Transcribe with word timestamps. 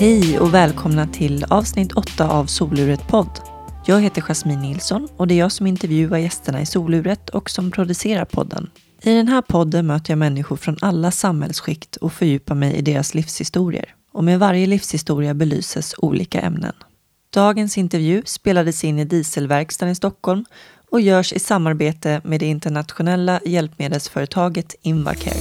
Hej 0.00 0.38
och 0.38 0.54
välkomna 0.54 1.06
till 1.06 1.44
avsnitt 1.44 1.92
8 1.92 2.28
av 2.28 2.46
Soluret 2.46 3.08
podd. 3.08 3.40
Jag 3.86 4.00
heter 4.00 4.22
Jasmine 4.22 4.62
Nilsson 4.62 5.08
och 5.16 5.26
det 5.26 5.34
är 5.34 5.38
jag 5.38 5.52
som 5.52 5.66
intervjuar 5.66 6.18
gästerna 6.18 6.60
i 6.60 6.66
Soluret 6.66 7.30
och 7.30 7.50
som 7.50 7.70
producerar 7.70 8.24
podden. 8.24 8.70
I 9.02 9.14
den 9.14 9.28
här 9.28 9.42
podden 9.42 9.86
möter 9.86 10.10
jag 10.10 10.18
människor 10.18 10.56
från 10.56 10.76
alla 10.80 11.10
samhällsskikt 11.10 11.96
och 11.96 12.12
fördjupar 12.12 12.54
mig 12.54 12.74
i 12.74 12.82
deras 12.82 13.14
livshistorier. 13.14 13.94
Och 14.12 14.24
med 14.24 14.38
varje 14.38 14.66
livshistoria 14.66 15.34
belyses 15.34 15.94
olika 15.98 16.40
ämnen. 16.40 16.74
Dagens 17.34 17.78
intervju 17.78 18.22
spelades 18.26 18.84
in 18.84 18.98
i 18.98 19.04
Dieselverkstaden 19.04 19.92
i 19.92 19.94
Stockholm 19.94 20.44
och 20.90 21.00
görs 21.00 21.32
i 21.32 21.38
samarbete 21.38 22.20
med 22.24 22.40
det 22.40 22.46
internationella 22.46 23.40
hjälpmedelsföretaget 23.44 24.74
Invacare. 24.82 25.40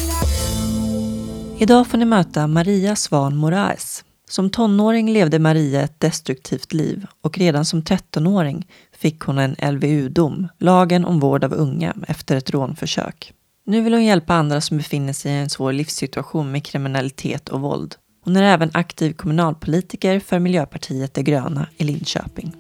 Idag 1.60 1.88
får 1.88 1.98
ni 1.98 2.06
möta 2.06 2.48
Maria 2.48 2.96
Svan 2.96 3.36
Moraes. 3.36 4.04
Som 4.30 4.50
tonåring 4.50 5.14
levde 5.14 5.40
Maria 5.40 5.82
ett 5.82 6.00
destruktivt 6.00 6.74
liv 6.74 7.06
och 7.22 7.38
redan 7.38 7.66
som 7.66 7.82
13-åring 7.82 8.68
fick 8.98 9.20
hon 9.20 9.38
en 9.38 9.56
LVU-dom, 9.74 10.48
lagen 10.58 11.06
om 11.06 11.20
vård 11.20 11.44
av 11.44 11.54
unga, 11.54 11.96
efter 12.08 12.36
ett 12.36 12.50
rånförsök. 12.50 13.34
Nu 13.66 13.82
vill 13.82 13.94
hon 13.94 14.06
hjälpa 14.06 14.34
andra 14.34 14.62
som 14.62 14.78
befinner 14.78 15.14
sig 15.14 15.32
i 15.32 15.36
en 15.36 15.50
svår 15.50 15.74
livssituation 15.74 16.52
med 16.52 16.66
kriminalitet 16.66 17.50
och 17.50 17.62
våld. 17.62 17.96
Hon 18.24 18.36
är 18.36 18.44
även 18.44 18.72
aktiv 18.74 19.14
kommunalpolitiker 19.14 20.20
för 20.20 20.40
Miljöpartiet 20.40 21.14
de 21.14 21.24
gröna 21.24 21.68
i 21.78 21.84
Linköping. 21.84 22.56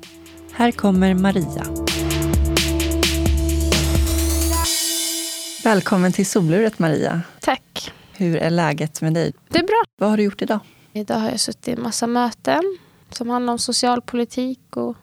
Här 0.53 0.71
kommer 0.71 1.13
Maria. 1.13 1.63
Välkommen 5.63 6.11
till 6.11 6.25
soluret 6.25 6.79
Maria. 6.79 7.21
Tack. 7.41 7.91
Hur 8.11 8.37
är 8.37 8.49
läget 8.49 9.01
med 9.01 9.13
dig? 9.13 9.33
Det 9.49 9.59
är 9.59 9.67
bra. 9.67 9.83
Vad 9.99 10.09
har 10.09 10.17
du 10.17 10.23
gjort 10.23 10.41
idag? 10.41 10.59
Idag 10.93 11.15
har 11.15 11.29
jag 11.29 11.39
suttit 11.39 11.67
i 11.67 11.71
en 11.71 11.81
massa 11.81 12.07
möten 12.07 12.77
som 13.09 13.29
handlar 13.29 13.53
om 13.53 13.59
socialpolitik 13.59 14.59
och 14.77 14.95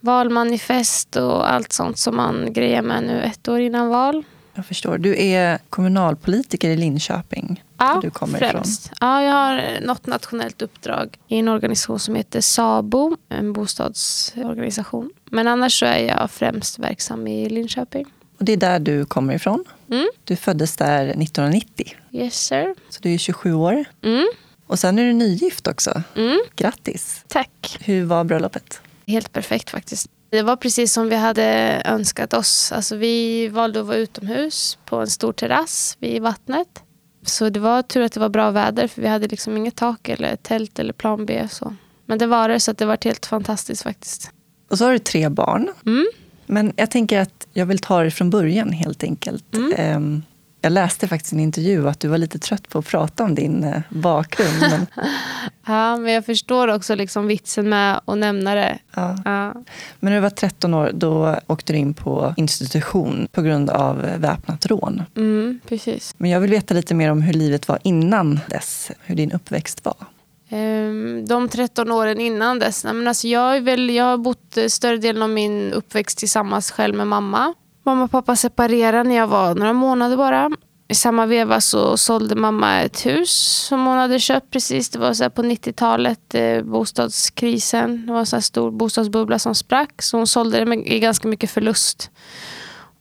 valmanifest 0.00 1.16
och 1.16 1.52
allt 1.52 1.72
sånt 1.72 1.98
som 1.98 2.16
man 2.16 2.52
grejer 2.52 2.82
med 2.82 3.02
nu 3.02 3.20
ett 3.22 3.48
år 3.48 3.60
innan 3.60 3.88
val. 3.88 4.24
Jag 4.54 4.66
förstår. 4.66 4.98
Du 4.98 5.22
är 5.22 5.58
kommunalpolitiker 5.70 6.70
i 6.70 6.76
Linköping. 6.76 7.64
Ja, 7.78 7.98
du 8.02 8.10
kommer 8.10 8.38
främst. 8.38 8.86
ifrån. 8.86 8.96
Ja, 9.00 9.22
jag 9.22 9.32
har 9.32 9.80
något 9.86 10.06
nationellt 10.06 10.62
uppdrag 10.62 11.18
i 11.28 11.38
en 11.38 11.48
organisation 11.48 11.98
som 11.98 12.14
heter 12.14 12.40
SABO, 12.40 13.16
en 13.28 13.52
bostadsorganisation. 13.52 15.10
Men 15.24 15.48
annars 15.48 15.78
så 15.78 15.86
är 15.86 15.98
jag 15.98 16.30
främst 16.30 16.78
verksam 16.78 17.26
i 17.26 17.48
Linköping. 17.48 18.04
Och 18.38 18.44
det 18.44 18.52
är 18.52 18.56
där 18.56 18.78
du 18.78 19.04
kommer 19.04 19.34
ifrån. 19.34 19.64
Mm. 19.90 20.06
Du 20.24 20.36
föddes 20.36 20.76
där 20.76 21.04
1990, 21.06 21.86
Yes 22.12 22.34
sir. 22.46 22.74
så 22.90 23.00
du 23.02 23.14
är 23.14 23.18
27 23.18 23.54
år. 23.54 23.84
Mm. 24.02 24.26
Och 24.66 24.78
sen 24.78 24.98
är 24.98 25.04
du 25.04 25.12
nygift 25.12 25.66
också. 25.66 26.02
Mm. 26.16 26.38
Grattis! 26.56 27.24
Tack. 27.28 27.78
Hur 27.80 28.04
var 28.04 28.24
bröllopet? 28.24 28.80
Helt 29.06 29.32
perfekt 29.32 29.70
faktiskt. 29.70 30.10
Det 30.30 30.42
var 30.42 30.56
precis 30.56 30.92
som 30.92 31.08
vi 31.08 31.16
hade 31.16 31.82
önskat 31.84 32.32
oss. 32.34 32.72
Alltså, 32.72 32.96
vi 32.96 33.48
valde 33.48 33.80
att 33.80 33.86
vara 33.86 33.96
utomhus 33.96 34.78
på 34.84 34.96
en 34.96 35.06
stor 35.06 35.32
terrass 35.32 35.96
vid 36.00 36.22
vattnet. 36.22 36.82
Så 37.22 37.48
det 37.50 37.60
var 37.60 37.82
tur 37.82 38.02
att 38.02 38.12
det 38.12 38.20
var 38.20 38.28
bra 38.28 38.50
väder 38.50 38.88
för 38.88 39.02
vi 39.02 39.08
hade 39.08 39.28
liksom 39.28 39.56
inget 39.56 39.76
tak 39.76 40.08
eller 40.08 40.36
tält 40.36 40.78
eller 40.78 40.92
plan 40.92 41.26
B. 41.26 41.48
Så. 41.50 41.74
Men 42.06 42.18
det 42.18 42.26
var 42.26 42.48
det 42.48 42.60
så 42.60 42.70
att 42.70 42.78
det 42.78 42.86
var 42.86 42.98
helt 43.04 43.26
fantastiskt 43.26 43.82
faktiskt. 43.82 44.30
Och 44.70 44.78
så 44.78 44.84
har 44.84 44.92
du 44.92 44.98
tre 44.98 45.28
barn. 45.28 45.68
Mm. 45.86 46.06
Men 46.46 46.72
jag 46.76 46.90
tänker 46.90 47.20
att 47.20 47.46
jag 47.52 47.66
vill 47.66 47.78
ta 47.78 48.02
det 48.02 48.10
från 48.10 48.30
början 48.30 48.72
helt 48.72 49.02
enkelt. 49.02 49.54
Mm. 49.54 50.22
Jag 50.66 50.72
läste 50.72 51.08
faktiskt 51.08 51.32
i 51.32 51.36
en 51.36 51.40
intervju 51.40 51.88
att 51.88 52.00
du 52.00 52.08
var 52.08 52.18
lite 52.18 52.38
trött 52.38 52.68
på 52.68 52.78
att 52.78 52.86
prata 52.86 53.24
om 53.24 53.34
din 53.34 53.64
eh, 53.64 53.80
bakgrund. 53.88 54.60
Men, 54.60 54.86
Ja, 55.66 55.96
men 55.96 56.12
jag 56.12 56.26
förstår 56.26 56.68
också 56.68 56.94
liksom 56.94 57.26
vitsen 57.26 57.68
med 57.68 58.00
att 58.04 58.18
nämna 58.18 58.54
det. 58.54 58.78
ja. 58.94 59.16
Ja. 59.24 59.52
men 60.00 60.12
när 60.12 60.14
du 60.14 60.20
var 60.20 60.30
13 60.30 60.74
år 60.74 60.90
då 60.94 61.36
åkte 61.46 61.72
du 61.72 61.78
in 61.78 61.94
på 61.94 62.34
institution 62.36 63.28
på 63.32 63.42
grund 63.42 63.70
av 63.70 63.96
väpnat 63.96 64.66
rån. 64.66 65.02
Mm, 65.16 65.60
precis. 65.68 66.14
Men 66.18 66.30
jag 66.30 66.40
vill 66.40 66.50
veta 66.50 66.74
lite 66.74 66.94
mer 66.94 67.10
om 67.10 67.22
hur 67.22 67.32
livet 67.34 67.68
var 67.68 67.78
innan 67.82 68.40
dess. 68.48 68.90
Hur 69.04 69.14
din 69.14 69.32
uppväxt 69.32 69.84
var. 69.84 69.96
Ehm, 70.48 71.24
De 71.28 71.48
13 71.48 71.90
åren 71.92 72.20
innan 72.20 72.58
dess. 72.58 72.84
Men 72.84 73.08
alltså 73.08 73.28
jag, 73.28 73.56
är 73.56 73.60
väl, 73.60 73.90
jag 73.90 74.04
har 74.04 74.16
bott 74.16 74.56
eh, 74.56 74.66
större 74.66 74.96
delen 74.96 75.22
av 75.22 75.30
min 75.30 75.72
uppväxt 75.72 76.18
tillsammans 76.18 76.70
själv 76.70 76.94
med 76.94 77.06
mamma. 77.06 77.54
Mamma 77.86 78.04
och 78.04 78.10
pappa 78.10 78.36
separerade 78.36 79.08
när 79.08 79.16
jag 79.16 79.26
var 79.26 79.54
några 79.54 79.72
månader 79.72 80.16
bara. 80.16 80.50
I 80.88 80.94
samma 80.94 81.26
veva 81.26 81.60
så 81.60 81.96
sålde 81.96 82.34
mamma 82.34 82.82
ett 82.82 83.06
hus 83.06 83.30
som 83.68 83.86
hon 83.86 83.98
hade 83.98 84.18
köpt 84.20 84.50
precis. 84.50 84.90
Det 84.90 84.98
var 84.98 85.14
så 85.14 85.22
här 85.22 85.30
på 85.30 85.42
90-talet, 85.42 86.34
eh, 86.34 86.62
bostadskrisen. 86.62 88.06
Det 88.06 88.12
var 88.12 88.20
en 88.20 88.26
så 88.26 88.36
här 88.36 88.40
stor 88.40 88.70
bostadsbubbla 88.70 89.38
som 89.38 89.54
sprack. 89.54 90.02
Så 90.02 90.16
hon 90.16 90.26
sålde 90.26 90.58
det 90.58 90.66
med, 90.66 91.00
ganska 91.00 91.28
mycket 91.28 91.50
förlust. 91.50 92.10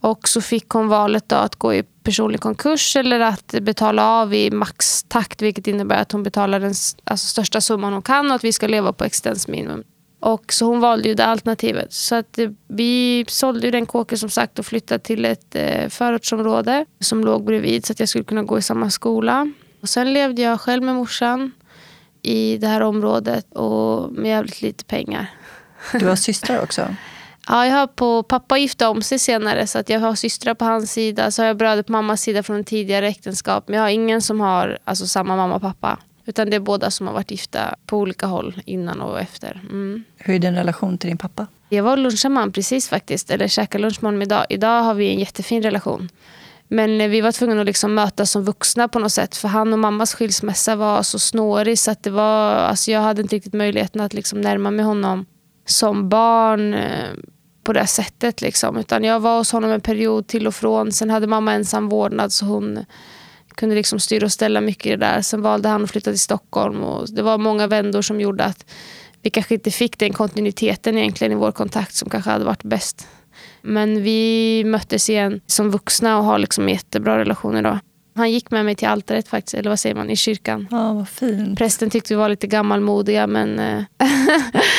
Och 0.01 0.29
så 0.29 0.41
fick 0.41 0.69
hon 0.69 0.87
valet 0.87 1.29
då 1.29 1.35
att 1.35 1.55
gå 1.55 1.73
i 1.73 1.83
personlig 2.03 2.41
konkurs 2.41 2.95
eller 2.95 3.19
att 3.19 3.55
betala 3.61 4.09
av 4.09 4.33
i 4.33 4.51
maxtakt 4.51 5.41
vilket 5.41 5.67
innebär 5.67 6.01
att 6.01 6.11
hon 6.11 6.23
betalar 6.23 6.59
den 6.59 6.73
alltså, 7.03 7.27
största 7.27 7.61
summan 7.61 7.93
hon 7.93 8.01
kan 8.01 8.29
och 8.29 8.35
att 8.35 8.43
vi 8.43 8.53
ska 8.53 8.67
leva 8.67 8.93
på 8.93 9.03
existensminimum. 9.03 9.83
Och 10.25 10.53
så 10.53 10.65
hon 10.65 10.79
valde 10.79 11.09
ju 11.09 11.15
det 11.15 11.25
alternativet. 11.25 11.93
Så 11.93 12.15
att 12.15 12.39
vi 12.67 13.25
sålde 13.27 13.65
ju 13.65 13.71
den 13.71 13.85
kåken 13.85 14.17
som 14.17 14.29
sagt 14.29 14.59
och 14.59 14.65
flyttade 14.65 14.99
till 14.99 15.25
ett 15.25 15.55
eh, 15.55 15.89
förortsområde 15.89 16.85
som 16.99 17.23
låg 17.23 17.43
bredvid 17.43 17.85
så 17.85 17.93
att 17.93 17.99
jag 17.99 18.09
skulle 18.09 18.23
kunna 18.23 18.43
gå 18.43 18.57
i 18.57 18.61
samma 18.61 18.89
skola. 18.89 19.51
Och 19.81 19.89
sen 19.89 20.13
levde 20.13 20.41
jag 20.41 20.61
själv 20.61 20.83
med 20.83 20.95
morsan 20.95 21.51
i 22.21 22.57
det 22.57 22.67
här 22.67 22.81
området 22.81 23.53
och 23.53 24.11
med 24.11 24.29
jävligt 24.29 24.61
lite 24.61 24.85
pengar. 24.85 25.31
Du 25.99 26.07
har 26.07 26.15
systrar 26.15 26.63
också. 26.63 26.95
Ja, 27.47 27.65
jag 27.65 27.73
har 27.73 27.87
på, 27.87 28.23
pappa 28.23 28.57
gifte 28.57 28.87
om 28.87 29.01
sig 29.01 29.19
senare 29.19 29.67
så 29.67 29.79
att 29.79 29.89
jag 29.89 29.99
har 29.99 30.15
systrar 30.15 30.53
på 30.53 30.65
hans 30.65 30.91
sida. 30.91 31.31
Så 31.31 31.41
har 31.41 31.47
jag 31.47 31.57
bröder 31.57 31.83
på 31.83 31.91
mammas 31.91 32.21
sida 32.21 32.43
från 32.43 32.59
ett 32.59 32.67
tidigare 32.67 33.07
äktenskap. 33.07 33.67
Men 33.67 33.75
jag 33.75 33.83
har 33.83 33.89
ingen 33.89 34.21
som 34.21 34.41
har 34.41 34.77
alltså, 34.83 35.07
samma 35.07 35.35
mamma 35.35 35.55
och 35.55 35.61
pappa. 35.61 35.99
Utan 36.25 36.49
det 36.49 36.55
är 36.55 36.59
båda 36.59 36.91
som 36.91 37.07
har 37.07 37.13
varit 37.13 37.31
gifta 37.31 37.75
på 37.85 37.97
olika 37.97 38.25
håll 38.25 38.61
innan 38.65 39.01
och 39.01 39.19
efter. 39.19 39.61
Mm. 39.69 40.03
Hur 40.17 40.35
är 40.35 40.39
din 40.39 40.55
relation 40.55 40.97
till 40.97 41.07
din 41.07 41.17
pappa? 41.17 41.47
Jag 41.69 41.83
var 41.83 41.91
och 41.91 41.97
lunchade 41.97 42.33
med 42.33 42.41
honom 42.41 42.53
precis 42.53 42.89
faktiskt. 42.89 43.31
Eller 43.31 43.47
käkade 43.47 43.81
lunch 43.81 43.97
med 44.01 44.07
honom 44.07 44.21
idag. 44.21 44.45
Idag 44.49 44.83
har 44.83 44.93
vi 44.93 45.09
en 45.09 45.19
jättefin 45.19 45.63
relation. 45.63 46.09
Men 46.67 47.01
eh, 47.01 47.09
vi 47.09 47.21
var 47.21 47.31
tvungna 47.31 47.61
att 47.61 47.65
liksom 47.65 47.93
mötas 47.93 48.31
som 48.31 48.43
vuxna 48.43 48.87
på 48.87 48.99
något 48.99 49.11
sätt. 49.11 49.35
För 49.35 49.47
han 49.47 49.73
och 49.73 49.79
mammas 49.79 50.15
skilsmässa 50.15 50.75
var 50.75 51.03
så 51.03 51.19
snårig 51.19 51.79
så 51.79 51.91
att 51.91 52.03
det 52.03 52.09
var, 52.09 52.53
alltså 52.55 52.91
jag 52.91 53.01
hade 53.01 53.21
inte 53.21 53.35
riktigt 53.35 53.53
möjligheten 53.53 54.01
att 54.01 54.13
liksom 54.13 54.41
närma 54.41 54.71
mig 54.71 54.85
honom 54.85 55.25
som 55.65 56.09
barn 56.09 56.73
eh, 56.73 57.09
på 57.63 57.73
det 57.73 57.87
sättet. 57.87 58.41
Liksom. 58.41 58.77
Utan 58.77 59.03
jag 59.03 59.19
var 59.19 59.37
hos 59.37 59.51
honom 59.51 59.71
en 59.71 59.81
period 59.81 60.27
till 60.27 60.47
och 60.47 60.55
från. 60.55 60.91
Sen 60.91 61.09
hade 61.09 61.27
mamma 61.27 61.53
ensam 61.53 61.89
vårdnad 61.89 62.31
så 62.31 62.45
hon 62.45 62.85
kunde 63.55 63.75
liksom 63.75 63.99
styra 63.99 64.25
och 64.25 64.31
ställa 64.31 64.61
mycket 64.61 64.85
i 64.85 64.89
det 64.89 64.97
där. 64.97 65.21
Sen 65.21 65.41
valde 65.41 65.69
han 65.69 65.83
att 65.83 65.91
flytta 65.91 66.11
till 66.11 66.19
Stockholm. 66.19 66.83
Och 66.83 67.09
det 67.09 67.21
var 67.21 67.37
många 67.37 67.67
vändor 67.67 68.01
som 68.01 68.21
gjorde 68.21 68.43
att 68.43 68.65
vi 69.21 69.29
kanske 69.29 69.53
inte 69.53 69.71
fick 69.71 69.99
den 69.99 70.13
kontinuiteten 70.13 70.97
egentligen 70.97 71.31
i 71.31 71.35
vår 71.35 71.51
kontakt 71.51 71.95
som 71.95 72.09
kanske 72.09 72.29
hade 72.29 72.45
varit 72.45 72.63
bäst. 72.63 73.07
Men 73.61 74.03
vi 74.03 74.63
möttes 74.65 75.09
igen 75.09 75.41
som 75.47 75.71
vuxna 75.71 76.17
och 76.17 76.23
har 76.23 76.39
liksom 76.39 76.69
jättebra 76.69 77.17
relation 77.17 77.57
idag. 77.57 77.79
Han 78.15 78.31
gick 78.31 78.51
med 78.51 78.65
mig 78.65 78.75
till 78.75 78.87
altaret 78.87 79.27
faktiskt, 79.27 79.53
eller 79.53 79.69
vad 79.69 79.79
säger 79.79 79.95
man, 79.95 80.09
i 80.09 80.15
kyrkan. 80.15 80.67
Ja, 80.71 80.93
vad 80.93 81.09
fint. 81.09 81.57
Prästen 81.57 81.89
tyckte 81.89 82.13
vi 82.13 82.17
var 82.17 82.29
lite 82.29 82.47
gammalmodiga 82.47 83.27
men 83.27 83.59
eh, 83.59 83.83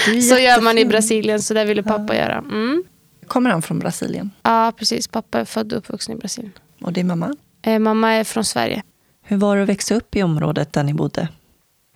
så 0.31 0.39
gör 0.39 0.61
man 0.61 0.79
i. 0.79 0.85
Brasilien 0.85 1.43
så 1.43 1.55
det 1.55 1.65
ville 1.65 1.83
pappa 1.83 2.17
göra. 2.17 2.39
Mm. 2.39 2.85
Kommer 3.27 3.51
han 3.51 3.63
från 3.63 3.79
Brasilien? 3.79 4.31
Ja 4.43 4.73
precis, 4.77 5.09
pappa 5.09 5.41
är 5.41 5.45
född 5.45 5.73
och 5.73 5.79
uppvuxen 5.79 6.15
i 6.17 6.19
Brasilien. 6.19 6.53
Och 6.81 6.93
din 6.93 7.07
mamma? 7.07 7.37
Eh, 7.67 7.79
mamma 7.79 8.13
är 8.13 8.25
från 8.25 8.45
Sverige. 8.45 8.83
Hur 9.23 9.37
var 9.37 9.57
det 9.57 9.63
att 9.63 9.69
växa 9.69 9.95
upp 9.95 10.17
i 10.17 10.23
området 10.23 10.73
där 10.73 10.83
ni 10.83 10.95
bodde? 10.95 11.29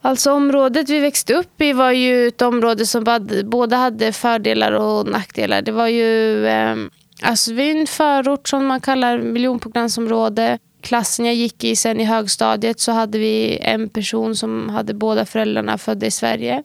Alltså 0.03 0.33
området 0.33 0.89
vi 0.89 1.01
växte 1.01 1.35
upp 1.35 1.61
i 1.61 1.73
var 1.73 1.91
ju 1.91 2.29
ett 2.29 2.43
område 2.43 2.87
som 2.87 3.05
både 3.45 3.77
hade 3.77 4.13
fördelar 4.13 4.73
och 4.73 5.07
nackdelar. 5.07 5.63
Det 5.63 5.73
var 5.73 5.87
ju 5.87 6.47
eh, 6.47 6.77
alltså 7.23 7.53
vi 7.53 7.71
är 7.71 7.77
en 7.77 7.87
förort 7.87 8.49
som 8.49 8.67
man 8.67 8.81
kallar 8.81 9.19
miljonprogramsområde. 9.19 10.59
Klassen 10.81 11.27
jag 11.27 11.35
gick 11.35 11.65
i 11.65 11.77
sen 11.77 12.01
i 12.01 12.05
högstadiet 12.05 12.81
så 12.81 12.93
hade 12.93 13.19
vi 13.19 13.59
en 13.63 13.89
person 13.89 14.37
som 14.37 14.69
hade 14.69 14.95
båda 14.95 15.27
föräldrarna 15.27 15.79
födda 15.79 16.07
i 16.07 16.11
Sverige. 16.11 16.63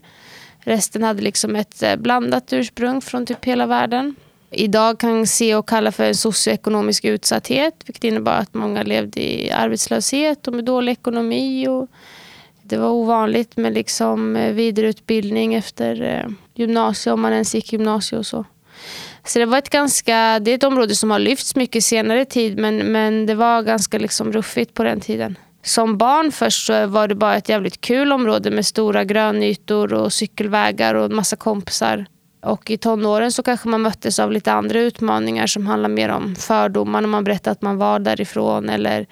Resten 0.60 1.04
hade 1.04 1.22
liksom 1.22 1.56
ett 1.56 1.84
eh, 1.84 1.96
blandat 1.96 2.54
ursprung 2.54 3.02
från 3.02 3.26
typ 3.26 3.46
hela 3.46 3.66
världen. 3.66 4.16
Idag 4.52 5.00
kan 5.00 5.28
se 5.28 5.56
och 5.56 5.70
kalla 5.70 5.92
för 5.92 6.04
en 6.04 6.16
socioekonomisk 6.16 7.06
utsatthet 7.06 7.74
vilket 7.86 8.04
innebar 8.04 8.34
att 8.34 8.54
många 8.54 8.84
levde 8.84 9.22
i 9.22 9.52
arbetslöshet 9.52 10.48
och 10.48 10.54
med 10.54 10.66
dålig 10.66 10.92
ekonomi. 10.92 11.68
Och 11.68 11.88
det 12.64 12.78
var 12.78 12.90
ovanligt 12.90 13.58
med 13.58 13.74
liksom 13.74 14.36
eh, 14.36 14.54
vidareutbildning 14.54 15.54
efter 15.54 16.02
eh, 16.02 16.32
gymnasiet 16.56 17.14
om 17.14 17.22
man 17.22 17.34
ens 17.34 17.56
gick 17.56 17.74
gymnasiet 17.74 18.20
och 18.20 18.26
så. 18.26 18.46
Så 19.24 19.40
det 19.40 19.46
var 19.46 19.58
ett 19.58 19.70
ganska, 19.70 20.40
det 20.40 20.52
är 20.52 20.56
ett 20.56 20.64
område 20.64 20.96
som 20.96 21.12
har 21.12 21.20
lyfts 21.20 21.56
mycket 21.56 21.84
senare 21.84 22.26
tid 22.26 22.58
men, 22.58 22.78
men 22.78 23.26
det 23.26 23.36
var 23.36 23.62
ganska 23.62 23.98
liksom 23.98 24.32
ruffigt 24.32 24.74
på 24.74 24.84
den 24.84 25.00
tiden. 25.00 25.38
som 25.64 25.98
barn 25.98 26.32
först 26.32 26.66
så 26.66 26.88
var 26.88 27.08
det 27.08 27.16
bara 27.16 27.36
ett 27.36 27.50
jävligt 27.50 27.82
kul 27.82 28.12
område 28.12 28.52
med 28.52 28.66
stora 28.66 29.04
grönytor 29.04 29.94
och 29.94 30.14
cykelvägar 30.14 30.96
och 30.96 31.12
massa 31.12 31.36
kompisar. 31.36 32.06
Och 32.46 32.72
i 32.72 32.78
tonåren 32.78 33.32
så 33.32 33.44
kanske 33.44 33.70
man 33.70 33.82
möttes 33.82 34.20
av 34.20 34.32
lite 34.32 34.54
andra 34.54 34.80
utmaningar 34.80 35.48
som 35.48 35.68
handlar 35.68 35.90
mer 35.90 36.10
om 36.10 36.36
fördomar 36.36 37.02
när 37.02 37.08
man 37.08 37.24
berättade 37.24 37.52
att 37.52 37.62
man 37.62 37.78
var 37.78 38.00
därifrån 38.00 38.70
eller 38.70 39.08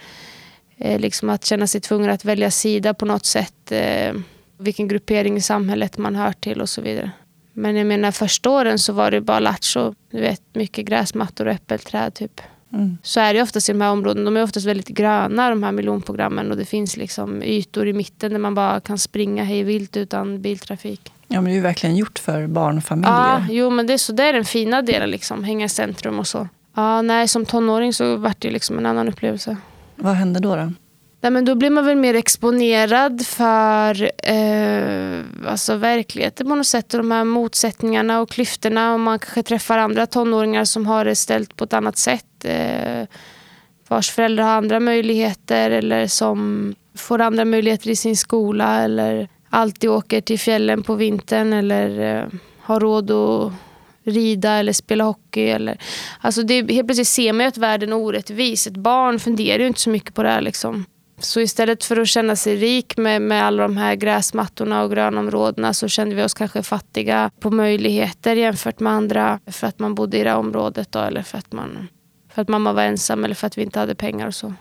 eh, 0.78 1.00
liksom 1.00 1.30
att 1.30 1.46
känna 1.46 1.68
sig 1.68 1.82
tvungen 1.82 2.10
att 2.10 2.26
välja 2.26 2.52
sida 2.52 2.94
på 2.94 3.06
något 3.06 3.26
sätt. 3.26 3.72
Eh, 3.72 4.14
vilken 4.58 4.88
gruppering 4.88 5.38
i 5.38 5.42
samhället 5.42 5.98
man 5.98 6.16
hör 6.16 6.34
till 6.34 6.62
och 6.62 6.70
så 6.70 6.82
vidare. 6.82 7.12
Men 7.54 7.76
jag 7.76 7.88
menar 7.88 8.12
första 8.12 8.50
åren 8.50 8.80
så 8.80 8.94
var 8.94 9.12
det 9.12 9.22
bara 9.22 9.40
lattjo. 9.40 9.96
Du 10.12 10.22
vet, 10.22 10.42
mycket 10.54 10.86
gräsmattor 10.86 11.46
och 11.46 11.54
äppelträd 11.54 12.14
typ. 12.14 12.42
Mm. 12.74 12.98
Så 13.04 13.20
är 13.20 13.34
det 13.34 13.42
oftast 13.42 13.70
i 13.70 13.72
de 13.72 13.82
här 13.82 13.92
områdena. 13.92 14.26
De 14.26 14.38
är 14.38 14.44
oftast 14.44 14.66
väldigt 14.66 14.88
gröna 14.88 15.50
de 15.50 15.64
här 15.64 15.72
miljonprogrammen 15.72 16.52
och 16.52 16.58
det 16.58 16.66
finns 16.66 16.98
liksom 16.98 17.44
ytor 17.44 17.88
i 17.88 17.94
mitten 17.94 18.32
där 18.32 18.40
man 18.40 18.56
bara 18.56 18.80
kan 18.80 18.98
springa 18.98 19.44
hej 19.44 19.64
vilt 19.64 19.98
utan 19.98 20.42
biltrafik. 20.42 21.12
Ja 21.34 21.42
men 21.42 21.46
det 21.46 21.52
är 21.52 21.56
ju 21.56 21.62
verkligen 21.62 21.96
gjort 21.96 22.20
för 22.20 22.48
barnfamiljer. 22.48 23.14
Ja, 23.14 23.46
jo 23.50 23.70
men 23.70 23.88
det 23.88 23.94
är, 23.94 23.98
så, 23.98 24.14
det 24.14 24.24
är 24.24 24.34
den 24.34 24.46
fina 24.46 24.82
delen 24.82 25.10
liksom. 25.10 25.44
Hänga 25.44 25.66
i 25.66 25.70
centrum 25.70 26.20
och 26.20 26.28
så. 26.28 26.48
Ja, 26.76 27.02
nej, 27.02 27.28
som 27.28 27.46
tonåring 27.46 27.94
så 27.94 28.16
var 28.16 28.34
det 28.40 28.52
liksom 28.52 28.78
en 28.78 28.86
annan 28.86 29.08
upplevelse. 29.08 29.58
Vad 29.96 30.14
hände 30.14 30.40
då? 30.40 30.56
då? 30.56 30.72
Nej, 31.22 31.32
men 31.32 31.46
då 31.46 31.56
blir 31.56 31.70
man 31.70 31.86
väl 31.86 31.96
mer 31.96 32.14
exponerad 32.14 33.26
för 33.26 34.12
eh, 34.24 35.22
alltså 35.48 35.76
verkligheten 35.76 36.48
på 36.48 36.56
något 36.56 36.68
sätt. 36.68 36.94
Och 36.94 36.98
de 36.98 37.12
här 37.12 37.24
motsättningarna 37.24 38.22
och 38.22 38.30
klyftorna. 38.30 38.94
Och 38.94 39.00
man 39.00 39.20
kanske 39.20 39.44
träffar 39.44 39.78
andra 39.78 40.06
tonåringar 40.06 40.66
som 40.66 40.88
har 40.88 41.06
det 41.06 41.16
ställt 41.16 41.56
på 41.56 41.64
ett 41.64 41.74
annat 41.74 41.98
sätt. 41.98 42.46
Eh, 42.46 43.08
vars 43.88 44.12
föräldrar 44.12 44.44
har 44.44 44.52
andra 44.52 44.80
möjligheter 44.80 45.72
eller 45.72 46.08
som 46.08 46.74
får 46.96 47.22
andra 47.22 47.46
möjligheter 47.46 47.90
i 47.90 47.96
sin 47.96 48.18
skola. 48.18 48.84
Eller 48.84 49.30
alltid 49.54 49.90
åker 49.90 50.22
till 50.22 50.40
fjällen 50.40 50.84
på 50.84 50.96
vintern 50.96 51.54
eller 51.54 52.20
eh, 52.20 52.28
har 52.60 52.80
råd 52.80 53.12
att 53.12 53.54
rida 54.04 54.52
eller 54.52 54.74
spela 54.74 55.04
hockey. 55.04 55.48
Eller, 55.48 55.78
alltså 56.22 56.44
det, 56.44 56.56
helt 56.56 56.88
plötsligt 56.88 57.08
ser 57.08 57.34
man 57.34 57.42
ju 57.42 57.48
att 57.48 57.58
världen 57.58 57.90
är 57.90 57.96
orättvis. 57.96 58.68
Ett 58.68 58.78
barn 58.78 59.20
funderar 59.20 59.60
ju 59.60 59.68
inte 59.68 59.80
så 59.80 59.90
mycket 59.90 60.14
på 60.14 60.24
det 60.24 60.30
här. 60.30 60.42
Liksom. 60.42 60.86
Så 61.20 61.40
istället 61.40 61.84
för 61.84 61.98
att 61.98 62.08
känna 62.08 62.36
sig 62.36 62.56
rik 62.56 62.98
med, 62.98 63.22
med 63.22 63.46
alla 63.46 63.64
de 63.64 63.78
här 63.78 63.96
gräsmattorna 63.96 64.84
och 64.84 64.92
grönområdena 64.92 65.74
så 65.74 65.88
kände 65.88 66.16
vi 66.16 66.24
oss 66.24 66.34
kanske 66.34 66.64
fattiga 66.64 67.32
på 67.40 67.52
möjligheter 67.52 68.36
jämfört 68.36 68.80
med 68.80 68.94
andra 68.94 69.40
för 69.48 69.68
att 69.68 69.80
man 69.80 69.96
bodde 69.96 70.18
i 70.18 70.24
det 70.24 70.30
här 70.30 70.38
området 70.38 70.92
då, 70.92 71.00
eller 71.00 71.22
för 71.22 71.38
att, 71.38 71.52
man, 71.52 71.88
för 72.34 72.42
att 72.42 72.48
mamma 72.48 72.74
var 72.74 72.84
ensam 72.84 73.26
eller 73.26 73.36
för 73.36 73.48
att 73.48 73.58
vi 73.58 73.62
inte 73.62 73.80
hade 73.80 73.96
pengar 73.96 74.28
och 74.28 74.36
så. 74.36 74.54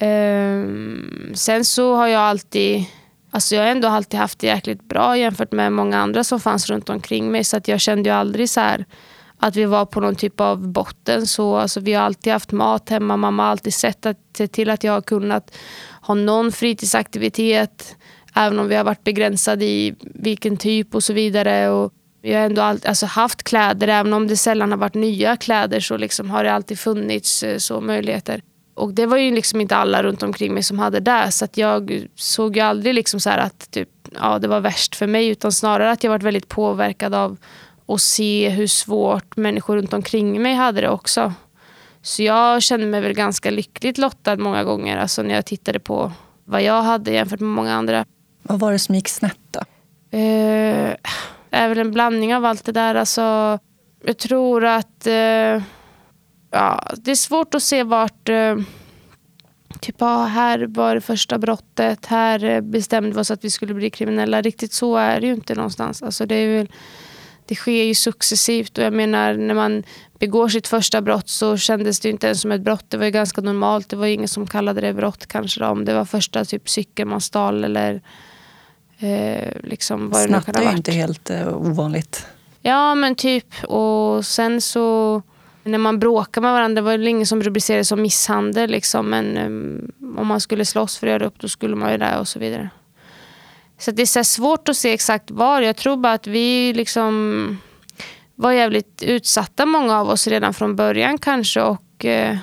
Um, 0.00 1.32
sen 1.34 1.64
så 1.64 1.94
har 1.94 2.06
jag 2.06 2.22
alltid 2.22 2.84
Alltså 3.30 3.54
jag 3.54 3.62
har 3.62 3.68
ändå 3.68 3.88
alltid 3.88 4.20
haft 4.20 4.38
det 4.38 4.46
jäkligt 4.46 4.88
bra 4.88 5.18
jämfört 5.18 5.52
med 5.52 5.72
många 5.72 5.98
andra 5.98 6.24
som 6.24 6.40
fanns 6.40 6.70
runt 6.70 6.88
omkring 6.88 7.30
mig. 7.30 7.44
Så 7.44 7.56
att 7.56 7.68
jag 7.68 7.80
kände 7.80 8.08
ju 8.08 8.14
aldrig 8.14 8.50
så 8.50 8.60
här 8.60 8.84
att 9.38 9.56
vi 9.56 9.64
var 9.64 9.86
på 9.86 10.00
någon 10.00 10.16
typ 10.16 10.40
av 10.40 10.68
botten. 10.68 11.26
Så, 11.26 11.56
alltså, 11.56 11.80
vi 11.80 11.92
har 11.92 12.02
alltid 12.02 12.32
haft 12.32 12.52
mat 12.52 12.88
hemma. 12.88 13.16
Mamma 13.16 13.42
har 13.42 13.50
alltid 13.50 13.74
sett 13.74 14.06
att, 14.06 14.34
till 14.52 14.70
att 14.70 14.84
jag 14.84 14.92
har 14.92 15.00
kunnat 15.00 15.54
ha 16.02 16.14
någon 16.14 16.52
fritidsaktivitet. 16.52 17.96
Även 18.34 18.58
om 18.58 18.68
vi 18.68 18.74
har 18.74 18.84
varit 18.84 19.04
begränsade 19.04 19.64
i 19.64 19.94
vilken 20.00 20.56
typ 20.56 20.94
och 20.94 21.04
så 21.04 21.12
vidare. 21.12 21.70
Och 21.70 21.92
vi 22.22 22.34
har 22.34 22.40
ändå 22.40 22.62
alltid, 22.62 22.88
alltså 22.88 23.06
haft 23.06 23.42
kläder, 23.42 23.88
även 23.88 24.12
om 24.12 24.26
det 24.26 24.36
sällan 24.36 24.70
har 24.70 24.78
varit 24.78 24.94
nya 24.94 25.36
kläder 25.36 25.80
så 25.80 25.96
liksom 25.96 26.30
har 26.30 26.44
det 26.44 26.52
alltid 26.52 26.78
funnits 26.78 27.42
eh, 27.42 27.58
så 27.58 27.80
möjligheter. 27.80 28.42
Och 28.78 28.94
det 28.94 29.06
var 29.06 29.16
ju 29.16 29.34
liksom 29.34 29.60
inte 29.60 29.76
alla 29.76 30.02
runt 30.02 30.22
omkring 30.22 30.54
mig 30.54 30.62
som 30.62 30.78
hade 30.78 31.00
det. 31.00 31.32
Så 31.32 31.44
att 31.44 31.56
jag 31.56 32.06
såg 32.14 32.56
ju 32.56 32.62
aldrig 32.62 32.94
liksom 32.94 33.20
så 33.20 33.30
att 33.30 33.70
typ, 33.70 33.88
ja, 34.20 34.38
det 34.38 34.48
var 34.48 34.60
värst 34.60 34.96
för 34.96 35.06
mig. 35.06 35.28
Utan 35.28 35.52
snarare 35.52 35.90
att 35.90 36.04
jag 36.04 36.10
varit 36.10 36.22
väldigt 36.22 36.48
påverkad 36.48 37.14
av 37.14 37.36
att 37.88 38.00
se 38.00 38.48
hur 38.48 38.66
svårt 38.66 39.36
människor 39.36 39.76
runt 39.76 39.92
omkring 39.92 40.42
mig 40.42 40.54
hade 40.54 40.80
det 40.80 40.88
också. 40.88 41.32
Så 42.02 42.22
jag 42.22 42.62
kände 42.62 42.86
mig 42.86 43.00
väl 43.00 43.12
ganska 43.12 43.50
lyckligt 43.50 43.98
lottad 43.98 44.36
många 44.36 44.64
gånger. 44.64 44.98
Alltså 44.98 45.22
när 45.22 45.34
jag 45.34 45.46
tittade 45.46 45.80
på 45.80 46.12
vad 46.44 46.62
jag 46.62 46.82
hade 46.82 47.10
jämfört 47.10 47.40
med 47.40 47.50
många 47.50 47.74
andra. 47.74 48.04
Vad 48.42 48.60
var 48.60 48.72
det 48.72 48.78
som 48.78 48.94
gick 48.94 49.08
snett 49.08 49.38
då? 49.50 49.60
Eh, 50.18 50.94
är 51.50 51.68
väl 51.68 51.78
en 51.78 51.92
blandning 51.92 52.34
av 52.34 52.44
allt 52.44 52.64
det 52.64 52.72
där. 52.72 52.94
Alltså, 52.94 53.58
jag 54.04 54.18
tror 54.18 54.64
att 54.64 55.06
eh, 55.06 55.62
ja, 56.50 56.92
det 56.96 57.10
är 57.10 57.14
svårt 57.14 57.54
att 57.54 57.62
se 57.62 57.82
vart... 57.82 58.28
Eh, 58.28 58.56
typ, 59.80 59.96
ja, 59.98 60.24
här 60.24 60.66
var 60.68 60.94
det 60.94 61.00
första 61.00 61.38
brottet. 61.38 62.06
Här 62.06 62.44
eh, 62.44 62.60
bestämde 62.60 63.10
vi 63.10 63.20
oss 63.20 63.30
att 63.30 63.44
vi 63.44 63.50
skulle 63.50 63.74
bli 63.74 63.90
kriminella. 63.90 64.42
Riktigt 64.42 64.72
så 64.72 64.96
är 64.96 65.20
det 65.20 65.26
ju 65.26 65.32
inte 65.32 65.54
någonstans. 65.54 66.02
Alltså, 66.02 66.26
det, 66.26 66.34
är 66.34 66.58
väl, 66.58 66.68
det 67.46 67.54
sker 67.54 67.82
ju 67.82 67.94
successivt. 67.94 68.78
Och 68.78 68.84
jag 68.84 68.92
menar, 68.92 69.34
när 69.34 69.54
man 69.54 69.82
begår 70.18 70.48
sitt 70.48 70.68
första 70.68 71.00
brott 71.00 71.28
så 71.28 71.56
kändes 71.56 72.00
det 72.00 72.08
inte 72.10 72.26
ens 72.26 72.40
som 72.40 72.52
ett 72.52 72.60
brott. 72.60 72.84
Det 72.88 72.96
var 72.96 73.04
ju 73.04 73.10
ganska 73.10 73.40
normalt. 73.40 73.88
Det 73.88 73.96
var 73.96 74.06
ingen 74.06 74.28
som 74.28 74.46
kallade 74.46 74.80
det 74.80 74.94
brott 74.94 75.26
kanske. 75.26 75.60
Då, 75.60 75.66
om 75.66 75.84
det 75.84 75.94
var 75.94 76.04
första 76.04 76.44
typ 76.44 76.68
cykeln 76.68 77.10
man 77.10 77.20
stal 77.20 77.64
eller 77.64 78.02
eh, 78.98 79.52
liksom 79.62 80.10
vad 80.10 80.30
det 80.30 80.58
är 80.58 80.70
ju 80.70 80.76
inte 80.76 80.92
helt 80.92 81.30
eh, 81.30 81.56
ovanligt. 81.56 82.26
Ja 82.62 82.94
men 82.94 83.14
typ. 83.14 83.64
Och 83.64 84.26
sen 84.26 84.60
så 84.60 85.22
när 85.68 85.78
man 85.78 85.98
bråkar 85.98 86.40
med 86.40 86.52
varandra 86.52 86.82
var 86.82 86.98
det 86.98 87.08
ingen 87.08 87.26
som 87.26 87.42
rubricerade 87.42 87.84
som 87.84 88.02
misshandel. 88.02 88.70
Liksom, 88.70 89.10
men 89.10 89.38
um, 89.38 90.18
om 90.18 90.26
man 90.26 90.40
skulle 90.40 90.64
slåss 90.64 90.98
för 90.98 91.06
att 91.06 91.10
göra 91.10 91.26
upp 91.26 91.40
då 91.40 91.48
skulle 91.48 91.76
man 91.76 91.92
ju 91.92 91.98
det 91.98 92.18
och 92.18 92.28
så 92.28 92.38
vidare. 92.38 92.70
Så 93.78 93.90
det 93.90 94.02
är 94.02 94.06
så 94.06 94.24
svårt 94.24 94.68
att 94.68 94.76
se 94.76 94.92
exakt 94.92 95.30
var. 95.30 95.60
Jag 95.60 95.76
tror 95.76 95.96
bara 95.96 96.12
att 96.12 96.26
vi 96.26 96.72
liksom 96.72 97.58
var 98.34 98.52
jävligt 98.52 99.02
utsatta 99.02 99.66
många 99.66 100.00
av 100.00 100.08
oss 100.08 100.26
redan 100.26 100.54
från 100.54 100.76
början 100.76 101.18
kanske. 101.18 101.60
Och 101.60 102.04
eh, 102.04 102.36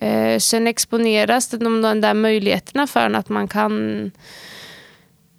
eh, 0.00 0.38
Sen 0.38 0.66
exponeras 0.66 1.48
de, 1.48 1.82
de 1.82 2.00
där 2.00 2.14
möjligheterna 2.14 2.86
för 2.86 3.00
en 3.00 3.14
att 3.14 3.28
man 3.28 3.48
kan 3.48 4.10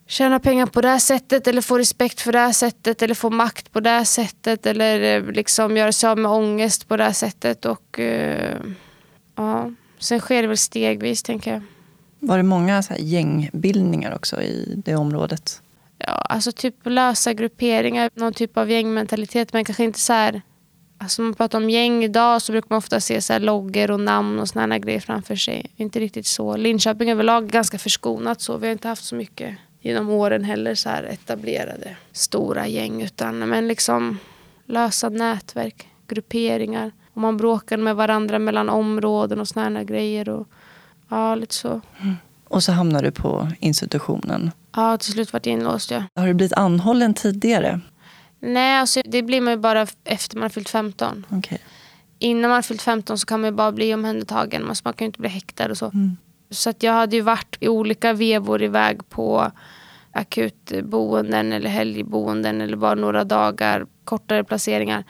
tjäna 0.09 0.39
pengar 0.39 0.65
på 0.65 0.81
det 0.81 0.88
här 0.88 1.00
sättet 1.00 1.47
eller 1.47 1.61
få 1.61 1.78
respekt 1.78 2.21
för 2.21 2.31
det 2.31 2.39
här 2.39 2.51
sättet 2.51 3.01
eller 3.01 3.16
få 3.16 3.30
makt 3.30 3.71
på 3.71 3.80
det 3.80 3.89
här 3.89 4.04
sättet 4.04 4.66
eller 4.66 5.18
eh, 5.18 5.31
liksom 5.31 5.78
göra 5.78 5.92
sig 5.92 6.09
av 6.09 6.18
med 6.18 6.31
ångest 6.31 6.87
på 6.87 6.97
det 6.97 7.04
här 7.04 7.13
sättet. 7.13 7.66
Och, 7.66 7.99
uh, 7.99 8.56
ja. 9.35 9.71
Sen 9.99 10.19
sker 10.19 10.42
det 10.42 10.47
väl 10.47 10.57
stegvis 10.57 11.23
tänker 11.23 11.54
jag. 11.54 11.61
Var 12.19 12.37
det 12.37 12.44
många 12.44 12.83
så 12.83 12.94
gängbildningar 12.99 14.16
också 14.16 14.42
i 14.42 14.81
det 14.85 14.95
området? 14.95 15.61
Ja, 15.97 16.13
alltså 16.13 16.51
typ 16.51 16.75
lösa 16.83 17.33
grupperingar, 17.33 18.09
någon 18.13 18.33
typ 18.33 18.57
av 18.57 18.71
gängmentalitet 18.71 19.54
men 19.54 19.66
kanske 19.66 19.83
inte 19.83 19.99
så 19.99 20.13
här 20.13 20.42
Alltså 21.01 21.21
man 21.21 21.33
pratar 21.33 21.57
om 21.57 21.69
gäng 21.69 22.04
idag 22.04 22.42
så 22.42 22.51
brukar 22.51 22.68
man 22.69 22.78
ofta 22.78 22.99
se 22.99 23.21
så 23.21 23.33
här 23.33 23.39
loggor 23.39 23.92
och 23.92 23.99
namn 23.99 24.39
och 24.39 24.47
såna 24.47 24.80
grejer 24.80 24.99
framför 24.99 25.35
sig. 25.35 25.66
Inte 25.75 25.99
riktigt 25.99 26.25
så. 26.28 26.57
Linköping 26.57 27.11
överlag 27.11 27.44
är 27.44 27.47
ganska 27.47 27.78
förskonat 27.78 28.42
så. 28.42 28.57
Vi 28.57 28.68
har 28.68 28.71
inte 28.71 28.87
haft 28.87 29.04
så 29.04 29.16
mycket 29.16 29.57
genom 29.81 30.09
åren 30.09 30.44
heller 30.44 30.76
så 30.76 30.90
här 30.90 31.04
etablerade 31.04 31.95
stora 32.12 32.68
gäng. 32.68 33.02
Utan 33.02 33.40
men 33.40 33.68
liksom 33.68 34.18
lösa 34.66 35.09
nätverk, 35.09 35.88
grupperingar. 36.07 36.92
Och 37.14 37.21
man 37.21 37.38
bråkar 37.38 37.78
med 37.78 37.95
varandra 37.95 38.40
mellan 38.40 38.69
områden 38.69 39.40
och 39.40 39.48
såna 39.48 39.83
grejer. 39.83 40.30
Och, 40.30 40.48
ja, 41.09 41.36
lite 41.36 41.56
så. 41.56 41.81
Mm. 42.02 42.16
Och 42.44 42.64
så 42.64 42.71
hamnar 42.71 43.04
du 43.04 43.12
på 43.12 43.52
institutionen? 43.59 44.52
Ja, 44.76 44.98
till 44.98 45.14
slut 45.14 45.33
vart 45.33 45.45
jag 45.45 45.54
inlåst. 45.54 45.92
Ja. 45.92 46.04
Har 46.16 46.28
du 46.28 46.33
blivit 46.33 46.54
anhållen 46.54 47.14
tidigare? 47.14 47.80
Nej, 48.40 48.80
alltså, 48.80 49.02
det 49.06 49.24
blir 49.24 49.42
man 49.42 49.54
ju 49.54 49.59
bara 49.59 49.88
efter 50.04 50.38
man 50.38 50.42
har 50.42 50.50
fyllt 50.50 50.69
15. 50.69 51.26
Okay. 51.30 51.57
Innan 52.19 52.42
man 52.42 52.52
har 52.52 52.62
fyllt 52.62 52.81
15 52.81 53.18
så 53.18 53.26
kan 53.26 53.42
man 53.42 53.50
ju 53.50 53.56
bara 53.56 53.71
bli 53.71 53.94
omhändertagen. 53.94 54.66
Man 54.66 54.76
kan 54.76 54.94
ju 55.00 55.06
inte 55.06 55.19
bli 55.19 55.30
häktad 55.30 55.71
och 55.71 55.78
så. 55.78 55.86
Mm. 55.86 56.18
Så 56.49 56.69
att 56.69 56.83
jag 56.83 56.94
hade 56.94 57.15
ju 57.15 57.21
varit 57.21 57.57
i 57.59 57.68
olika 57.68 58.13
vevor 58.13 58.63
iväg 58.63 59.09
på 59.09 59.51
akutboenden 60.11 61.53
eller 61.53 61.69
helgboenden 61.69 62.61
eller 62.61 62.77
bara 62.77 62.95
några 62.95 63.23
dagar, 63.23 63.85
kortare 64.03 64.44
placeringar. 64.44 65.03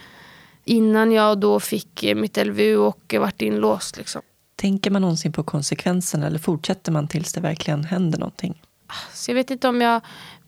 Innan 0.66 1.12
jag 1.12 1.40
då 1.40 1.60
fick 1.60 2.04
mitt 2.16 2.38
LVU 2.38 2.78
och 2.78 3.16
vart 3.20 3.42
inlåst. 3.42 3.98
Liksom. 3.98 4.22
Tänker 4.56 4.92
man 4.92 5.02
någonsin 5.02 5.32
på 5.32 5.44
konsekvenserna 5.44 6.28
eller 6.28 6.40
fortsätter 6.40 6.92
man 6.92 7.08
tills 7.08 7.34
det 7.34 7.42
verkligen 7.42 7.84
händer 7.84 8.20
någonting? 8.20 8.62
Så 9.14 9.32
jag 9.32 9.36
vet 9.36 9.52
inte 9.52 9.68
om 9.68 9.82
jag... 9.82 10.02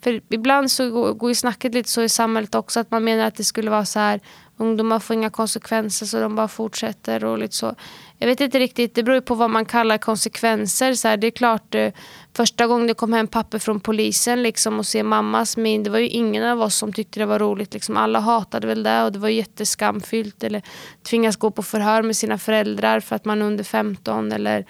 För 0.04 0.22
ibland 0.30 0.72
så 0.72 1.14
går 1.14 1.30
ju 1.30 1.36
snacket 1.36 1.74
lite 1.74 1.90
så 1.90 2.02
i 2.02 2.10
samhället 2.10 2.56
också 2.56 2.80
att 2.80 2.92
man 2.92 3.04
menar 3.04 3.26
att 3.26 3.36
det 3.36 3.44
skulle 3.44 3.72
vara 3.72 3.86
så 3.86 4.00
här 4.00 4.20
ungdomar 4.62 5.00
får 5.00 5.14
inga 5.14 5.30
konsekvenser 5.30 6.06
så 6.06 6.20
de 6.20 6.36
bara 6.36 6.48
fortsätter 6.48 7.26
och 7.26 7.38
lite 7.38 7.56
så. 7.56 7.76
Jag 8.18 8.28
vet 8.28 8.42
inte 8.42 8.60
riktigt, 8.60 8.96
det 8.96 9.04
beror 9.04 9.16
ju 9.16 9.22
på 9.22 9.36
vad 9.36 9.50
man 9.50 9.66
kallar 9.66 9.98
konsekvenser. 9.98 10.94
Så 10.94 11.08
här, 11.08 11.18
det 11.18 11.28
är 11.28 11.32
klart, 11.32 11.76
eh, 11.76 11.92
första 12.34 12.68
gången 12.68 12.88
det 12.88 12.94
kom 12.94 13.14
hem 13.14 13.28
papper 13.28 13.60
från 13.60 13.80
polisen 13.80 14.44
liksom, 14.44 14.80
och 14.80 14.86
se 14.86 15.04
mammas 15.04 15.58
min, 15.58 15.84
det 15.84 15.90
var 15.90 16.00
ju 16.00 16.08
ingen 16.08 16.44
av 16.44 16.62
oss 16.62 16.76
som 16.76 16.94
tyckte 16.94 17.20
det 17.20 17.26
var 17.26 17.40
roligt. 17.40 17.74
Liksom. 17.74 17.98
Alla 17.98 18.20
hatade 18.20 18.68
väl 18.68 18.84
det 18.84 19.04
och 19.04 19.12
det 19.12 19.20
var 19.20 19.30
jätteskamfyllt. 19.30 20.44
Eller 20.44 20.62
tvingas 21.04 21.36
gå 21.36 21.52
på 21.52 21.64
förhör 21.64 22.02
med 22.02 22.18
sina 22.18 22.38
föräldrar 22.38 23.00
för 23.00 23.16
att 23.16 23.26
man 23.26 23.42
är 23.42 23.46
under 23.46 23.64
15. 23.64 24.32
Eller 24.32 24.66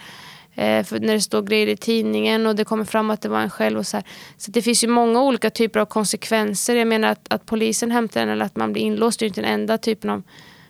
Eh, 0.55 0.84
för 0.84 1.00
när 1.00 1.13
det 1.13 1.22
står 1.22 1.41
grejer 1.41 1.67
i 1.67 1.77
tidningen 1.77 2.48
och 2.48 2.55
det 2.55 2.65
kommer 2.65 2.86
fram 2.86 3.10
att 3.10 3.22
det 3.22 3.29
var 3.29 3.39
en 3.39 3.50
själv. 3.50 3.79
Och 3.79 3.88
så 3.88 3.98
här. 3.98 4.05
så 4.38 4.51
det 4.51 4.62
finns 4.62 4.84
ju 4.84 4.88
många 4.88 5.22
olika 5.22 5.50
typer 5.50 5.79
av 5.79 5.86
konsekvenser. 5.86 6.75
Jag 6.75 6.88
menar 6.88 7.08
att, 7.08 7.34
att 7.34 7.46
polisen 7.46 7.91
hämtar 7.91 8.22
en 8.22 8.29
eller 8.29 8.46
att 8.46 8.55
man 8.55 8.74
blir 8.74 8.84
inlåst 8.84 9.20
det 9.20 9.25
är 9.25 9.27
inte 9.27 9.41
den 9.41 9.53
enda 9.53 9.77
typen 9.77 10.10
av 10.10 10.24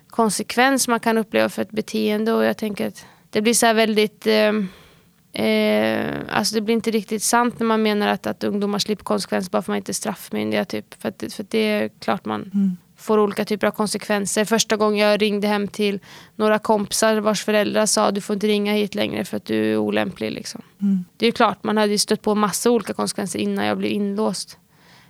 konsekvens 0.09 0.87
man 0.87 0.99
kan 0.99 1.17
uppleva 1.17 1.49
för 1.49 1.61
ett 1.61 1.71
beteende. 1.71 2.33
Och 2.33 2.43
jag 2.45 2.57
tänker 2.57 2.87
att 2.87 3.05
det 3.29 3.41
blir 3.41 3.53
så 3.53 3.73
väldigt... 3.73 4.27
Eh, 4.27 5.45
eh, 5.45 6.15
alltså 6.29 6.55
det 6.55 6.61
blir 6.61 6.75
inte 6.75 6.91
riktigt 6.91 7.23
sant 7.23 7.59
när 7.59 7.65
man 7.65 7.81
menar 7.81 8.07
att, 8.07 8.27
att 8.27 8.43
ungdomar 8.43 8.79
slipper 8.79 9.03
konsekvenser 9.03 9.51
bara 9.51 9.61
för 9.61 9.63
att 9.63 9.67
man 9.67 9.77
inte 9.77 9.91
är 9.91 9.93
straffmyndiga. 9.93 10.65
Typ. 10.65 11.01
För, 11.01 11.09
att, 11.09 11.33
för 11.33 11.43
att 11.43 11.49
det 11.49 11.57
är 11.57 11.89
klart 11.99 12.25
man 12.25 12.51
mm 12.53 12.77
får 13.01 13.17
olika 13.17 13.45
typer 13.45 13.67
av 13.67 13.71
konsekvenser. 13.71 14.45
Första 14.45 14.77
gången 14.77 15.07
jag 15.07 15.21
ringde 15.21 15.47
hem 15.47 15.67
till 15.67 15.99
några 16.35 16.59
kompisar 16.59 17.17
vars 17.17 17.43
föräldrar 17.43 17.85
sa 17.85 18.11
du 18.11 18.21
får 18.21 18.33
inte 18.33 18.47
ringa 18.47 18.73
hit 18.73 18.95
längre 18.95 19.25
för 19.25 19.37
att 19.37 19.45
du 19.45 19.71
är 19.71 19.77
olämplig. 19.77 20.31
Liksom. 20.31 20.61
Mm. 20.81 21.05
Det 21.17 21.27
är 21.27 21.31
klart, 21.31 21.63
man 21.63 21.77
hade 21.77 21.99
stött 21.99 22.21
på 22.21 22.35
massa 22.35 22.71
olika 22.71 22.93
konsekvenser 22.93 23.39
innan 23.39 23.65
jag 23.65 23.77
blev 23.77 23.91
inlåst. 23.91 24.57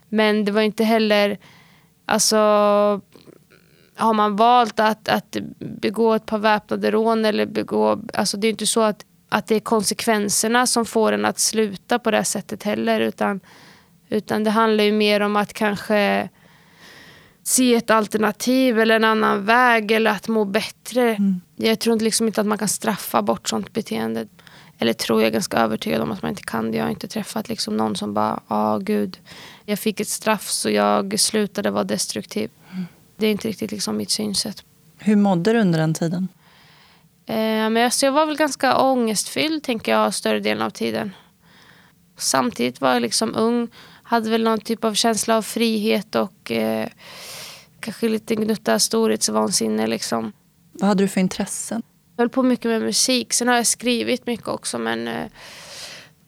Men 0.09 0.45
det 0.45 0.51
var 0.51 0.61
inte 0.61 0.83
heller... 0.83 1.37
Alltså 2.05 2.37
har 3.95 4.13
man 4.13 4.35
valt 4.35 4.79
att, 4.79 5.09
att 5.09 5.37
begå 5.59 6.13
ett 6.13 6.25
par 6.25 6.37
väpnade 6.37 6.91
rån 6.91 7.25
eller 7.25 7.45
begå... 7.45 8.01
Alltså 8.13 8.37
det 8.37 8.47
är 8.47 8.49
inte 8.49 8.67
så 8.67 8.81
att, 8.81 9.05
att 9.29 9.47
det 9.47 9.55
är 9.55 9.59
konsekvenserna 9.59 10.67
som 10.67 10.85
får 10.85 11.11
en 11.11 11.25
att 11.25 11.39
sluta 11.39 11.99
på 11.99 12.11
det 12.11 12.23
sättet 12.23 12.63
heller. 12.63 12.99
Utan, 12.99 13.39
utan 14.09 14.43
det 14.43 14.49
handlar 14.49 14.83
ju 14.83 14.91
mer 14.91 15.19
om 15.21 15.35
att 15.35 15.53
kanske 15.53 16.29
se 17.43 17.75
ett 17.75 17.89
alternativ 17.89 18.79
eller 18.79 18.95
en 18.95 19.03
annan 19.03 19.45
väg 19.45 19.91
eller 19.91 20.11
att 20.11 20.27
må 20.27 20.45
bättre. 20.45 21.15
Mm. 21.15 21.41
Jag 21.55 21.79
tror 21.79 21.99
liksom 21.99 22.27
inte 22.27 22.41
att 22.41 22.47
man 22.47 22.57
kan 22.57 22.67
straffa 22.67 23.21
bort 23.21 23.49
sånt 23.49 23.73
beteende. 23.73 24.27
Eller 24.77 24.93
tror 24.93 25.21
jag 25.21 25.27
är 25.27 25.31
ganska 25.31 25.57
övertygad 25.57 26.01
om 26.01 26.11
att 26.11 26.21
man 26.21 26.29
inte 26.29 26.43
kan 26.43 26.71
det. 26.71 26.77
Jag 26.77 26.85
har 26.85 26.91
inte 26.91 27.07
träffat 27.07 27.49
liksom 27.49 27.77
någon 27.77 27.95
som 27.95 28.13
bara, 28.13 28.39
ja 28.47 28.75
oh, 28.75 28.79
gud, 28.79 29.19
jag 29.65 29.79
fick 29.79 29.99
ett 29.99 30.07
straff 30.07 30.49
så 30.49 30.69
jag 30.69 31.19
slutade 31.19 31.71
vara 31.71 31.83
destruktiv. 31.83 32.49
Mm 32.71 32.85
det 33.21 33.27
är 33.27 33.31
inte 33.31 33.47
riktigt 33.47 33.71
liksom 33.71 33.97
mitt 33.97 34.09
synsätt. 34.09 34.63
Hur 34.97 35.15
mådde 35.15 35.53
du 35.53 35.59
under 35.59 35.79
den 35.79 35.93
tiden? 35.93 36.27
Eh, 37.25 37.35
men 37.35 37.77
alltså 37.77 38.05
jag 38.05 38.13
var 38.13 38.25
väl 38.25 38.37
ganska 38.37 38.77
ångestfylld 38.77 39.63
tänker 39.63 39.91
jag 39.91 40.13
större 40.13 40.39
delen 40.39 40.61
av 40.61 40.69
tiden. 40.69 41.11
Samtidigt 42.17 42.81
var 42.81 42.93
jag 42.93 43.01
liksom 43.01 43.35
ung, 43.35 43.67
hade 44.11 44.29
väl 44.29 44.43
någon 44.43 44.59
typ 44.59 44.83
av 44.83 44.93
känsla 44.93 45.37
av 45.37 45.41
frihet 45.41 46.15
och 46.15 46.51
eh, 46.51 46.87
kanske 47.79 48.09
lite 48.09 48.35
gnutta 48.35 48.79
storhetsvansinne. 48.79 49.87
Liksom. 49.87 50.31
Vad 50.71 50.87
hade 50.87 51.03
du 51.03 51.07
för 51.07 51.21
intressen? 51.21 51.83
Jag 52.15 52.23
höll 52.23 52.29
på 52.29 52.43
mycket 52.43 52.65
med 52.65 52.81
musik. 52.81 53.33
Sen 53.33 53.47
har 53.47 53.55
jag 53.55 53.67
skrivit 53.67 54.27
mycket 54.27 54.47
också 54.47 54.77
men 54.77 55.07
eh, 55.07 55.25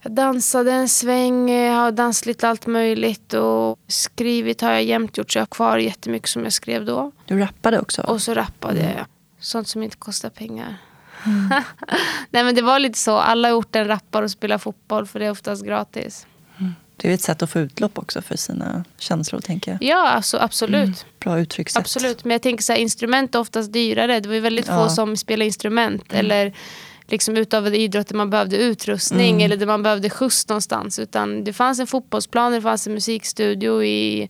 jag 0.02 0.12
dansade 0.12 0.72
en 0.72 0.90
sväng, 0.90 1.50
jag 1.50 1.76
har 1.76 1.92
dansat 1.92 2.26
lite 2.26 2.50
allt 2.50 2.68
möjligt 2.68 3.34
och 3.34 3.80
skrivit 3.88 4.62
har 4.62 4.72
jag 4.72 4.84
jämt 4.84 5.18
gjort 5.18 5.32
så 5.32 5.38
jag 5.38 5.42
har 5.42 5.48
kvar 5.48 5.78
jättemycket 5.78 6.30
som 6.30 6.44
jag 6.44 6.54
skrev 6.54 6.86
då. 6.86 7.12
Du 7.26 7.40
rappade 7.40 7.80
också? 7.80 8.02
Och 8.02 8.22
så 8.22 8.34
rappade 8.34 8.80
mm. 8.80 8.98
jag. 8.98 9.06
Sånt 9.40 9.68
som 9.68 9.84
inte 9.84 9.98
kostar 9.98 10.30
pengar. 10.30 10.78
Mm. 11.26 11.50
Nej 12.30 12.44
men 12.44 12.56
det 12.56 12.62
var 12.62 12.80
lite 12.80 13.00
så, 13.00 13.18
alla 13.18 13.50
i 13.50 13.52
orten 13.52 13.88
rappar 13.88 14.24
och 14.24 14.32
spelar 14.32 14.58
fotboll 14.58 15.06
för 15.06 15.20
det 15.20 15.26
är 15.26 15.32
oftast 15.32 15.66
gratis. 15.66 16.28
Mm. 17.04 17.10
Det 17.10 17.14
är 17.14 17.14
ett 17.14 17.22
sätt 17.22 17.42
att 17.42 17.50
få 17.50 17.60
utlopp 17.60 17.98
också 17.98 18.22
för 18.22 18.38
sina 18.38 18.84
känslor 18.98 19.40
tänker 19.40 19.72
jag. 19.72 19.84
Ja 19.84 20.10
alltså, 20.10 20.38
absolut. 20.38 20.84
Mm. 20.84 20.94
Bra 21.20 21.40
uttryckssätt. 21.40 21.82
Absolut, 21.82 22.24
men 22.24 22.32
jag 22.32 22.42
tänker 22.42 22.64
så 22.64 22.74
här, 22.74 22.80
instrument 22.80 23.36
är 23.36 23.40
oftast 23.40 23.74
dyrare. 23.74 24.20
Det 24.20 24.30
var 24.30 24.36
ju 24.36 24.42
väldigt 24.42 24.68
ja. 24.68 24.84
få 24.84 24.90
som 24.90 25.18
spelar 25.18 25.46
instrument. 25.46 26.14
Mm. 26.14 26.26
Eller 26.26 26.54
liksom 27.08 27.38
utövade 27.38 27.78
idrott 27.78 28.08
där 28.08 28.16
man 28.16 28.30
behövde 28.30 28.58
utrustning 28.58 29.32
mm. 29.32 29.46
eller 29.46 29.58
där 29.58 29.66
man 29.66 29.84
behövde 29.84 30.10
skjuts 30.10 30.48
någonstans. 30.48 31.00
Utan 31.00 31.44
det 31.44 31.54
fanns 31.54 31.80
en 31.80 31.88
fotbollsplan, 31.88 32.52
det 32.52 32.62
fanns 32.62 32.88
en 32.88 32.94
musikstudio 32.94 33.84
i 33.84 34.30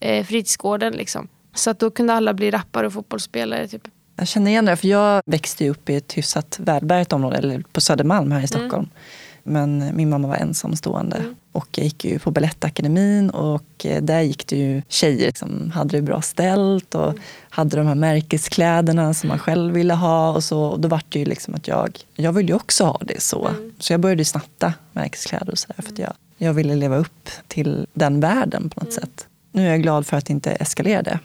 eh, 0.00 0.26
fritidsgården. 0.26 0.92
Liksom. 0.92 1.28
Så 1.54 1.70
att 1.70 1.80
då 1.80 1.90
kunde 1.90 2.14
alla 2.14 2.34
bli 2.34 2.50
rappare 2.50 2.86
och 2.86 2.92
fotbollsspelare. 2.92 3.68
Typ. 3.68 3.88
Jag 4.16 4.28
känner 4.28 4.50
igen 4.50 4.64
det, 4.64 4.76
för 4.76 4.88
jag 4.88 5.22
växte 5.26 5.68
upp 5.68 5.90
i 5.90 5.96
ett 5.96 6.12
hyfsat 6.12 6.58
välbärgat 6.60 7.12
område, 7.12 7.36
eller 7.36 7.62
på 7.72 7.80
Södermalm 7.80 8.32
här 8.32 8.44
i 8.44 8.46
Stockholm. 8.46 8.74
Mm. 8.74 8.90
Men 9.48 9.96
min 9.96 10.10
mamma 10.10 10.28
var 10.28 10.36
ensamstående. 10.36 11.16
Mm. 11.16 11.34
Och 11.52 11.68
jag 11.70 11.84
gick 11.84 12.04
ju 12.04 12.18
på 12.18 12.30
Balettakademin 12.30 13.30
och 13.30 13.86
eh, 13.86 14.02
där 14.02 14.20
gick 14.20 14.46
det 14.46 14.56
ju 14.56 14.82
tjejer 14.88 15.32
som 15.34 15.70
hade 15.70 15.96
det 15.96 16.02
bra 16.02 16.22
ställt 16.22 16.94
och 16.94 17.08
mm. 17.10 17.20
hade 17.50 17.76
de 17.76 17.86
här 17.86 17.94
märkeskläderna 17.94 19.14
som 19.14 19.28
man 19.28 19.38
själv 19.38 19.74
ville 19.74 19.94
ha. 19.94 20.32
Och, 20.32 20.44
så, 20.44 20.60
och 20.60 20.80
då 20.80 20.88
var 20.88 21.02
det 21.08 21.18
ju 21.18 21.24
liksom 21.24 21.54
att 21.54 21.68
jag, 21.68 21.98
jag 22.14 22.32
ville 22.32 22.48
ju 22.48 22.54
också 22.54 22.84
ha 22.84 23.00
det 23.00 23.22
så. 23.22 23.48
Mm. 23.48 23.72
Så 23.78 23.92
jag 23.92 24.00
började 24.00 24.24
snatta 24.24 24.74
märkeskläder 24.92 25.52
och 25.52 25.58
sådär 25.58 25.82
för 25.82 25.92
att 25.92 25.98
jag, 25.98 26.12
jag 26.38 26.54
ville 26.54 26.74
leva 26.74 26.96
upp 26.96 27.28
till 27.48 27.86
den 27.92 28.20
världen 28.20 28.70
på 28.70 28.80
något 28.80 28.98
mm. 28.98 29.00
sätt. 29.00 29.26
Nu 29.52 29.66
är 29.66 29.70
jag 29.70 29.82
glad 29.82 30.06
för 30.06 30.16
att 30.16 30.26
det 30.26 30.32
inte 30.32 30.50
eskalerade. 30.50 31.18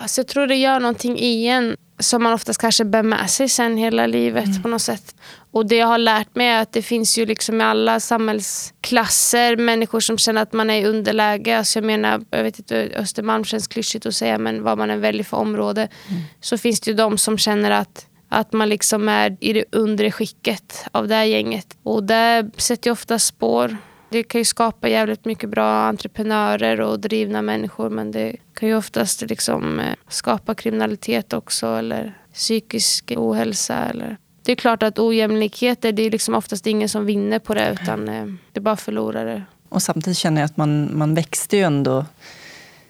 Alltså 0.00 0.20
jag 0.20 0.28
tror 0.28 0.46
det 0.46 0.56
gör 0.56 0.80
någonting 0.80 1.18
i 1.18 1.46
en 1.46 1.76
som 1.98 2.22
man 2.22 2.32
oftast 2.32 2.60
kanske 2.60 2.84
bär 2.84 3.02
med 3.02 3.30
sig 3.30 3.48
sen 3.48 3.76
hela 3.76 4.06
livet 4.06 4.46
mm. 4.46 4.62
på 4.62 4.68
något 4.68 4.82
sätt. 4.82 5.14
Och 5.56 5.66
det 5.66 5.76
jag 5.76 5.86
har 5.86 5.98
lärt 5.98 6.34
mig 6.34 6.46
är 6.46 6.62
att 6.62 6.72
det 6.72 6.82
finns 6.82 7.18
ju 7.18 7.26
liksom 7.26 7.60
i 7.60 7.64
alla 7.64 8.00
samhällsklasser 8.00 9.56
människor 9.56 10.00
som 10.00 10.18
känner 10.18 10.42
att 10.42 10.52
man 10.52 10.70
är 10.70 10.80
i 10.80 10.84
underläge. 10.86 11.58
Alltså 11.58 11.78
jag 11.78 11.84
menar, 11.84 12.22
jag 12.30 12.42
vet 12.42 12.58
inte, 12.58 12.90
Östermalm 12.96 13.44
känns 13.44 13.68
klyschigt 13.68 14.06
att 14.06 14.14
säga 14.14 14.38
men 14.38 14.62
vad 14.62 14.78
man 14.78 14.90
än 14.90 15.00
väljer 15.00 15.24
för 15.24 15.36
område. 15.36 15.88
Mm. 16.08 16.22
Så 16.40 16.58
finns 16.58 16.80
det 16.80 16.90
ju 16.90 16.96
de 16.96 17.18
som 17.18 17.38
känner 17.38 17.70
att 17.70 18.06
att 18.28 18.52
man 18.52 18.68
liksom 18.68 19.08
är 19.08 19.36
i 19.40 19.52
det 19.52 19.64
undre 19.72 20.10
skicket 20.10 20.84
av 20.92 21.08
det 21.08 21.14
här 21.14 21.24
gänget. 21.24 21.76
Och 21.82 22.04
det 22.04 22.50
sätter 22.56 22.88
ju 22.88 22.92
ofta 22.92 23.18
spår 23.18 23.76
det 24.08 24.22
kan 24.22 24.40
ju 24.40 24.44
skapa 24.44 24.88
jävligt 24.88 25.24
mycket 25.24 25.50
bra 25.50 25.68
entreprenörer 25.68 26.80
och 26.80 27.00
drivna 27.00 27.42
människor 27.42 27.90
men 27.90 28.10
det 28.10 28.36
kan 28.54 28.68
ju 28.68 28.76
oftast 28.76 29.22
liksom 29.22 29.80
eh, 29.80 29.94
skapa 30.08 30.54
kriminalitet 30.54 31.32
också 31.32 31.66
eller 31.66 32.18
psykisk 32.32 33.12
ohälsa. 33.16 33.74
Eller. 33.76 34.16
Det 34.46 34.52
är 34.52 34.56
klart 34.56 34.82
att 34.82 34.98
ojämlikheter, 34.98 35.92
det 35.92 36.02
är 36.02 36.10
liksom 36.10 36.34
oftast 36.34 36.66
ingen 36.66 36.88
som 36.88 37.06
vinner 37.06 37.38
på 37.38 37.54
det 37.54 37.78
utan 37.82 38.08
eh, 38.08 38.24
det 38.52 38.58
är 38.58 38.60
bara 38.60 38.76
förlorare. 38.76 39.44
Och 39.68 39.82
samtidigt 39.82 40.18
känner 40.18 40.40
jag 40.40 40.46
att 40.46 40.56
man, 40.56 40.98
man 40.98 41.14
växte 41.14 41.56
ju 41.56 41.62
ändå 41.62 42.06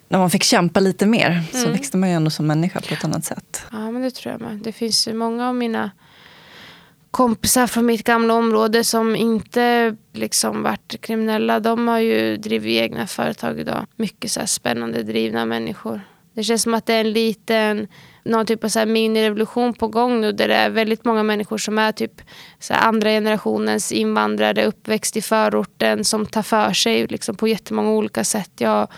när 0.08 0.18
man 0.18 0.30
fick 0.30 0.42
kämpa 0.42 0.80
lite 0.80 1.06
mer 1.06 1.30
mm. 1.30 1.44
så 1.52 1.70
växte 1.70 1.96
man 1.96 2.08
ju 2.08 2.14
ändå 2.14 2.30
som 2.30 2.46
människa 2.46 2.80
på 2.80 2.94
ett 2.94 3.04
annat 3.04 3.24
sätt. 3.24 3.62
Ja 3.72 3.90
men 3.90 4.02
det 4.02 4.10
tror 4.10 4.32
jag 4.32 4.40
med. 4.40 4.56
Det 4.56 4.72
finns 4.72 5.08
ju 5.08 5.14
många 5.14 5.48
av 5.48 5.54
mina 5.54 5.90
kompisar 7.10 7.66
från 7.66 7.86
mitt 7.86 8.04
gamla 8.04 8.34
område 8.34 8.84
som 8.84 9.16
inte 9.16 9.96
liksom 10.12 10.62
varit 10.62 11.00
kriminella. 11.00 11.60
De 11.60 11.88
har 11.88 11.98
ju 11.98 12.36
drivit 12.36 12.82
egna 12.82 13.06
företag 13.06 13.60
idag. 13.60 13.86
Mycket 13.96 14.30
så 14.30 14.46
spännande 14.46 15.02
drivna 15.02 15.44
människor. 15.44 16.00
Det 16.34 16.44
känns 16.44 16.62
som 16.62 16.74
att 16.74 16.86
det 16.86 16.94
är 16.94 17.00
en 17.00 17.12
liten 17.12 17.88
någon 18.26 18.46
typ 18.46 18.64
av 18.64 18.68
så 18.68 18.78
här 18.78 18.86
minirevolution 18.86 19.74
på 19.74 19.88
gång 19.88 20.20
nu 20.20 20.32
där 20.32 20.48
det 20.48 20.54
är 20.54 20.70
väldigt 20.70 21.04
många 21.04 21.22
människor 21.22 21.58
som 21.58 21.78
är 21.78 21.92
typ 21.92 22.22
så 22.58 22.74
andra 22.74 23.10
generationens 23.10 23.92
invandrare 23.92 24.66
uppväxt 24.66 25.16
i 25.16 25.22
förorten 25.22 26.04
som 26.04 26.26
tar 26.26 26.42
för 26.42 26.72
sig 26.72 27.06
liksom 27.06 27.36
på 27.36 27.48
jättemånga 27.48 27.90
olika 27.90 28.24
sätt. 28.24 28.50
Jag 28.58 28.88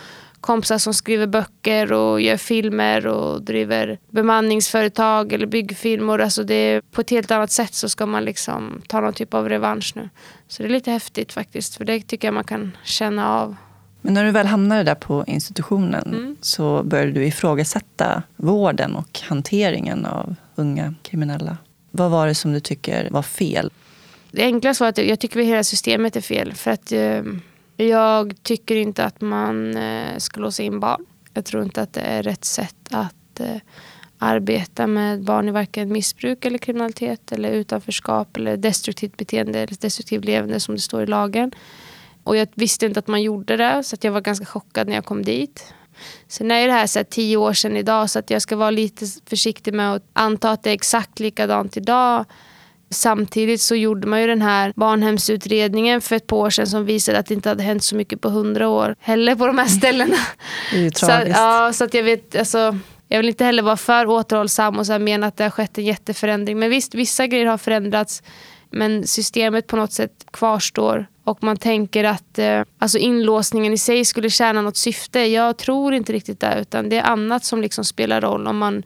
kompisar 0.41 0.77
som 0.77 0.93
skriver 0.93 1.27
böcker 1.27 1.93
och 1.93 2.21
gör 2.21 2.37
filmer 2.37 3.07
och 3.07 3.41
driver 3.41 3.99
bemanningsföretag 4.09 5.33
eller 5.33 5.45
byggfilmer. 5.45 6.19
Alltså 6.19 6.43
det 6.43 6.81
på 6.91 7.01
ett 7.01 7.09
helt 7.09 7.31
annat 7.31 7.51
sätt 7.51 7.73
så 7.73 7.89
ska 7.89 8.05
man 8.05 8.25
liksom 8.25 8.81
ta 8.87 9.01
någon 9.01 9.13
typ 9.13 9.33
av 9.33 9.49
revansch 9.49 9.93
nu. 9.95 10.09
Så 10.47 10.63
det 10.63 10.69
är 10.69 10.71
lite 10.71 10.91
häftigt 10.91 11.33
faktiskt, 11.33 11.75
för 11.75 11.85
det 11.85 12.01
tycker 12.01 12.27
jag 12.27 12.33
man 12.33 12.43
kan 12.43 12.77
känna 12.83 13.39
av. 13.39 13.55
Men 14.01 14.13
när 14.13 14.25
du 14.25 14.31
väl 14.31 14.47
hamnade 14.47 14.83
där 14.83 14.95
på 14.95 15.23
institutionen 15.27 16.13
mm. 16.13 16.37
så 16.41 16.83
började 16.83 17.11
du 17.11 17.25
ifrågasätta 17.25 18.23
vården 18.35 18.95
och 18.95 19.19
hanteringen 19.19 20.05
av 20.05 20.35
unga 20.55 20.93
kriminella. 21.01 21.57
Vad 21.91 22.11
var 22.11 22.27
det 22.27 22.35
som 22.35 22.53
du 22.53 22.59
tycker 22.59 23.09
var 23.11 23.21
fel? 23.21 23.71
Det 24.31 24.43
enkla 24.43 24.73
svaret 24.73 24.97
är 24.97 25.01
att 25.01 25.09
jag 25.09 25.19
tycker 25.19 25.39
att 25.39 25.45
hela 25.45 25.63
systemet 25.63 26.15
är 26.15 26.21
fel. 26.21 26.53
För 26.53 26.71
att 26.71 26.91
eh, 26.91 27.21
jag 27.77 28.43
tycker 28.43 28.75
inte 28.75 29.05
att 29.05 29.21
man 29.21 29.77
eh, 29.77 30.17
ska 30.17 30.41
låsa 30.41 30.63
in 30.63 30.79
barn. 30.79 31.05
Jag 31.33 31.45
tror 31.45 31.63
inte 31.63 31.81
att 31.81 31.93
det 31.93 32.01
är 32.01 32.23
rätt 32.23 32.45
sätt 32.45 32.75
att 32.91 33.39
eh, 33.39 33.55
arbeta 34.17 34.87
med 34.87 35.23
barn 35.23 35.47
i 35.47 35.51
varken 35.51 35.91
missbruk 35.91 36.45
eller 36.45 36.57
kriminalitet 36.57 37.31
eller 37.31 37.51
utanförskap 37.51 38.37
eller 38.37 38.57
destruktivt 38.57 39.17
beteende 39.17 39.59
eller 39.59 39.75
destruktivt 39.81 40.25
levande 40.25 40.59
som 40.59 40.75
det 40.75 40.81
står 40.81 41.03
i 41.03 41.07
lagen. 41.07 41.51
Och 42.23 42.37
jag 42.37 42.47
visste 42.55 42.85
inte 42.85 42.99
att 42.99 43.07
man 43.07 43.21
gjorde 43.21 43.57
det 43.57 43.83
så 43.83 43.97
jag 44.01 44.11
var 44.11 44.21
ganska 44.21 44.45
chockad 44.45 44.87
när 44.87 44.95
jag 44.95 45.05
kom 45.05 45.23
dit. 45.23 45.73
Sen 46.27 46.51
är 46.51 46.67
det 46.67 46.73
här 46.73 46.87
så 46.87 46.99
här, 46.99 47.03
tio 47.03 47.37
år 47.37 47.53
sedan 47.53 47.77
idag 47.77 48.09
så 48.09 48.19
att 48.19 48.29
jag 48.29 48.41
ska 48.41 48.55
vara 48.55 48.71
lite 48.71 49.05
försiktig 49.25 49.73
med 49.73 49.93
att 49.93 50.03
anta 50.13 50.51
att 50.51 50.63
det 50.63 50.69
är 50.69 50.73
exakt 50.73 51.19
likadant 51.19 51.77
idag. 51.77 52.25
Samtidigt 52.91 53.61
så 53.61 53.75
gjorde 53.75 54.07
man 54.07 54.21
ju 54.21 54.27
den 54.27 54.41
här 54.41 54.73
barnhemsutredningen 54.75 56.01
för 56.01 56.15
ett 56.15 56.27
par 56.27 56.37
år 56.37 56.49
sedan 56.49 56.67
som 56.67 56.85
visade 56.85 57.19
att 57.19 57.25
det 57.25 57.33
inte 57.33 57.49
hade 57.49 57.63
hänt 57.63 57.83
så 57.83 57.95
mycket 57.95 58.21
på 58.21 58.29
hundra 58.29 58.67
år 58.69 58.95
heller 58.99 59.35
på 59.35 59.47
de 59.47 59.57
här 59.57 59.67
ställena. 59.67 60.17
Det 60.71 60.77
är 60.77 60.81
ju 60.81 60.89
tragiskt. 60.89 61.37
Så, 61.37 61.43
ja, 61.43 61.73
så 61.73 61.83
att 61.83 61.93
jag 61.93 62.03
vet, 62.03 62.35
alltså, 62.35 62.77
jag 63.07 63.17
vill 63.19 63.29
inte 63.29 63.45
heller 63.45 63.63
vara 63.63 63.77
för 63.77 64.05
återhållsam 64.05 64.79
och 64.79 64.85
så 64.85 64.99
mena 64.99 65.27
att 65.27 65.37
det 65.37 65.43
har 65.43 65.51
skett 65.51 65.77
en 65.77 65.85
jätteförändring. 65.85 66.59
Men 66.59 66.69
visst, 66.69 66.95
vissa 66.95 67.27
grejer 67.27 67.45
har 67.45 67.57
förändrats. 67.57 68.23
Men 68.71 69.07
systemet 69.07 69.67
på 69.67 69.75
något 69.75 69.91
sätt 69.91 70.25
kvarstår 70.31 71.07
och 71.29 71.43
man 71.43 71.57
tänker 71.57 72.03
att 72.03 72.39
eh, 72.39 72.61
alltså 72.79 72.97
inlåsningen 72.97 73.73
i 73.73 73.77
sig 73.77 74.05
skulle 74.05 74.29
tjäna 74.29 74.61
något 74.61 74.77
syfte. 74.77 75.19
Jag 75.19 75.57
tror 75.57 75.93
inte 75.93 76.13
riktigt 76.13 76.39
det 76.39 76.57
utan 76.61 76.89
det 76.89 76.97
är 76.97 77.03
annat 77.03 77.45
som 77.45 77.61
liksom 77.61 77.85
spelar 77.85 78.21
roll. 78.21 78.47
Om 78.47 78.57
man 78.57 78.83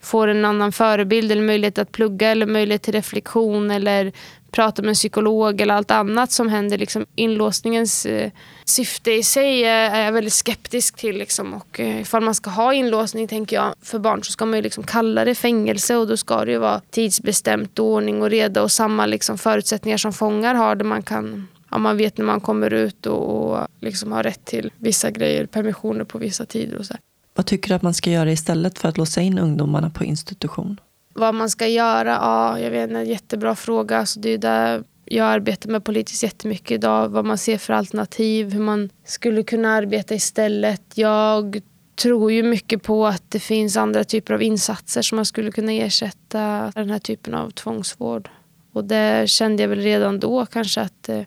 får 0.00 0.28
en 0.28 0.44
annan 0.44 0.72
förebild 0.72 1.32
eller 1.32 1.42
möjlighet 1.42 1.78
att 1.78 1.92
plugga 1.92 2.30
eller 2.30 2.46
möjlighet 2.46 2.82
till 2.82 2.94
reflektion 2.94 3.70
eller 3.70 4.12
prata 4.50 4.82
med 4.82 4.88
en 4.88 4.94
psykolog 4.94 5.60
eller 5.60 5.74
allt 5.74 5.90
annat 5.90 6.32
som 6.32 6.48
händer. 6.48 6.78
Liksom 6.78 7.06
inlåsningens 7.14 8.06
eh, 8.06 8.30
syfte 8.64 9.12
i 9.12 9.22
sig 9.22 9.64
är 9.64 10.04
jag 10.04 10.12
väldigt 10.12 10.32
skeptisk 10.32 10.96
till. 10.96 11.18
Liksom. 11.18 11.54
Och, 11.54 11.80
eh, 11.80 12.00
ifall 12.00 12.22
man 12.22 12.34
ska 12.34 12.50
ha 12.50 12.74
inlåsning 12.74 13.28
tänker 13.28 13.56
jag 13.56 13.74
för 13.82 13.98
barn 13.98 14.24
så 14.24 14.32
ska 14.32 14.46
man 14.46 14.56
ju 14.56 14.62
liksom 14.62 14.84
kalla 14.84 15.24
det 15.24 15.34
fängelse 15.34 15.96
och 15.96 16.06
då 16.06 16.16
ska 16.16 16.44
det 16.44 16.52
ju 16.52 16.58
vara 16.58 16.80
tidsbestämt, 16.90 17.78
ordning 17.78 18.22
och 18.22 18.30
reda 18.30 18.62
och 18.62 18.72
samma 18.72 19.06
liksom, 19.06 19.38
förutsättningar 19.38 19.98
som 19.98 20.12
fångar 20.12 20.54
har 20.54 20.74
där 20.74 20.84
man 20.84 21.02
kan 21.02 21.48
ja, 21.70 21.78
man 21.78 21.96
vet 21.96 22.18
när 22.18 22.24
man 22.24 22.40
kommer 22.40 22.72
ut 22.72 23.06
och, 23.06 23.50
och 23.52 23.68
liksom 23.80 24.12
har 24.12 24.22
rätt 24.22 24.44
till 24.44 24.72
vissa 24.78 25.10
grejer, 25.10 25.46
permissioner 25.46 26.04
på 26.04 26.18
vissa 26.18 26.46
tider 26.46 26.78
och 26.78 26.86
så. 26.86 26.94
Vad 27.34 27.46
tycker 27.46 27.68
du 27.68 27.74
att 27.74 27.82
man 27.82 27.94
ska 27.94 28.10
göra 28.10 28.32
istället 28.32 28.78
för 28.78 28.88
att 28.88 28.98
låsa 28.98 29.20
in 29.20 29.38
ungdomarna 29.38 29.90
på 29.90 30.04
institution? 30.04 30.80
Vad 31.14 31.34
man 31.34 31.50
ska 31.50 31.66
göra? 31.66 32.10
Ja, 32.10 32.58
jag 32.58 32.70
vet 32.70 32.90
en 32.90 33.06
jättebra 33.06 33.54
fråga. 33.56 33.98
Alltså 33.98 34.20
det 34.20 34.30
är 34.30 34.38
där 34.38 34.84
jag 35.04 35.26
arbetar 35.26 35.70
med 35.70 35.84
politiskt 35.84 36.22
jättemycket 36.22 36.70
idag. 36.70 37.08
Vad 37.08 37.24
man 37.24 37.38
ser 37.38 37.58
för 37.58 37.72
alternativ, 37.72 38.52
hur 38.52 38.60
man 38.60 38.90
skulle 39.04 39.42
kunna 39.42 39.72
arbeta 39.72 40.14
istället. 40.14 40.82
Jag 40.94 41.62
tror 42.02 42.32
ju 42.32 42.42
mycket 42.42 42.82
på 42.82 43.06
att 43.06 43.22
det 43.28 43.40
finns 43.40 43.76
andra 43.76 44.04
typer 44.04 44.34
av 44.34 44.42
insatser 44.42 45.02
som 45.02 45.16
man 45.16 45.24
skulle 45.24 45.52
kunna 45.52 45.72
ersätta 45.72 46.72
den 46.74 46.90
här 46.90 46.98
typen 46.98 47.34
av 47.34 47.50
tvångsvård. 47.50 48.28
Och 48.72 48.84
det 48.84 49.30
kände 49.30 49.62
jag 49.62 49.68
väl 49.68 49.80
redan 49.80 50.20
då 50.20 50.46
kanske 50.46 50.80
att 50.80 51.08
eh, 51.08 51.22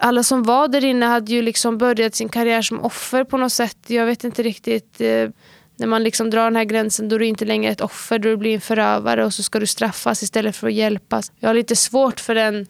alla 0.00 0.22
som 0.22 0.42
var 0.42 0.68
där 0.68 0.84
inne 0.84 1.06
hade 1.06 1.32
ju 1.32 1.42
liksom 1.42 1.78
börjat 1.78 2.14
sin 2.14 2.28
karriär 2.28 2.62
som 2.62 2.80
offer 2.80 3.24
på 3.24 3.36
något 3.36 3.52
sätt. 3.52 3.78
Jag 3.86 4.06
vet 4.06 4.24
inte 4.24 4.42
riktigt. 4.42 5.00
Eh, 5.00 5.28
när 5.76 5.86
man 5.86 6.02
liksom 6.02 6.30
drar 6.30 6.44
den 6.44 6.56
här 6.56 6.64
gränsen 6.64 7.08
då 7.08 7.16
är 7.16 7.20
du 7.20 7.26
inte 7.26 7.44
längre 7.44 7.72
ett 7.72 7.80
offer, 7.80 8.18
då 8.18 8.28
du 8.28 8.36
blir 8.36 8.54
en 8.54 8.60
förövare 8.60 9.24
och 9.24 9.34
så 9.34 9.42
ska 9.42 9.60
du 9.60 9.66
straffas 9.66 10.22
istället 10.22 10.56
för 10.56 10.66
att 10.66 10.72
hjälpas. 10.72 11.32
Jag 11.38 11.48
har 11.48 11.54
lite 11.54 11.76
svårt 11.76 12.20
för 12.20 12.34
den 12.34 12.66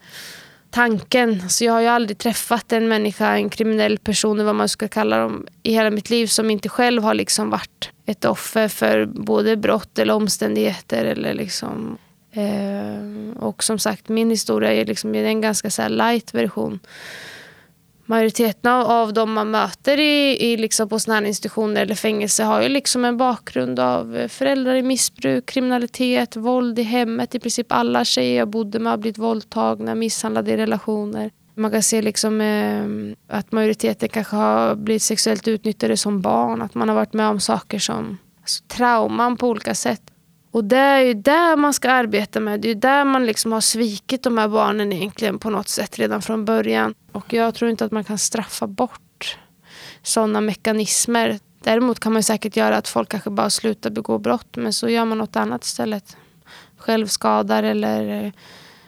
tanken. 0.71 1.49
Så 1.49 1.65
jag 1.65 1.73
har 1.73 1.81
ju 1.81 1.87
aldrig 1.87 2.19
träffat 2.19 2.73
en 2.73 2.89
människa, 2.89 3.37
en 3.37 3.51
kriminell 3.51 3.99
person 3.99 4.37
eller 4.37 4.47
vad 4.47 4.55
man 4.55 4.69
ska 4.69 4.89
kalla 4.89 5.19
dem 5.19 5.47
i 5.63 5.73
hela 5.73 5.91
mitt 5.91 6.11
liv 6.11 6.27
som 6.27 6.51
inte 6.51 6.69
själv 6.69 7.03
har 7.03 7.15
liksom 7.15 7.51
varit 7.51 7.91
ett 8.07 8.25
offer 8.25 8.69
för 8.69 9.07
både 9.07 9.57
brott 9.57 9.99
eller 9.99 10.15
omständigheter 10.15 11.05
eller 11.05 11.35
liksom 11.35 11.99
Eh, 12.33 13.37
och 13.37 13.65
som 13.65 13.79
sagt, 13.79 14.09
min 14.09 14.31
historia 14.31 14.73
är, 14.73 14.85
liksom, 14.85 15.15
är 15.15 15.25
en 15.25 15.41
ganska 15.41 15.71
så 15.71 15.89
light 15.89 16.35
version. 16.35 16.79
Majoriteten 18.07 18.71
av, 18.71 18.87
av 18.87 19.13
de 19.13 19.33
man 19.33 19.51
möter 19.51 20.01
i, 20.01 20.53
i 20.53 20.57
liksom 20.57 20.89
på 20.89 20.99
sådana 20.99 21.21
här 21.21 21.27
institutioner 21.27 21.83
eller 21.83 21.95
fängelse 21.95 22.43
har 22.45 22.63
ju 22.63 22.69
liksom 22.69 23.05
en 23.05 23.17
bakgrund 23.17 23.81
av 23.81 24.17
eh, 24.17 24.29
föräldrar 24.29 24.75
i 24.75 24.83
missbruk, 24.83 25.47
kriminalitet, 25.47 26.37
våld 26.37 26.79
i 26.79 26.83
hemmet. 26.83 27.35
I 27.35 27.39
princip 27.39 27.73
alla 27.73 28.05
tjejer 28.05 28.39
jag 28.39 28.49
bodde 28.49 28.79
med 28.79 28.93
har 28.93 28.99
blivit 28.99 29.19
våldtagna, 29.19 29.95
misshandlade 29.95 30.51
i 30.51 30.57
relationer. 30.57 31.31
Man 31.55 31.71
kan 31.71 31.83
se 31.83 32.03
liksom, 32.03 32.41
eh, 32.41 32.85
att 33.37 33.53
majoriteten 33.53 34.09
kanske 34.09 34.37
har 34.37 34.75
blivit 34.75 35.03
sexuellt 35.03 35.49
utnyttjade 35.49 35.97
som 35.97 36.21
barn. 36.21 36.63
Att 36.63 36.75
man 36.75 36.89
har 36.89 36.97
varit 36.97 37.13
med 37.13 37.29
om 37.29 37.41
saker 37.41 37.79
som 37.79 38.19
alltså, 38.41 38.65
trauman 38.69 39.37
på 39.37 39.49
olika 39.49 39.75
sätt. 39.75 40.03
Och 40.51 40.65
det 40.65 40.77
är 40.77 41.01
ju 41.01 41.15
där 41.15 41.57
man 41.57 41.75
ska 41.75 41.91
arbeta 41.91 42.41
med. 42.41 42.61
Det 42.61 42.69
är 42.69 42.75
ju 42.75 42.81
där 42.81 43.05
man 43.05 43.27
liksom 43.27 43.53
har 43.53 43.61
svikit 43.61 44.23
de 44.23 44.39
här 44.39 44.49
barnen 44.49 44.93
egentligen 44.93 45.39
på 45.39 45.51
något 45.51 45.69
sätt 45.69 45.99
redan 45.99 46.23
från 46.23 46.45
början. 46.45 46.95
Och 47.13 47.33
jag 47.33 47.55
tror 47.55 47.71
inte 47.71 47.85
att 47.85 47.93
man 47.93 48.05
kan 48.05 48.19
straffa 48.19 48.67
bort 48.67 49.39
sådana 50.03 50.41
mekanismer. 50.41 51.39
Däremot 51.63 52.01
kan 52.01 52.13
man 52.13 52.23
säkert 52.23 52.57
göra 52.57 52.77
att 52.77 52.89
folk 52.89 53.09
kanske 53.09 53.31
bara 53.31 53.51
slutar 53.51 53.91
begå 53.91 54.19
brott. 54.19 54.57
Men 54.57 54.73
så 54.73 54.89
gör 54.89 55.05
man 55.05 55.19
något 55.19 55.37
annat 55.37 55.65
istället. 55.65 56.17
Självskadar 56.77 57.63
eller 57.63 58.25
eh, 58.25 58.33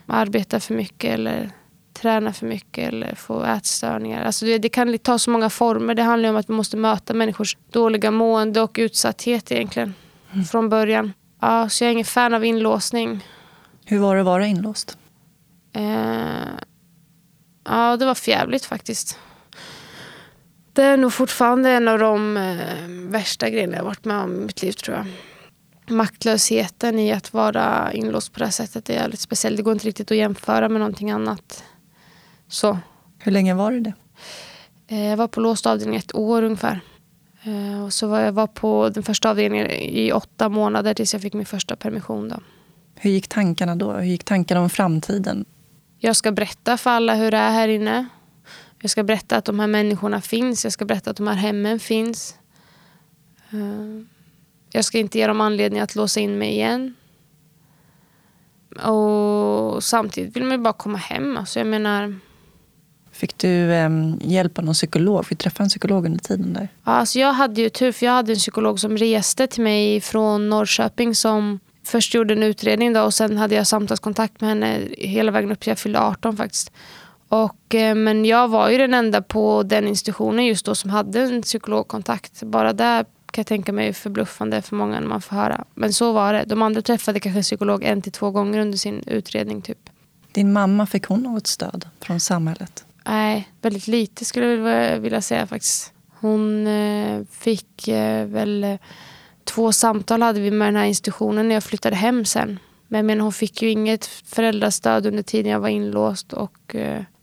arbetar 0.07 0.59
för 0.59 0.75
mycket 0.75 1.15
eller 1.15 1.51
tränar 1.93 2.33
för 2.33 2.47
mycket 2.47 2.89
eller 2.89 3.15
får 3.15 3.47
ätstörningar. 3.47 4.25
Alltså 4.25 4.45
det, 4.45 4.59
det, 4.59 4.69
kan 4.69 4.99
ta 4.99 5.19
så 5.19 5.31
många 5.31 5.51
former. 5.51 5.95
Det 5.95 6.03
handlar 6.03 6.29
om 6.29 6.37
att 6.37 6.49
vi 6.49 6.55
måste 6.55 6.77
möta 6.77 7.15
människors 7.15 7.57
dåliga 7.71 8.11
mående 8.11 8.61
och 8.61 8.77
utsatthet 8.79 9.53
egentligen. 9.53 9.95
Mm. 10.33 10.45
Från 10.45 10.69
början. 10.69 11.13
Ja, 11.43 11.69
så 11.69 11.85
jag 11.85 11.89
är 11.89 11.93
ingen 11.93 12.05
fan 12.05 12.35
av 12.35 12.45
inlåsning. 12.45 13.25
Hur 13.85 13.99
var 13.99 14.15
det 14.15 14.21
att 14.21 14.27
vara 14.27 14.47
inlåst? 14.47 14.99
Eh, 15.73 15.83
ja, 17.65 17.97
det 17.97 18.07
var 18.07 18.15
fjävligt 18.15 18.65
faktiskt. 18.65 19.19
Det 20.73 20.83
är 20.83 20.97
nog 20.97 21.13
fortfarande 21.13 21.71
en 21.71 21.89
av 21.89 21.99
de 21.99 22.37
eh, 22.37 22.89
värsta 22.89 23.51
grejerna 23.51 23.77
jag 23.77 23.85
varit 23.85 24.05
med 24.05 24.17
om 24.17 24.35
i 24.35 24.45
mitt 24.45 24.63
liv 24.63 24.73
tror 24.73 24.97
jag. 24.97 25.07
Maktlösheten 25.95 26.99
i 26.99 27.13
att 27.13 27.33
vara 27.33 27.93
inlåst 27.93 28.33
på 28.33 28.39
det 28.39 28.45
här 28.45 28.53
sättet 28.53 28.91
är 28.91 28.95
jävligt 28.95 29.21
speciellt. 29.21 29.57
Det 29.57 29.63
går 29.63 29.73
inte 29.73 29.87
riktigt 29.87 30.11
att 30.11 30.17
jämföra 30.17 30.69
med 30.69 30.81
någonting 30.81 31.11
annat. 31.11 31.65
Så. 32.49 32.79
Hur 33.19 33.33
länge 33.33 33.55
var 33.55 33.71
du 33.71 33.81
det? 33.81 33.93
Eh, 34.89 35.07
jag 35.07 35.17
var 35.17 35.29
på 35.29 35.41
låst 35.41 35.67
avdelning 35.67 35.97
ett 35.97 36.15
år 36.15 36.43
ungefär. 36.43 36.81
Eh, 37.45 37.85
och 37.85 37.93
så 37.93 38.07
var 38.07 38.21
jag 38.21 38.33
var 38.33 38.47
på 38.47 38.89
den 38.89 39.03
första 39.03 39.31
avdelningen 39.31 39.71
i 39.71 40.13
åtta 40.13 40.49
månader 40.49 40.95
tills 40.95 41.13
jag 41.13 41.23
fick 41.23 41.35
min 41.35 41.47
första 41.47 41.77
permission. 41.77 42.29
Då. 42.29 42.37
Hur 42.95 43.11
gick 43.11 43.29
tankarna 43.29 43.77
då? 43.77 43.93
Hur 43.93 44.03
gick 44.03 44.25
tankarna 44.25 44.61
om 44.61 44.71
framtiden? 44.71 45.45
Jag 45.99 46.17
ska 46.17 46.33
berätta 46.33 46.77
för 46.77 46.91
alla 46.91 47.15
hur 47.15 47.31
det 47.31 47.37
är 47.37 47.51
här 47.51 47.69
inne. 47.69 48.07
Jag 48.81 48.91
ska 48.91 49.03
berätta 49.03 49.37
att 49.37 49.45
de 49.45 49.61
här 49.61 49.67
människorna 49.67 50.21
finns. 50.21 50.65
Jag 50.65 50.73
ska 50.73 50.85
berätta 50.85 51.11
att 51.11 51.17
de 51.17 51.27
här 51.27 51.35
hemmen 51.35 51.81
finns. 51.81 52.35
Eh, 53.51 54.05
jag 54.73 54.85
ska 54.85 54.99
inte 54.99 55.19
ge 55.19 55.27
dem 55.27 55.41
anledning 55.41 55.81
att 55.81 55.95
låsa 55.95 56.21
in 56.21 56.39
mig 56.39 56.49
igen. 56.49 56.95
Och 58.83 59.85
samtidigt 59.85 60.37
vill 60.37 60.45
man 60.45 60.63
bara 60.63 60.73
komma 60.73 60.99
hem. 60.99 61.37
Alltså 61.37 61.61
jag 61.61 61.67
menar, 61.67 62.19
Fick 63.13 63.39
du 63.39 63.73
eh, 63.73 63.91
hjälp 64.21 64.59
av 64.59 64.65
någon 64.65 64.75
psykolog? 64.75 65.27
Fick 65.27 65.39
du 65.39 65.43
träffa 65.43 65.63
en 65.63 65.69
psykolog 65.69 66.07
under 66.07 66.19
tiden 66.19 66.53
där? 66.53 66.69
alltså 66.85 67.19
jag 67.19 67.33
hade 67.33 67.61
ju 67.61 67.69
tur 67.69 67.93
för 67.93 68.07
jag 68.07 68.13
hade 68.13 68.33
en 68.33 68.39
psykolog 68.39 68.81
som 68.81 68.97
reste 68.97 69.47
till 69.47 69.63
mig 69.63 70.01
från 70.01 70.49
Norrköping 70.49 71.15
som 71.15 71.61
först 71.85 72.15
gjorde 72.15 72.35
en 72.35 72.43
utredning 72.43 72.93
då, 72.93 73.03
och 73.03 73.15
sen 73.15 73.39
hade 73.39 73.55
jag 73.55 73.67
samtalskontakt 73.67 74.41
med 74.41 74.49
henne 74.49 74.81
hela 74.99 75.33
vägen 75.33 75.53
upp 75.53 75.61
till 75.61 75.71
jag 75.71 75.79
fyllde 75.79 76.01
18 76.01 76.37
faktiskt. 76.37 76.73
Och, 77.29 77.75
eh, 77.75 77.95
men 77.95 78.25
jag 78.25 78.49
var 78.49 78.71
ju 78.71 78.79
den 78.79 78.95
enda 78.95 79.23
på 79.23 79.63
den 79.63 79.89
institutionen 79.89 80.47
just 80.47 80.67
då 80.67 80.75
som 80.75 80.91
hade 80.91 81.21
en 81.21 81.43
psykologkontakt. 81.43 82.43
Bara 82.43 82.73
där 82.73 83.05
kan 83.05 83.43
jag 83.43 83.47
tänka 83.47 83.73
mig 83.73 83.93
förbluffande 83.93 84.63
för 84.63 84.77
många 84.77 85.01
när 85.01 85.09
man 85.09 85.23
får 85.23 85.37
höra. 85.37 85.65
Men 85.75 85.93
så 85.93 86.13
var 86.13 86.33
det. 86.33 86.45
De 86.47 86.63
andra 86.63 86.83
träffade 86.83 87.21
kanske 87.21 87.39
en 87.39 87.43
psykolog 87.43 87.85
en 87.85 88.03
till 88.03 88.13
två 88.13 88.31
gånger 88.31 88.61
under 88.61 88.79
sin 88.79 89.03
utredning. 89.07 89.63
typ. 89.63 89.79
Din 90.33 90.53
mamma, 90.53 90.87
fick 90.87 91.05
hon 91.07 91.23
något 91.23 91.47
stöd 91.47 91.89
från 92.01 92.21
samhället? 92.21 92.85
Nej, 93.07 93.49
väldigt 93.63 93.87
lite 93.87 94.25
skulle 94.25 94.47
jag 94.47 95.01
vilja 95.01 95.21
säga 95.21 95.47
faktiskt. 95.47 95.93
Hon 96.21 96.67
eh, 96.67 97.23
fick 97.31 97.89
eh, 97.89 98.27
väl 98.27 98.65
eh, 98.65 98.77
två 99.45 99.73
samtal 99.73 100.23
hade 100.23 100.41
vi 100.41 100.51
med 100.51 100.69
den 100.69 100.77
här 100.77 100.85
institutionen 100.85 101.49
när 101.49 101.55
jag 101.55 101.65
flyttade 101.65 101.97
hem 101.97 102.25
sen. 102.25 102.59
Men, 102.89 103.07
menar, 103.07 103.23
hon 103.23 103.33
fick 103.33 103.63
ju 103.63 103.71
inget 103.71 104.07
föräldrastöd 104.07 105.07
under 105.07 105.23
tiden 105.23 105.53
jag 105.53 105.61
var 105.61 105.69
inlåst 105.69 106.33
och 106.33 106.77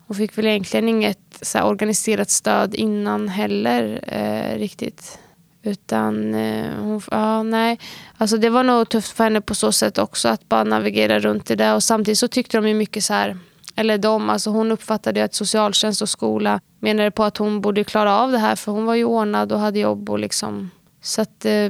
hon 0.10 0.18
fick 0.18 0.38
väl 0.38 0.48
egentligen 0.48 0.90
inget 0.90 1.20
så 1.42 1.58
här, 1.58 1.66
organiserat 1.66 2.30
stöd 2.30 2.76
innan 2.76 3.28
heller 3.28 4.00
eh, 4.08 4.60
riktigt. 4.60 5.20
Utan 5.64 6.34
eh, 6.36 6.74
hon, 6.80 7.02
ja, 7.12 7.44
nej. 7.44 7.80
Alltså 8.18 8.38
det 8.38 8.50
var 8.50 8.64
nog 8.64 8.90
tufft 8.90 9.18
för 9.18 9.24
henne 9.24 9.42
på 9.42 9.56
så 9.56 9.72
sätt 9.72 9.98
också 9.98 10.28
att 10.28 10.50
bara 10.50 10.64
navigera 10.64 11.20
runt 11.20 11.52
i 11.52 11.56
det 11.56 11.74
och 11.74 11.84
samtidigt 11.84 12.20
så 12.20 12.28
tyckte 12.28 12.58
de 12.58 12.68
ju 12.68 12.74
mycket 12.74 13.04
så 13.04 13.14
här 13.14 13.38
eller 13.76 13.98
de, 13.98 14.30
alltså 14.30 14.50
hon 14.50 14.72
uppfattade 14.72 15.24
att 15.24 15.34
socialtjänst 15.34 16.02
och 16.02 16.10
skola 16.10 16.60
menade 16.80 17.12
på 17.12 17.24
att 17.24 17.38
hon 17.38 17.62
borde 17.62 17.84
klara 17.84 18.18
av 18.18 18.32
det 18.32 18.38
här 18.38 18.56
för 18.56 18.72
hon 18.72 18.86
var 18.86 18.96
ju 18.96 19.04
ordnad 19.04 19.52
och 19.52 19.60
hade 19.60 19.80
jobb 19.80 20.10
och 20.10 20.20
liksom 20.20 20.70
så 21.02 21.22
att, 21.22 21.46
eh, 21.46 21.70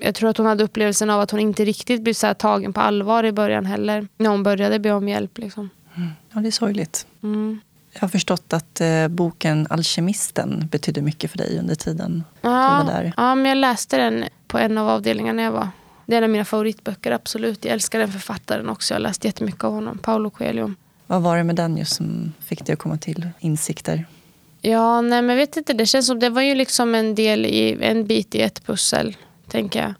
jag 0.00 0.14
tror 0.14 0.30
att 0.30 0.36
hon 0.36 0.46
hade 0.46 0.64
upplevelsen 0.64 1.10
av 1.10 1.20
att 1.20 1.30
hon 1.30 1.40
inte 1.40 1.64
riktigt 1.64 2.02
blev 2.02 2.14
så 2.14 2.34
tagen 2.34 2.72
på 2.72 2.80
allvar 2.80 3.24
i 3.24 3.32
början 3.32 3.66
heller. 3.66 4.08
När 4.16 4.30
hon 4.30 4.42
började 4.42 4.78
be 4.78 4.92
om 4.92 5.08
hjälp. 5.08 5.38
Liksom. 5.38 5.70
Mm. 5.96 6.08
Ja, 6.32 6.40
det 6.40 6.48
är 6.48 6.50
sorgligt. 6.50 7.06
Mm. 7.22 7.60
Jag 7.92 8.00
har 8.00 8.08
förstått 8.08 8.52
att 8.52 8.80
eh, 8.80 9.08
boken 9.08 9.66
Alkemisten 9.70 10.68
betydde 10.70 11.02
mycket 11.02 11.30
för 11.30 11.38
dig 11.38 11.58
under 11.58 11.74
tiden 11.74 12.24
ja, 12.40 12.48
du 12.48 12.86
var 12.86 12.92
där. 12.94 13.12
Ja, 13.16 13.34
men 13.34 13.46
jag 13.46 13.56
läste 13.56 13.96
den 13.96 14.24
på 14.46 14.58
en 14.58 14.78
av 14.78 14.88
avdelningarna 14.88 15.42
jag 15.42 15.52
var. 15.52 15.68
Det 16.06 16.14
är 16.14 16.18
en 16.18 16.24
av 16.24 16.30
mina 16.30 16.44
favoritböcker, 16.44 17.12
absolut. 17.12 17.64
Jag 17.64 17.72
älskar 17.74 17.98
den 17.98 18.12
författaren 18.12 18.68
också. 18.68 18.94
Jag 18.94 18.96
har 18.96 19.02
läst 19.02 19.24
jättemycket 19.24 19.64
av 19.64 19.72
honom, 19.72 19.98
Paolo 19.98 20.30
Coelho. 20.30 20.70
Vad 21.14 21.22
var 21.22 21.36
det 21.36 21.44
med 21.44 21.56
den 21.56 21.76
just 21.76 21.96
som 21.96 22.32
fick 22.40 22.66
dig 22.66 22.72
att 22.72 22.78
komma 22.78 22.96
till 22.98 23.28
insikter? 23.40 24.06
Ja, 24.60 25.00
nej 25.00 25.22
men 25.22 25.28
jag 25.28 25.36
vet 25.36 25.56
inte. 25.56 25.72
Det 25.72 25.86
känns 25.86 26.06
som 26.06 26.18
det 26.18 26.30
var 26.30 26.42
ju 26.42 26.54
liksom 26.54 26.94
en 26.94 27.14
del 27.14 27.46
i 27.46 27.78
en 27.80 28.06
bit 28.06 28.34
i 28.34 28.40
ett 28.40 28.66
pussel, 28.66 29.16
tänker 29.48 29.82
jag. 29.82 29.94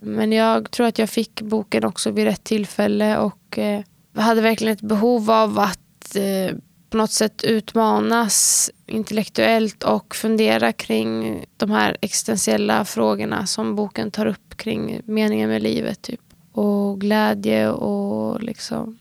Men 0.00 0.32
jag 0.32 0.70
tror 0.70 0.86
att 0.86 0.98
jag 0.98 1.10
fick 1.10 1.42
boken 1.42 1.84
också 1.84 2.10
vid 2.10 2.24
rätt 2.24 2.44
tillfälle 2.44 3.18
och 3.18 3.58
eh, 3.58 3.80
hade 4.14 4.40
verkligen 4.40 4.72
ett 4.72 4.80
behov 4.80 5.30
av 5.30 5.58
att 5.58 6.16
eh, 6.16 6.56
på 6.90 6.96
något 6.96 7.12
sätt 7.12 7.44
utmanas 7.44 8.70
intellektuellt 8.86 9.82
och 9.82 10.14
fundera 10.14 10.72
kring 10.72 11.44
de 11.56 11.70
här 11.70 11.96
existentiella 12.00 12.84
frågorna 12.84 13.46
som 13.46 13.76
boken 13.76 14.10
tar 14.10 14.26
upp 14.26 14.56
kring 14.56 15.00
meningen 15.04 15.50
med 15.50 15.62
livet. 15.62 16.02
Typ. 16.02 16.20
Och 16.52 17.00
glädje 17.00 17.70
och 17.70 18.42
liksom 18.42 18.98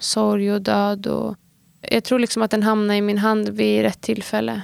sorg 0.00 0.52
och 0.52 0.62
död. 0.62 1.06
Och 1.06 1.36
jag 1.80 2.04
tror 2.04 2.18
liksom 2.18 2.42
att 2.42 2.50
den 2.50 2.62
hamnar 2.62 2.94
i 2.94 3.00
min 3.00 3.18
hand 3.18 3.48
vid 3.48 3.82
rätt 3.82 4.00
tillfälle. 4.00 4.62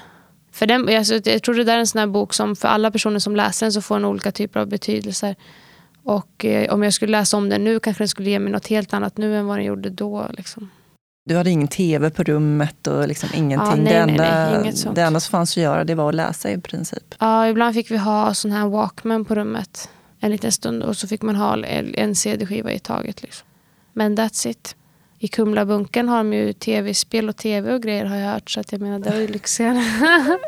För 0.53 0.67
den, 0.67 0.89
alltså, 0.97 1.21
jag 1.25 1.43
tror 1.43 1.55
det 1.55 1.65
där 1.65 1.75
är 1.75 1.79
en 1.79 1.87
sån 1.87 1.99
här 1.99 2.07
bok 2.07 2.35
som 2.35 2.57
för 2.57 2.69
alla 2.69 2.91
personer 2.91 3.19
som 3.19 3.37
läser 3.37 3.67
den 3.67 3.73
så 3.73 3.83
får 3.83 3.95
den 3.95 4.05
olika 4.05 4.33
typer 4.33 4.61
av 4.61 4.69
betydelser. 4.69 5.37
Och 6.05 6.45
eh, 6.45 6.75
om 6.75 6.83
jag 6.83 6.93
skulle 6.93 7.13
läsa 7.13 7.37
om 7.37 7.49
den 7.49 7.65
nu 7.65 7.81
kanske 7.81 8.03
den 8.03 8.09
skulle 8.09 8.31
ge 8.31 8.39
mig 8.39 8.53
något 8.53 8.67
helt 8.67 8.95
annat 8.95 9.17
nu 9.17 9.37
än 9.37 9.47
vad 9.47 9.59
den 9.59 9.65
gjorde 9.65 9.91
då. 9.91 10.27
Liksom. 10.37 10.71
Du 11.25 11.37
hade 11.37 11.51
ingen 11.51 11.69
tv 11.69 12.11
på 12.11 12.23
rummet 12.23 12.87
och 12.87 13.09
liksom 13.09 13.29
ingenting. 13.35 13.69
Ja, 13.69 13.75
nej, 13.75 13.93
det, 13.93 13.99
enda, 13.99 14.25
nej, 14.25 14.73
nej, 14.85 14.95
det 14.95 15.03
enda 15.03 15.21
som 15.21 15.31
fanns 15.31 15.53
att 15.53 15.63
göra 15.63 15.85
det 15.85 15.95
var 15.95 16.09
att 16.09 16.15
läsa 16.15 16.51
i 16.51 16.61
princip. 16.61 17.15
Ja, 17.19 17.49
ibland 17.49 17.75
fick 17.75 17.91
vi 17.91 17.97
ha 17.97 18.35
sån 18.35 18.51
här 18.51 18.69
walkman 18.69 19.25
på 19.25 19.35
rummet 19.35 19.89
en 20.21 20.31
liten 20.31 20.53
stund 20.53 20.83
och 20.83 20.97
så 20.97 21.09
fick 21.09 21.23
man 21.23 21.37
ha 21.37 21.65
en 21.65 22.15
cd-skiva 22.15 22.73
i 22.73 22.79
taget. 22.79 23.23
Liksom. 23.23 23.47
Men 23.93 24.19
that's 24.19 24.49
it. 24.49 24.77
I 25.19 25.29
Kumlabunken 25.29 26.09
har 26.09 26.17
de 26.17 26.33
ju 26.33 26.53
tv-spel 26.53 27.29
och 27.29 27.37
tv 27.37 27.75
och 27.75 27.83
grejer 27.83 28.05
har 28.05 28.17
jag 28.17 28.33
hört. 28.33 28.51
Så 28.51 28.61
att 28.61 28.73
jag 28.73 28.81
menar, 28.81 28.99
det 28.99 29.11
var 29.11 29.17
ju 29.21 29.27
lyxigare. 29.29 29.83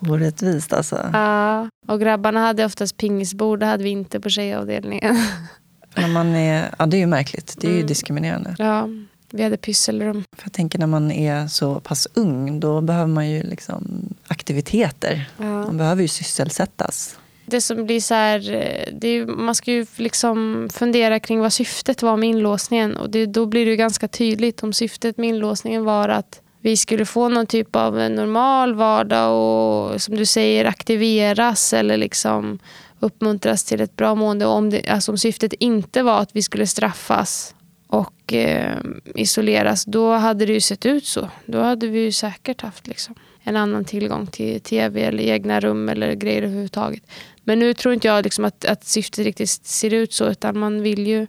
Orättvist 0.00 0.72
alltså. 0.72 1.10
Ja, 1.12 1.68
och 1.88 2.00
grabbarna 2.00 2.40
hade 2.40 2.64
oftast 2.64 2.96
pingisbord. 2.96 3.60
Det 3.60 3.66
hade 3.66 3.84
vi 3.84 3.90
inte 3.90 4.20
på 4.20 4.28
tjejavdelningen. 4.30 5.16
När 5.96 6.08
man 6.08 6.26
är, 6.36 6.74
ja, 6.78 6.86
det 6.86 6.96
är 6.96 6.98
ju 6.98 7.06
märkligt. 7.06 7.54
Det 7.60 7.66
är 7.66 7.70
ju 7.70 7.76
Mm. 7.76 7.86
diskriminerande. 7.86 8.54
Ja, 8.58 8.88
vi 9.30 9.42
hade 9.42 9.56
pysselrum. 9.56 10.24
För 10.36 10.46
jag 10.46 10.52
tänker 10.52 10.78
när 10.78 10.86
man 10.86 11.10
är 11.10 11.46
så 11.46 11.80
pass 11.80 12.08
ung, 12.14 12.60
då 12.60 12.80
behöver 12.80 13.06
man 13.06 13.30
ju 13.30 13.42
liksom 13.42 14.08
aktiviteter. 14.26 15.28
Ja. 15.36 15.44
Man 15.44 15.76
behöver 15.76 16.02
ju 16.02 16.08
sysselsättas. 16.08 17.18
Det 17.46 17.60
som 17.60 17.86
blir 17.86 18.00
så 18.00 18.14
här, 18.14 18.52
eh, 18.52 18.92
det 18.92 19.08
är, 19.08 19.26
man 19.26 19.54
ska 19.54 19.72
ju 19.72 19.86
liksom 19.96 20.68
fundera 20.72 21.20
kring 21.20 21.40
vad 21.40 21.52
syftet 21.52 22.02
var 22.02 22.16
med 22.16 22.28
inlåsningen. 22.28 22.96
Och 22.96 23.10
det, 23.10 23.26
då 23.26 23.46
blir 23.46 23.64
det 23.64 23.70
ju 23.70 23.76
ganska 23.76 24.08
tydligt 24.08 24.62
om 24.62 24.72
syftet 24.72 25.18
med 25.18 25.28
inlåsningen 25.28 25.84
var 25.84 26.08
att 26.08 26.40
vi 26.60 26.76
skulle 26.76 27.06
få 27.06 27.28
någon 27.28 27.46
typ 27.46 27.76
av 27.76 27.94
normal 27.94 28.74
vardag 28.74 29.32
och 29.32 30.02
som 30.02 30.16
du 30.16 30.26
säger 30.26 30.64
aktiveras 30.64 31.72
eller 31.72 31.96
liksom 31.96 32.58
uppmuntras 33.00 33.64
till 33.64 33.80
ett 33.80 33.96
bra 33.96 34.14
mående. 34.14 34.46
Och 34.46 34.52
om, 34.52 34.70
det, 34.70 34.88
alltså 34.88 35.12
om 35.12 35.18
syftet 35.18 35.52
inte 35.52 36.02
var 36.02 36.20
att 36.20 36.36
vi 36.36 36.42
skulle 36.42 36.66
straffas 36.66 37.54
och 37.86 38.32
eh, 38.32 38.76
isoleras, 39.14 39.84
då 39.84 40.12
hade 40.12 40.46
det 40.46 40.52
ju 40.52 40.60
sett 40.60 40.86
ut 40.86 41.06
så. 41.06 41.28
Då 41.46 41.60
hade 41.60 41.86
vi 41.86 42.00
ju 42.00 42.12
säkert 42.12 42.60
haft 42.60 42.86
liksom, 42.86 43.14
en 43.42 43.56
annan 43.56 43.84
tillgång 43.84 44.26
till 44.26 44.60
tv 44.60 45.02
eller 45.02 45.24
egna 45.24 45.60
rum 45.60 45.88
eller 45.88 46.14
grejer 46.14 46.42
överhuvudtaget. 46.42 47.02
Men 47.44 47.58
nu 47.58 47.74
tror 47.74 47.94
inte 47.94 48.06
jag 48.08 48.24
liksom 48.24 48.44
att, 48.44 48.64
att 48.64 48.84
syftet 48.84 49.24
riktigt 49.24 49.50
ser 49.50 49.94
ut 49.94 50.12
så, 50.12 50.28
utan 50.28 50.58
man 50.58 50.82
vill 50.82 51.06
ju 51.06 51.26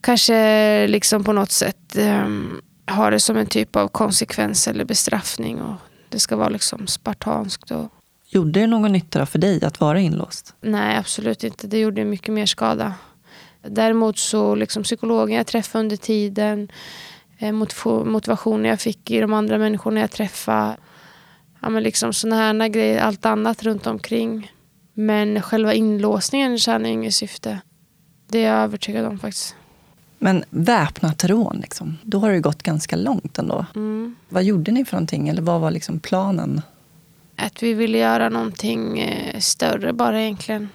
kanske 0.00 0.86
liksom 0.86 1.24
på 1.24 1.32
något 1.32 1.52
sätt 1.52 1.96
um, 1.98 2.60
ha 2.90 3.10
det 3.10 3.20
som 3.20 3.36
en 3.36 3.46
typ 3.46 3.76
av 3.76 3.88
konsekvens 3.88 4.68
eller 4.68 4.84
bestraffning. 4.84 5.60
Och 5.60 5.74
det 6.08 6.18
ska 6.18 6.36
vara 6.36 6.48
liksom 6.48 6.86
spartanskt. 6.86 7.70
Och, 7.70 7.92
Gjorde 8.28 8.60
det 8.60 8.66
någon 8.66 8.92
nytta 8.92 9.26
för 9.26 9.38
dig 9.38 9.64
att 9.64 9.80
vara 9.80 10.00
inlåst? 10.00 10.54
nej, 10.60 10.96
absolut 10.96 11.44
inte. 11.44 11.66
Det 11.66 11.78
gjorde 11.78 12.04
mycket 12.04 12.34
mer 12.34 12.46
skada. 12.46 12.94
Däremot 13.68 14.18
så 14.18 14.54
liksom 14.54 14.82
psykologen 14.82 15.36
jag 15.36 15.46
träffade 15.46 15.80
under 15.84 15.96
tiden, 15.96 16.68
eh, 17.38 17.52
motiv- 17.52 18.06
motivationen 18.06 18.64
jag 18.64 18.80
fick 18.80 19.10
i 19.10 19.20
de 19.20 19.32
andra 19.32 19.58
människorna 19.58 20.00
jag 20.00 20.10
träffade. 20.10 20.76
Ja, 21.60 21.68
men 21.68 21.82
liksom 21.82 22.12
såna 22.12 22.36
här 22.36 22.68
grejer, 22.68 23.00
allt 23.00 23.26
annat 23.26 23.62
runt 23.62 23.86
omkring. 23.86 24.52
Men 24.98 25.42
själva 25.42 25.74
inlåsningen 25.74 26.58
tjänar 26.58 26.88
inget 26.88 27.14
syfte. 27.14 27.60
Det 28.28 28.44
är 28.44 28.52
jag 28.52 28.62
övertygad 28.62 29.06
om 29.06 29.18
faktiskt. 29.18 29.54
Men 30.18 30.44
väpnat 30.50 31.24
rån, 31.24 31.58
liksom, 31.62 31.98
då 32.02 32.18
har 32.18 32.30
det 32.30 32.40
gått 32.40 32.62
ganska 32.62 32.96
långt 32.96 33.38
ändå. 33.38 33.66
Mm. 33.74 34.14
Vad 34.28 34.44
gjorde 34.44 34.72
ni 34.72 34.84
för 34.84 34.92
någonting? 34.92 35.28
Eller 35.28 35.42
vad 35.42 35.60
var 35.60 35.70
liksom 35.70 36.00
planen? 36.00 36.62
Att 37.36 37.62
vi 37.62 37.74
ville 37.74 37.98
göra 37.98 38.28
någonting 38.28 38.98
eh, 39.00 39.40
större 39.40 39.92
bara 39.92 40.22
egentligen. 40.22 40.68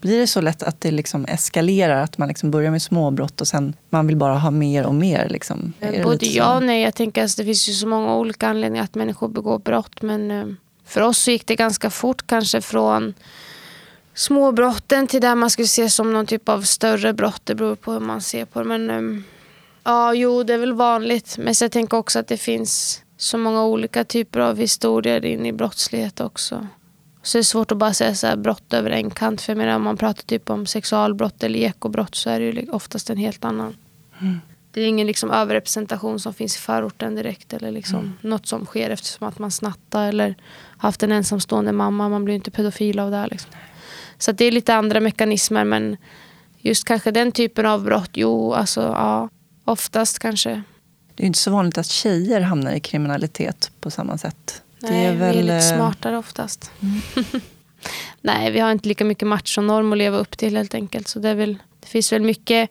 Blir 0.00 0.18
det 0.18 0.26
så 0.26 0.40
lätt 0.40 0.62
att 0.62 0.80
det 0.80 0.90
liksom 0.90 1.24
eskalerar? 1.24 2.02
Att 2.02 2.18
man 2.18 2.28
liksom 2.28 2.50
börjar 2.50 2.70
med 2.70 2.82
småbrott 2.82 3.40
och 3.40 3.48
sen 3.48 3.74
man 3.90 4.06
vill 4.06 4.16
bara 4.16 4.38
ha 4.38 4.50
mer 4.50 4.86
och 4.86 4.94
mer? 4.94 5.28
Liksom? 5.28 5.72
Det 5.80 6.04
Både 6.04 6.26
ja 6.26 6.56
och 6.56 6.62
nej. 6.62 6.82
Jag 6.82 6.94
tänker 6.94 7.24
att 7.24 7.36
det 7.36 7.44
finns 7.44 7.68
ju 7.68 7.72
så 7.72 7.86
många 7.86 8.16
olika 8.16 8.48
anledningar 8.48 8.84
att 8.84 8.94
människor 8.94 9.28
begår 9.28 9.58
brott. 9.58 10.02
Men 10.02 10.30
eh, 10.30 10.46
för 10.84 11.00
oss 11.00 11.18
så 11.18 11.30
gick 11.30 11.46
det 11.46 11.56
ganska 11.56 11.90
fort 11.90 12.26
kanske 12.26 12.60
från 12.60 13.14
småbrotten 14.18 15.06
till 15.06 15.20
där 15.20 15.34
man 15.34 15.50
skulle 15.50 15.68
se 15.68 15.90
som 15.90 16.12
någon 16.12 16.26
typ 16.26 16.48
av 16.48 16.62
större 16.62 17.12
brott. 17.12 17.40
Det 17.44 17.54
beror 17.54 17.74
på 17.74 17.92
hur 17.92 18.00
man 18.00 18.20
ser 18.20 18.44
på 18.44 18.58
det. 18.58 18.64
Men 18.64 18.90
eh, 18.90 19.22
ja, 19.84 20.14
jo 20.14 20.42
det 20.42 20.54
är 20.54 20.58
väl 20.58 20.72
vanligt. 20.72 21.38
Men 21.38 21.54
jag 21.60 21.72
tänker 21.72 21.96
också 21.96 22.18
att 22.18 22.28
det 22.28 22.36
finns 22.36 23.02
så 23.16 23.38
många 23.38 23.64
olika 23.64 24.04
typer 24.04 24.40
av 24.40 24.56
historier 24.56 25.24
in 25.24 25.46
i 25.46 25.52
brottslighet 25.52 26.20
också. 26.20 26.66
Så 27.22 27.38
det 27.38 27.40
är 27.40 27.42
svårt 27.42 27.72
att 27.72 27.78
bara 27.78 27.94
säga 27.94 28.14
så 28.14 28.36
brott 28.36 28.72
över 28.72 28.90
en 28.90 29.10
kant. 29.10 29.40
För 29.40 29.52
jag 29.52 29.58
menar, 29.58 29.76
om 29.76 29.82
man 29.82 29.96
pratar 29.96 30.22
typ 30.22 30.50
om 30.50 30.66
sexualbrott 30.66 31.42
eller 31.42 31.58
ekobrott 31.58 32.14
så 32.14 32.30
är 32.30 32.40
det 32.40 32.46
ju 32.46 32.70
oftast 32.70 33.10
en 33.10 33.16
helt 33.16 33.44
annan. 33.44 33.76
Det 34.70 34.80
är 34.80 34.86
ingen 34.86 35.06
liksom 35.06 35.30
överrepresentation 35.30 36.20
som 36.20 36.34
finns 36.34 36.56
i 36.56 36.58
förorten 36.58 37.14
direkt. 37.14 37.52
Eller 37.52 37.70
liksom 37.70 38.14
något 38.20 38.46
som 38.46 38.66
sker 38.66 38.90
eftersom 38.90 39.28
att 39.28 39.38
man 39.38 39.50
snattar 39.50 40.08
eller 40.08 40.34
haft 40.78 41.02
en 41.02 41.12
ensamstående 41.12 41.72
mamma. 41.72 42.08
Man 42.08 42.24
blir 42.24 42.34
inte 42.34 42.50
pedofil 42.50 42.98
av 42.98 43.10
det. 43.10 43.16
här, 43.16 43.28
Liksom. 43.30 43.50
Så 44.18 44.32
det 44.32 44.44
är 44.44 44.52
lite 44.52 44.74
andra 44.74 45.00
mekanismer. 45.00 45.64
Men 45.64 45.96
just 46.58 46.84
kanske 46.84 47.10
den 47.10 47.32
typen 47.32 47.66
av 47.66 47.84
brott, 47.84 48.10
jo, 48.14 48.52
alltså 48.52 48.80
ja. 48.80 49.28
Oftast 49.64 50.18
kanske. 50.18 50.62
Det 51.14 51.22
är 51.22 51.26
inte 51.26 51.38
så 51.38 51.50
vanligt 51.50 51.78
att 51.78 51.86
tjejer 51.86 52.40
hamnar 52.40 52.72
i 52.72 52.80
kriminalitet 52.80 53.70
på 53.80 53.90
samma 53.90 54.18
sätt. 54.18 54.62
Nej, 54.78 54.92
det 54.92 54.98
är 54.98 55.14
väl, 55.14 55.32
vi 55.32 55.38
är 55.38 55.42
lite 55.42 55.54
eh, 55.54 55.76
smartare 55.76 56.18
oftast. 56.18 56.70
Nej, 58.20 58.50
vi 58.50 58.60
har 58.60 58.72
inte 58.72 58.88
lika 58.88 59.04
mycket 59.04 59.28
machonorm 59.28 59.92
att 59.92 59.98
leva 59.98 60.18
upp 60.18 60.38
till 60.38 60.56
helt 60.56 60.74
enkelt. 60.74 61.08
Så 61.08 61.18
det, 61.18 61.28
är 61.28 61.34
väl, 61.34 61.58
det 61.80 61.86
finns 61.86 62.12
väl 62.12 62.22
mycket, 62.22 62.70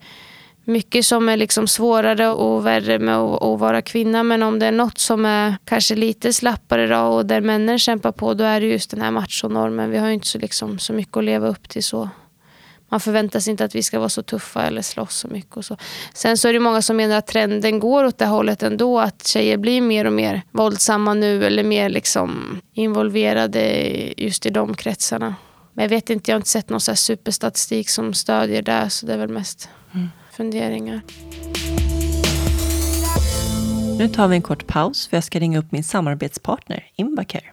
mycket 0.67 1.05
som 1.05 1.29
är 1.29 1.37
liksom 1.37 1.67
svårare 1.67 2.29
och 2.29 2.65
värre 2.65 2.99
med 2.99 3.17
att, 3.17 3.59
vara 3.59 3.81
kvinna. 3.81 4.23
Men 4.23 4.43
om 4.43 4.59
det 4.59 4.65
är 4.65 4.71
något 4.71 4.97
som 4.97 5.25
är 5.25 5.57
kanske 5.65 5.95
lite 5.95 6.33
slappare 6.33 6.87
då, 6.87 6.99
och 6.99 7.25
där 7.25 7.41
männen 7.41 7.79
kämpar 7.79 8.11
på, 8.11 8.33
då 8.33 8.43
är 8.43 8.61
det 8.61 8.67
just 8.67 8.91
den 8.91 9.01
här 9.01 9.11
machonormen. 9.11 9.89
Vi 9.89 9.97
har 9.97 10.07
ju 10.07 10.13
inte 10.13 10.27
så, 10.27 10.37
liksom, 10.37 10.79
så 10.79 10.93
mycket 10.93 11.17
att 11.17 11.23
leva 11.23 11.47
upp 11.47 11.69
till 11.69 11.83
så. 11.83 12.09
Man 12.89 12.99
förväntar 12.99 13.39
sig 13.39 13.51
inte 13.51 13.65
att 13.65 13.75
vi 13.75 13.83
ska 13.83 13.99
vara 13.99 14.09
så 14.09 14.23
tuffa 14.23 14.63
eller 14.63 14.81
slåss 14.81 15.15
så 15.15 15.27
mycket. 15.27 15.57
Och 15.57 15.65
så. 15.65 15.77
Sen 16.13 16.37
så 16.37 16.47
är 16.47 16.53
det 16.53 16.59
många 16.59 16.81
som 16.81 16.97
menar 16.97 17.17
att 17.17 17.27
trenden 17.27 17.79
går 17.79 18.03
åt 18.03 18.17
det 18.17 18.25
hållet 18.25 18.63
ändå. 18.63 18.99
Att 18.99 19.27
tjejer 19.27 19.57
blir 19.57 19.81
mer 19.81 20.05
och 20.05 20.13
mer 20.13 20.41
våldsamma 20.51 21.13
nu 21.13 21.45
eller 21.45 21.63
mer 21.63 21.89
liksom 21.89 22.61
involverade 22.73 23.63
just 24.17 24.45
i 24.45 24.49
de 24.49 24.75
kretsarna. 24.75 25.35
Men 25.73 25.83
jag 25.83 25.89
vet 25.89 26.09
inte, 26.09 26.31
jag 26.31 26.35
har 26.35 26.39
inte 26.39 26.49
sett 26.49 26.69
någon 26.69 26.81
så 26.81 26.91
här 26.91 26.95
superstatistik 26.95 27.89
som 27.89 28.13
stödjer 28.13 28.61
det. 28.61 28.89
Så 28.89 29.05
det 29.05 29.13
är 29.13 29.17
väl 29.17 29.29
mest 29.29 29.69
mm 29.93 30.09
funderingar. 30.37 31.01
Nu 33.99 34.07
tar 34.07 34.27
vi 34.27 34.35
en 34.35 34.41
kort 34.41 34.67
paus 34.67 35.07
för 35.07 35.17
jag 35.17 35.23
ska 35.23 35.39
ringa 35.39 35.59
upp 35.59 35.71
min 35.71 35.83
samarbetspartner 35.83 36.83
Invacare. 36.95 37.43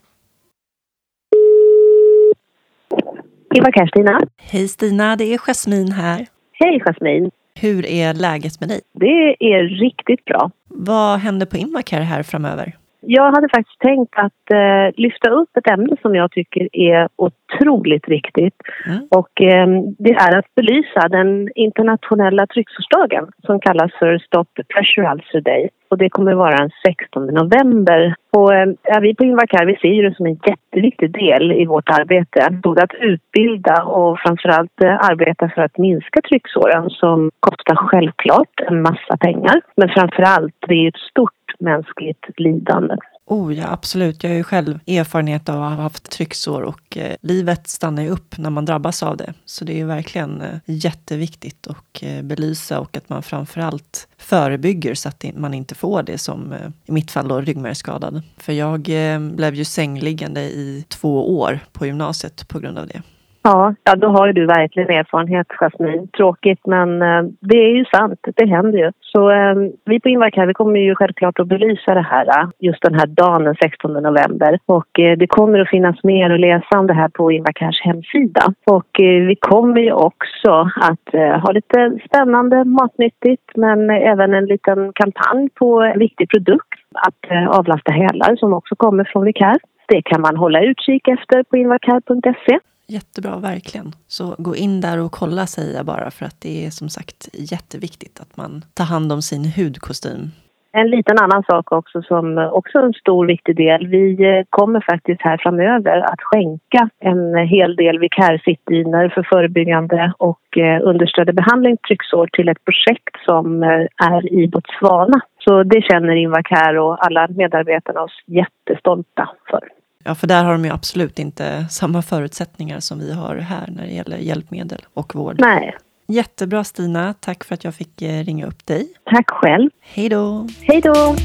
Invacare 3.54 3.88
Stina. 3.88 4.20
Hej 4.36 4.68
Stina, 4.68 5.16
det 5.16 5.24
är 5.34 5.38
Jasmin 5.38 5.92
här. 5.92 6.26
Hej 6.52 6.82
Jasmin. 6.86 7.30
Hur 7.60 7.86
är 7.86 8.14
läget 8.14 8.60
med 8.60 8.68
dig? 8.68 8.80
Det 8.92 9.36
är 9.38 9.80
riktigt 9.80 10.24
bra. 10.24 10.50
Vad 10.68 11.18
händer 11.18 11.46
på 11.46 11.56
Invacare 11.56 12.02
här 12.02 12.22
framöver? 12.22 12.76
Jag 13.06 13.32
hade 13.32 13.48
faktiskt 13.48 13.80
tänkt 13.80 14.14
att 14.16 14.52
eh, 14.52 14.94
lyfta 14.96 15.30
upp 15.30 15.56
ett 15.56 15.70
ämne 15.70 15.96
som 16.02 16.14
jag 16.14 16.30
tycker 16.30 16.68
är 16.72 17.08
otroligt 17.16 18.08
viktigt. 18.08 18.54
Mm. 18.86 19.08
Och 19.10 19.42
eh, 19.42 19.68
det 19.98 20.14
är 20.14 20.38
att 20.38 20.54
belysa 20.54 21.08
den 21.08 21.48
internationella 21.54 22.46
trycksårsdagen 22.46 23.26
som 23.46 23.60
kallas 23.60 23.92
för 23.98 24.18
Stop 24.18 24.50
Pressure 24.74 25.12
Ulcer 25.12 25.40
Day. 25.40 25.68
Och 25.94 25.98
det 25.98 26.10
kommer 26.10 26.34
vara 26.34 26.56
den 26.56 26.70
16 26.86 27.26
november. 27.26 28.14
Och 28.30 28.54
eh, 28.54 28.68
ja, 28.82 29.00
vi 29.00 29.14
på 29.14 29.24
Invacare 29.24 29.66
vi 29.66 29.76
ser 29.76 29.88
ju 29.88 30.02
det 30.02 30.14
som 30.16 30.26
en 30.26 30.38
jätteviktig 30.46 31.12
del 31.12 31.52
i 31.52 31.66
vårt 31.66 31.88
arbete. 31.88 32.58
Både 32.62 32.82
att 32.82 32.94
utbilda 33.00 33.82
och 33.82 34.18
framförallt 34.18 34.82
eh, 34.82 35.10
arbeta 35.10 35.48
för 35.54 35.62
att 35.62 35.78
minska 35.78 36.20
trycksåren 36.28 36.90
som 36.90 37.30
kostar 37.40 37.76
självklart 37.76 38.60
en 38.68 38.82
massa 38.82 39.16
pengar. 39.20 39.60
Men 39.76 39.88
framförallt, 39.88 40.54
det 40.68 40.74
är 40.74 40.88
ett 40.88 41.06
stort 41.10 41.48
mänskligt 41.58 42.24
lidande. 42.36 42.94
Oh 43.26 43.54
ja, 43.54 43.68
absolut. 43.68 44.22
Jag 44.22 44.30
har 44.30 44.36
ju 44.36 44.44
själv 44.44 44.78
erfarenhet 44.86 45.48
av 45.48 45.62
att 45.62 45.76
ha 45.76 45.82
haft 45.82 46.10
trycksår 46.10 46.62
och 46.62 46.96
eh, 46.96 47.16
livet 47.22 47.68
stannar 47.68 48.02
ju 48.02 48.08
upp 48.08 48.38
när 48.38 48.50
man 48.50 48.64
drabbas 48.64 49.02
av 49.02 49.16
det. 49.16 49.34
Så 49.44 49.64
det 49.64 49.72
är 49.72 49.76
ju 49.76 49.84
verkligen 49.84 50.40
eh, 50.40 50.58
jätteviktigt 50.66 51.66
att 51.66 52.02
eh, 52.02 52.22
belysa 52.22 52.80
och 52.80 52.96
att 52.96 53.08
man 53.08 53.22
framförallt 53.22 54.08
förebygger 54.18 54.94
så 54.94 55.08
att 55.08 55.24
man 55.34 55.54
inte 55.54 55.74
får 55.74 56.02
det 56.02 56.18
som 56.18 56.52
eh, 56.52 56.70
i 56.84 56.92
mitt 56.92 57.10
fall 57.10 57.28
då 57.28 57.40
ryggmärgsskadad. 57.40 58.22
För 58.36 58.52
jag 58.52 58.88
eh, 59.14 59.20
blev 59.20 59.54
ju 59.54 59.64
sängliggande 59.64 60.40
i 60.42 60.84
två 60.88 61.38
år 61.38 61.60
på 61.72 61.86
gymnasiet 61.86 62.48
på 62.48 62.58
grund 62.58 62.78
av 62.78 62.86
det. 62.86 63.02
Ja, 63.46 63.74
ja 63.84 63.94
då 63.96 64.08
har 64.08 64.26
ju 64.26 64.32
du 64.32 64.46
verkligen 64.46 64.90
erfarenhet, 64.90 65.46
Jasmin. 65.48 66.08
Tråkigt, 66.08 66.66
men 66.66 67.02
eh, 67.02 67.22
det 67.40 67.56
är 67.56 67.76
ju 67.76 67.84
sant. 67.84 68.20
Det 68.36 68.46
händer 68.46 68.78
ju. 68.78 68.92
Så 69.00 69.30
eh, 69.30 69.54
vi 69.84 70.00
på 70.00 70.08
Invacare 70.08 70.46
vi 70.46 70.54
kommer 70.54 70.80
ju 70.80 70.94
självklart 70.94 71.38
att 71.40 71.48
belysa 71.48 71.94
det 71.94 72.06
här 72.10 72.26
eh, 72.26 72.48
just 72.58 72.82
den 72.82 72.94
här 72.94 73.06
dagen 73.06 73.44
den 73.44 73.54
16 73.54 73.92
november. 73.92 74.58
Och 74.66 75.00
eh, 75.00 75.18
det 75.18 75.26
kommer 75.26 75.58
att 75.60 75.70
finnas 75.70 76.04
mer 76.04 76.30
att 76.30 76.40
läsa 76.40 76.78
om 76.78 76.86
det 76.86 76.94
här 76.94 77.08
på 77.08 77.32
Invacares 77.32 77.80
hemsida. 77.80 78.54
Och 78.66 79.00
eh, 79.00 79.26
vi 79.26 79.36
kommer 79.40 79.80
ju 79.80 79.92
också 79.92 80.70
att 80.80 81.14
eh, 81.14 81.38
ha 81.42 81.52
lite 81.52 81.98
spännande, 82.08 82.64
matnyttigt, 82.64 83.56
men 83.56 83.90
även 83.90 84.34
en 84.34 84.46
liten 84.46 84.92
kampanj 84.94 85.48
på 85.54 85.82
en 85.82 85.98
viktig 85.98 86.30
produkt. 86.30 86.80
Att 86.94 87.30
eh, 87.30 87.48
avlasta 87.48 87.92
hälar 87.92 88.36
som 88.36 88.52
också 88.52 88.76
kommer 88.76 89.04
från 89.04 89.24
Vicar. 89.24 89.56
Det 89.88 90.02
kan 90.02 90.20
man 90.20 90.36
hålla 90.36 90.60
utkik 90.60 91.08
efter 91.08 91.42
på 91.42 91.56
invacare.se. 91.56 92.58
Jättebra, 92.86 93.36
verkligen. 93.38 93.92
Så 94.06 94.34
gå 94.38 94.56
in 94.56 94.80
där 94.80 94.98
och 94.98 95.12
kolla 95.12 95.46
säger 95.46 95.76
jag 95.76 95.86
bara 95.86 96.10
för 96.10 96.26
att 96.26 96.40
det 96.40 96.66
är 96.66 96.70
som 96.70 96.88
sagt 96.88 97.28
jätteviktigt 97.32 98.20
att 98.20 98.36
man 98.36 98.64
tar 98.74 98.84
hand 98.84 99.12
om 99.12 99.22
sin 99.22 99.52
hudkostym. 99.56 100.30
En 100.76 100.90
liten 100.90 101.18
annan 101.18 101.42
sak 101.42 101.72
också 101.72 102.02
som 102.02 102.50
också 102.52 102.78
är 102.78 102.82
en 102.82 102.92
stor 102.92 103.26
viktig 103.26 103.56
del. 103.56 103.86
Vi 103.86 104.24
eh, 104.24 104.44
kommer 104.50 104.80
faktiskt 104.90 105.22
här 105.22 105.38
framöver 105.42 105.98
att 106.00 106.20
skänka 106.20 106.88
en 107.00 107.36
hel 107.36 107.76
del 107.76 107.98
vikärsittdynor 107.98 109.08
för 109.08 109.22
förebyggande 109.22 110.12
och 110.18 110.58
eh, 110.58 110.80
understödd 110.82 111.34
behandling 111.34 111.76
trycksår 111.76 112.28
till 112.32 112.48
ett 112.48 112.64
projekt 112.64 113.16
som 113.26 113.62
eh, 113.62 114.08
är 114.12 114.32
i 114.32 114.48
Botswana. 114.48 115.20
Så 115.38 115.62
det 115.62 115.82
känner 115.82 116.14
Invacare 116.14 116.80
och 116.80 117.06
alla 117.06 117.28
medarbetarna 117.28 118.02
oss 118.02 118.22
jättestolta 118.26 119.28
för. 119.50 119.68
Ja, 120.06 120.14
för 120.14 120.26
där 120.26 120.44
har 120.44 120.52
de 120.52 120.64
ju 120.64 120.70
absolut 120.70 121.18
inte 121.18 121.66
samma 121.70 122.02
förutsättningar 122.02 122.80
som 122.80 122.98
vi 122.98 123.12
har 123.12 123.36
här 123.36 123.68
när 123.76 123.86
det 123.86 123.92
gäller 123.92 124.16
hjälpmedel 124.16 124.86
och 124.94 125.14
vård. 125.14 125.36
Nej. 125.40 125.76
Jättebra 126.06 126.64
Stina, 126.64 127.14
tack 127.20 127.44
för 127.44 127.54
att 127.54 127.64
jag 127.64 127.74
fick 127.74 128.02
eh, 128.02 128.24
ringa 128.24 128.46
upp 128.46 128.66
dig. 128.66 128.88
Tack 129.04 129.30
själv. 129.30 129.70
Hej 129.80 130.08
då. 130.08 130.48
Hej 130.60 130.80
då. 130.80 131.16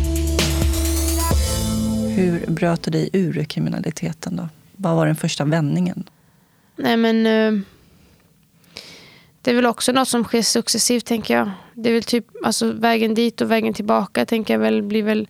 Hur 2.16 2.52
bröt 2.52 2.84
du 2.84 2.92
dig 2.92 3.10
ur 3.14 3.44
kriminaliteten 3.44 4.36
då? 4.36 4.50
Vad 4.76 4.96
var 4.96 5.06
den 5.06 5.16
första 5.16 5.46
vändningen? 5.46 6.04
Nej 6.76 6.98
men 6.98 7.26
eh, 7.26 7.62
det 9.42 9.52
är 9.52 9.56
väl 9.56 9.66
också 9.66 9.92
något 9.92 10.08
som 10.08 10.24
sker 10.24 10.42
successivt 10.42 11.06
tänker 11.06 11.38
jag. 11.38 11.52
Det 11.74 11.90
är 11.90 11.94
väl 11.94 12.04
typ 12.04 12.26
alltså 12.44 12.72
vägen 12.72 13.14
dit 13.14 13.42
och 13.42 13.52
vägen 13.52 13.74
tillbaka 13.74 14.26
tänker 14.26 14.54
jag 14.54 14.60
väl 14.60 14.82
blir 14.82 15.04
väl 15.04 15.28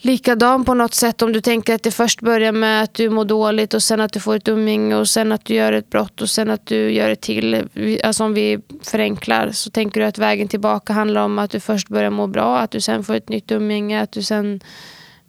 likadan 0.00 0.64
på 0.64 0.74
något 0.74 0.94
sätt 0.94 1.22
om 1.22 1.32
du 1.32 1.40
tänker 1.40 1.74
att 1.74 1.82
det 1.82 1.90
först 1.90 2.20
börjar 2.20 2.52
med 2.52 2.82
att 2.82 2.94
du 2.94 3.10
mår 3.10 3.24
dåligt 3.24 3.74
och 3.74 3.82
sen 3.82 4.00
att 4.00 4.12
du 4.12 4.20
får 4.20 4.36
ett 4.36 4.48
umgänge 4.48 4.96
och 4.96 5.08
sen 5.08 5.32
att 5.32 5.44
du 5.44 5.54
gör 5.54 5.72
ett 5.72 5.90
brott 5.90 6.22
och 6.22 6.30
sen 6.30 6.50
att 6.50 6.66
du 6.66 6.90
gör 6.90 7.10
ett 7.10 7.20
till. 7.20 7.68
Alltså 8.04 8.24
om 8.24 8.34
vi 8.34 8.58
förenklar 8.82 9.50
så 9.50 9.70
tänker 9.70 10.00
du 10.00 10.06
att 10.06 10.18
vägen 10.18 10.48
tillbaka 10.48 10.92
handlar 10.92 11.24
om 11.24 11.38
att 11.38 11.50
du 11.50 11.60
först 11.60 11.88
börjar 11.88 12.10
må 12.10 12.26
bra, 12.26 12.58
att 12.58 12.70
du 12.70 12.80
sen 12.80 13.04
får 13.04 13.14
ett 13.14 13.28
nytt 13.28 13.50
umgänge, 13.50 14.02
att 14.02 14.12
du 14.12 14.22
sen 14.22 14.60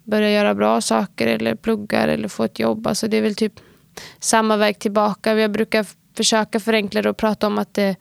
börjar 0.03 0.29
göra 0.29 0.55
bra 0.55 0.81
saker 0.81 1.27
eller 1.27 1.55
pluggar 1.55 2.07
eller 2.07 2.27
får 2.27 2.45
ett 2.45 2.59
jobb. 2.59 2.87
Alltså 2.87 3.07
det 3.07 3.17
är 3.17 3.21
väl 3.21 3.35
typ 3.35 3.53
samma 4.19 4.57
väg 4.57 4.79
tillbaka. 4.79 5.33
Jag 5.33 5.51
brukar 5.51 5.85
försöka 6.17 6.59
förenkla 6.59 7.01
det 7.01 7.09
och 7.09 7.17
prata 7.17 7.47
om 7.47 7.57
att 7.57 7.73
det 7.73 7.95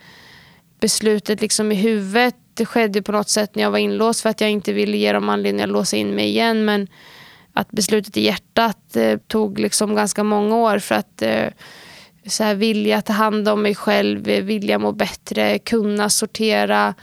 beslutet 0.81 1.41
liksom 1.41 1.73
i 1.73 1.75
huvudet 1.75 2.35
det 2.59 2.67
skedde 2.67 3.03
på 3.03 3.13
något 3.13 3.29
sätt 3.29 3.55
när 3.55 3.63
jag 3.63 3.71
var 3.71 3.79
inlåst 3.79 4.21
för 4.21 4.31
att 4.31 4.41
jag 4.41 4.51
inte 4.51 4.73
ville 4.73 4.97
ge 4.97 5.13
dem 5.13 5.29
anledning 5.29 5.63
att 5.63 5.69
låsa 5.69 5.97
in 5.97 6.15
mig 6.15 6.29
igen. 6.29 6.65
Men 6.65 6.89
att 7.53 7.71
beslutet 7.71 8.17
i 8.17 8.25
hjärtat 8.25 8.97
eh, 8.97 9.19
tog 9.27 9.59
liksom 9.59 9.95
ganska 9.95 10.25
många 10.25 10.57
år 10.57 10.79
för 10.79 10.95
att 10.95 11.23
eh, 11.23 11.47
så 12.27 12.45
här, 12.45 12.55
vilja 12.55 13.03
ta 13.03 13.13
hand 13.13 13.49
om 13.49 13.63
mig 13.63 13.75
själv, 13.75 14.29
eh, 14.29 14.43
vilja 14.43 14.79
må 14.79 14.93
bättre, 14.93 15.59
kunna 15.59 16.11
sortera 16.11 16.95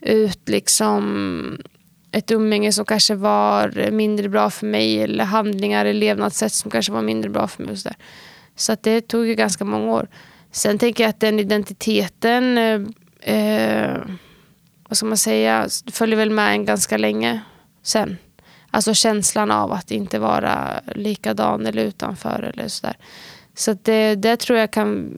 ut 0.00 0.48
liksom 0.48 1.58
ett 2.12 2.30
umgänge 2.30 2.72
som 2.72 2.84
kanske 2.84 3.14
var 3.14 3.90
mindre 3.90 4.28
bra 4.28 4.50
för 4.50 4.66
mig 4.66 5.02
eller 5.02 5.24
handlingar 5.24 5.84
eller 5.84 6.00
levnadssätt 6.00 6.52
som 6.52 6.70
kanske 6.70 6.92
var 6.92 7.02
mindre 7.02 7.30
bra 7.30 7.48
för 7.48 7.62
mig. 7.62 7.76
Så 7.76 7.88
där. 7.88 7.96
så 8.56 8.72
att 8.72 8.82
det 8.82 9.00
tog 9.00 9.26
ju 9.26 9.34
ganska 9.34 9.64
många 9.64 9.92
år. 9.92 10.08
Sen 10.52 10.78
tänker 10.78 11.04
jag 11.04 11.08
att 11.08 11.20
den 11.20 11.40
identiteten 11.40 12.58
eh, 12.58 12.80
eh 13.34 13.98
vad 14.90 14.96
ska 14.96 15.06
man 15.06 15.16
säga, 15.16 15.68
följer 15.92 16.16
väl 16.16 16.30
med 16.30 16.52
en 16.52 16.64
ganska 16.64 16.96
länge 16.96 17.40
sen. 17.82 18.18
Alltså 18.70 18.94
känslan 18.94 19.50
av 19.50 19.72
att 19.72 19.90
inte 19.90 20.18
vara 20.18 20.80
likadan 20.94 21.66
eller 21.66 21.84
utanför 21.84 22.52
eller 22.54 22.68
sådär. 22.68 22.96
Så 23.54 23.76
det, 23.82 24.14
det 24.14 24.36
tror 24.36 24.58
jag 24.58 24.70
kan... 24.70 25.14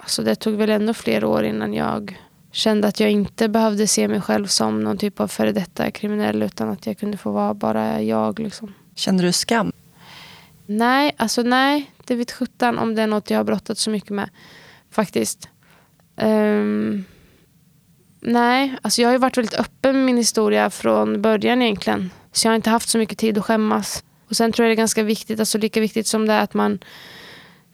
Alltså 0.00 0.22
det 0.22 0.34
tog 0.34 0.54
väl 0.54 0.70
ännu 0.70 0.94
fler 0.94 1.24
år 1.24 1.44
innan 1.44 1.74
jag 1.74 2.18
kände 2.52 2.88
att 2.88 3.00
jag 3.00 3.10
inte 3.10 3.48
behövde 3.48 3.86
se 3.86 4.08
mig 4.08 4.20
själv 4.20 4.46
som 4.46 4.84
någon 4.84 4.98
typ 4.98 5.20
av 5.20 5.28
före 5.28 5.52
detta 5.52 5.90
kriminell 5.90 6.42
utan 6.42 6.70
att 6.70 6.86
jag 6.86 6.98
kunde 6.98 7.16
få 7.16 7.30
vara 7.30 7.54
bara 7.54 8.02
jag. 8.02 8.38
Liksom. 8.38 8.74
Kände 8.94 9.22
du 9.22 9.32
skam? 9.32 9.72
Nej, 10.66 11.14
alltså 11.16 11.42
nej. 11.42 11.90
Det 12.04 12.14
vet 12.14 12.32
sjutton 12.32 12.78
om 12.78 12.94
det 12.94 13.02
är 13.02 13.06
något 13.06 13.30
jag 13.30 13.38
har 13.38 13.44
brottat 13.44 13.78
så 13.78 13.90
mycket 13.90 14.10
med. 14.10 14.30
Faktiskt. 14.90 15.48
Um, 16.16 17.04
Nej, 18.26 18.76
alltså 18.82 19.02
jag 19.02 19.08
har 19.08 19.12
ju 19.12 19.18
varit 19.18 19.36
väldigt 19.36 19.54
öppen 19.54 19.96
med 19.96 20.04
min 20.04 20.16
historia 20.16 20.70
från 20.70 21.22
början 21.22 21.62
egentligen. 21.62 22.10
Så 22.32 22.46
jag 22.46 22.50
har 22.50 22.56
inte 22.56 22.70
haft 22.70 22.88
så 22.88 22.98
mycket 22.98 23.18
tid 23.18 23.38
att 23.38 23.44
skämmas. 23.44 24.04
Och 24.28 24.36
sen 24.36 24.52
tror 24.52 24.64
jag 24.64 24.70
det 24.70 24.74
är 24.74 24.82
ganska 24.82 25.02
viktigt, 25.02 25.40
alltså 25.40 25.58
lika 25.58 25.80
viktigt 25.80 26.06
som 26.06 26.26
det 26.26 26.32
är 26.32 26.40
att 26.40 26.54
man 26.54 26.78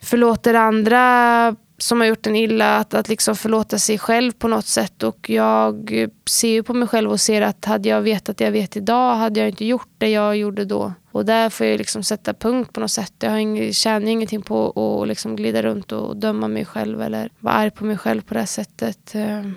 förlåter 0.01 0.53
andra 0.53 1.55
som 1.77 1.99
har 1.99 2.07
gjort 2.07 2.27
en 2.27 2.35
illa, 2.35 2.77
att, 2.77 2.93
att 2.93 3.09
liksom 3.09 3.35
förlåta 3.35 3.79
sig 3.79 3.97
själv 3.97 4.31
på 4.31 4.47
något 4.47 4.65
sätt. 4.65 5.03
Och 5.03 5.29
jag 5.29 6.07
ser 6.29 6.49
ju 6.49 6.63
på 6.63 6.73
mig 6.73 6.87
själv 6.87 7.11
och 7.11 7.21
ser 7.21 7.41
att 7.41 7.65
hade 7.65 7.89
jag 7.89 8.01
vetat 8.01 8.37
det 8.37 8.43
jag 8.43 8.51
vet 8.51 8.77
idag 8.77 9.15
hade 9.15 9.39
jag 9.39 9.49
inte 9.49 9.65
gjort 9.65 9.89
det 9.97 10.09
jag 10.09 10.37
gjorde 10.37 10.65
då. 10.65 10.93
Och 11.11 11.25
där 11.25 11.49
får 11.49 11.65
jag 11.65 11.77
liksom 11.77 12.03
sätta 12.03 12.33
punkt 12.33 12.73
på 12.73 12.79
något 12.79 12.91
sätt. 12.91 13.13
Jag 13.19 13.31
har 13.31 13.37
ing, 13.37 13.73
tjänar 13.73 14.07
ingenting 14.07 14.41
på 14.41 15.01
att 15.01 15.07
liksom 15.07 15.35
glida 15.35 15.61
runt 15.61 15.91
och 15.91 16.17
döma 16.17 16.47
mig 16.47 16.65
själv 16.65 17.01
eller 17.01 17.31
vara 17.39 17.53
arg 17.53 17.71
på 17.71 17.85
mig 17.85 17.97
själv 17.97 18.21
på 18.21 18.33
det 18.33 18.39
här 18.39 18.47
sättet. 18.47 19.15
Ehm. 19.15 19.55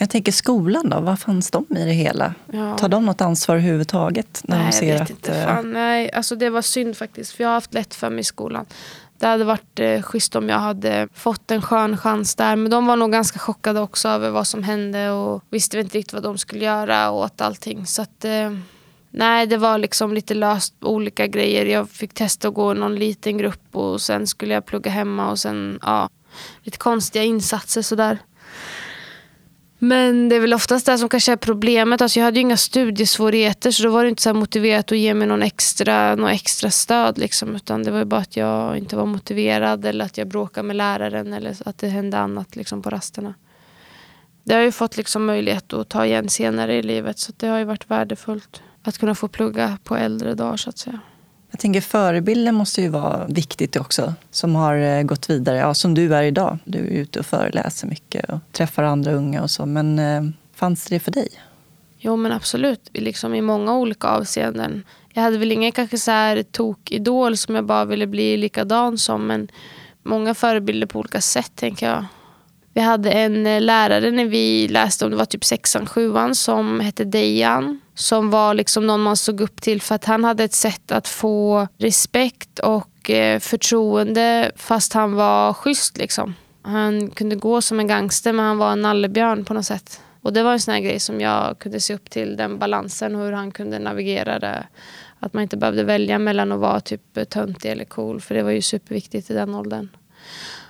Jag 0.00 0.10
tänker 0.10 0.32
skolan 0.32 0.90
då, 0.90 1.00
vad 1.00 1.20
fanns 1.20 1.50
de 1.50 1.66
i 1.70 1.84
det 1.84 1.92
hela? 1.92 2.34
Ja. 2.52 2.78
Tar 2.78 2.88
de 2.88 3.06
något 3.06 3.20
ansvar 3.20 3.56
överhuvudtaget? 3.56 4.40
När 4.44 4.58
nej, 4.58 4.66
de 4.66 4.72
ser 4.72 4.86
jag 4.86 4.92
vet 4.92 5.02
att, 5.02 5.10
inte. 5.10 5.44
Fan, 5.44 5.72
nej, 5.72 6.12
alltså 6.12 6.36
det 6.36 6.50
var 6.50 6.62
synd 6.62 6.96
faktiskt. 6.96 7.32
För 7.32 7.44
jag 7.44 7.48
har 7.48 7.54
haft 7.54 7.74
lätt 7.74 7.94
för 7.94 8.10
mig 8.10 8.20
i 8.20 8.24
skolan. 8.24 8.66
Det 9.18 9.26
hade 9.26 9.44
varit 9.44 9.80
eh, 9.80 10.02
schysst 10.02 10.36
om 10.36 10.48
jag 10.48 10.58
hade 10.58 11.08
fått 11.14 11.50
en 11.50 11.62
skön 11.62 11.96
chans 11.96 12.34
där. 12.34 12.56
Men 12.56 12.70
de 12.70 12.86
var 12.86 12.96
nog 12.96 13.12
ganska 13.12 13.38
chockade 13.38 13.80
också 13.80 14.08
över 14.08 14.30
vad 14.30 14.46
som 14.46 14.62
hände 14.62 15.10
och 15.10 15.42
visste 15.50 15.78
inte 15.78 15.98
riktigt 15.98 16.12
vad 16.12 16.22
de 16.22 16.38
skulle 16.38 16.64
göra 16.64 17.10
åt 17.10 17.40
allting. 17.40 17.86
Så 17.86 18.02
att, 18.02 18.24
eh, 18.24 18.52
nej, 19.10 19.46
det 19.46 19.56
var 19.56 19.78
liksom 19.78 20.12
lite 20.14 20.34
löst 20.34 20.74
olika 20.80 21.26
grejer. 21.26 21.66
Jag 21.66 21.90
fick 21.90 22.14
testa 22.14 22.48
att 22.48 22.54
gå 22.54 22.72
i 22.72 22.78
någon 22.78 22.94
liten 22.94 23.38
grupp 23.38 23.76
och 23.76 24.00
sen 24.00 24.26
skulle 24.26 24.54
jag 24.54 24.66
plugga 24.66 24.90
hemma 24.90 25.30
och 25.30 25.38
sen, 25.38 25.78
ja, 25.82 26.08
lite 26.62 26.78
konstiga 26.78 27.24
insatser 27.24 27.82
sådär. 27.82 28.18
Men 29.78 30.28
det 30.28 30.36
är 30.36 30.40
väl 30.40 30.54
oftast 30.54 30.86
det 30.86 30.98
som 30.98 31.08
kanske 31.08 31.32
är 31.32 31.36
problemet. 31.36 32.02
Alltså 32.02 32.20
jag 32.20 32.24
hade 32.24 32.36
ju 32.38 32.40
inga 32.40 32.56
studiesvårigheter 32.56 33.70
så 33.70 33.82
då 33.82 33.90
var 33.90 34.02
det 34.02 34.08
inte 34.08 34.22
så 34.22 34.34
motiverat 34.34 34.92
att 34.92 34.98
ge 34.98 35.14
mig 35.14 35.28
någon 35.28 35.42
extra, 35.42 36.14
någon 36.14 36.30
extra 36.30 36.70
stöd. 36.70 37.18
Liksom. 37.18 37.56
Utan 37.56 37.82
det 37.82 37.90
var 37.90 37.98
ju 37.98 38.04
bara 38.04 38.20
att 38.20 38.36
jag 38.36 38.78
inte 38.78 38.96
var 38.96 39.06
motiverad 39.06 39.84
eller 39.84 40.04
att 40.04 40.18
jag 40.18 40.28
bråkade 40.28 40.66
med 40.66 40.76
läraren 40.76 41.32
eller 41.32 41.56
att 41.64 41.78
det 41.78 41.88
hände 41.88 42.18
annat 42.18 42.56
liksom, 42.56 42.82
på 42.82 42.90
rasterna. 42.90 43.34
Det 44.44 44.54
har 44.54 44.60
jag 44.60 44.66
ju 44.66 44.72
fått 44.72 44.96
liksom 44.96 45.26
möjlighet 45.26 45.72
att 45.72 45.88
ta 45.88 46.06
igen 46.06 46.28
senare 46.28 46.74
i 46.74 46.82
livet 46.82 47.18
så 47.18 47.32
det 47.36 47.46
har 47.46 47.58
ju 47.58 47.64
varit 47.64 47.90
värdefullt 47.90 48.62
att 48.82 48.98
kunna 48.98 49.14
få 49.14 49.28
plugga 49.28 49.78
på 49.84 49.96
äldre 49.96 50.34
dagar 50.34 50.56
så 50.56 50.70
att 50.70 50.78
säga. 50.78 51.00
Jag 51.58 51.62
tänker 51.62 51.80
förebilden 51.80 52.54
måste 52.54 52.82
ju 52.82 52.88
vara 52.88 53.26
viktigt 53.26 53.76
också. 53.76 54.14
Som 54.30 54.54
har 54.54 54.76
eh, 54.76 55.02
gått 55.02 55.30
vidare, 55.30 55.56
ja, 55.56 55.74
som 55.74 55.94
du 55.94 56.14
är 56.14 56.22
idag. 56.22 56.58
Du 56.64 56.78
är 56.78 56.90
ute 56.90 57.18
och 57.18 57.26
föreläser 57.26 57.86
mycket 57.86 58.30
och 58.30 58.38
träffar 58.52 58.82
andra 58.82 59.12
unga 59.12 59.42
och 59.42 59.50
så. 59.50 59.66
Men 59.66 59.98
eh, 59.98 60.22
fanns 60.54 60.84
det 60.84 61.00
för 61.00 61.10
dig? 61.10 61.28
Jo 61.98 62.16
men 62.16 62.32
absolut, 62.32 62.90
liksom 62.92 63.34
i 63.34 63.40
många 63.40 63.76
olika 63.76 64.08
avseenden. 64.08 64.84
Jag 65.12 65.22
hade 65.22 65.38
väl 65.38 65.52
ingen 65.52 65.72
kanske 65.72 65.98
så 65.98 66.10
här 66.10 66.42
tokidol 66.42 67.36
som 67.36 67.54
jag 67.54 67.64
bara 67.64 67.84
ville 67.84 68.06
bli 68.06 68.36
likadan 68.36 68.98
som. 68.98 69.26
Men 69.26 69.48
många 70.02 70.34
förebilder 70.34 70.86
på 70.86 70.98
olika 70.98 71.20
sätt 71.20 71.52
tänker 71.54 71.88
jag. 71.88 72.04
Vi 72.78 72.82
hade 72.82 73.10
en 73.10 73.46
eh, 73.46 73.60
lärare 73.60 74.10
när 74.10 74.24
vi 74.24 74.68
läste 74.68 75.04
om 75.04 75.10
det 75.10 75.16
var 75.16 75.24
typ 75.24 75.44
sexan, 75.44 75.86
sjuan 75.86 76.34
som 76.34 76.80
hette 76.80 77.04
Dejan. 77.04 77.80
Som 77.94 78.30
var 78.30 78.54
liksom 78.54 78.86
någon 78.86 79.02
man 79.02 79.16
såg 79.16 79.40
upp 79.40 79.60
till 79.60 79.82
för 79.82 79.94
att 79.94 80.04
han 80.04 80.24
hade 80.24 80.44
ett 80.44 80.54
sätt 80.54 80.92
att 80.92 81.08
få 81.08 81.68
respekt 81.78 82.58
och 82.58 83.10
eh, 83.10 83.40
förtroende 83.40 84.52
fast 84.56 84.92
han 84.92 85.14
var 85.14 85.52
schysst. 85.52 85.96
Liksom. 85.96 86.34
Han 86.62 87.10
kunde 87.10 87.36
gå 87.36 87.60
som 87.60 87.80
en 87.80 87.86
gangster 87.86 88.32
men 88.32 88.44
han 88.44 88.58
var 88.58 88.72
en 88.72 88.82
nallebjörn 88.82 89.44
på 89.44 89.54
något 89.54 89.66
sätt. 89.66 90.00
Och 90.22 90.32
det 90.32 90.42
var 90.42 90.52
en 90.52 90.60
sån 90.60 90.74
här 90.74 90.80
grej 90.80 91.00
som 91.00 91.20
jag 91.20 91.58
kunde 91.58 91.80
se 91.80 91.94
upp 91.94 92.10
till, 92.10 92.36
den 92.36 92.58
balansen 92.58 93.14
hur 93.14 93.32
han 93.32 93.50
kunde 93.50 93.78
navigera 93.78 94.38
det. 94.38 94.66
Att 95.20 95.32
man 95.32 95.42
inte 95.42 95.56
behövde 95.56 95.84
välja 95.84 96.18
mellan 96.18 96.52
att 96.52 96.60
vara 96.60 96.80
typ 96.80 97.30
töntig 97.30 97.70
eller 97.70 97.84
cool 97.84 98.20
för 98.20 98.34
det 98.34 98.42
var 98.42 98.50
ju 98.50 98.62
superviktigt 98.62 99.30
i 99.30 99.34
den 99.34 99.54
åldern. 99.54 99.88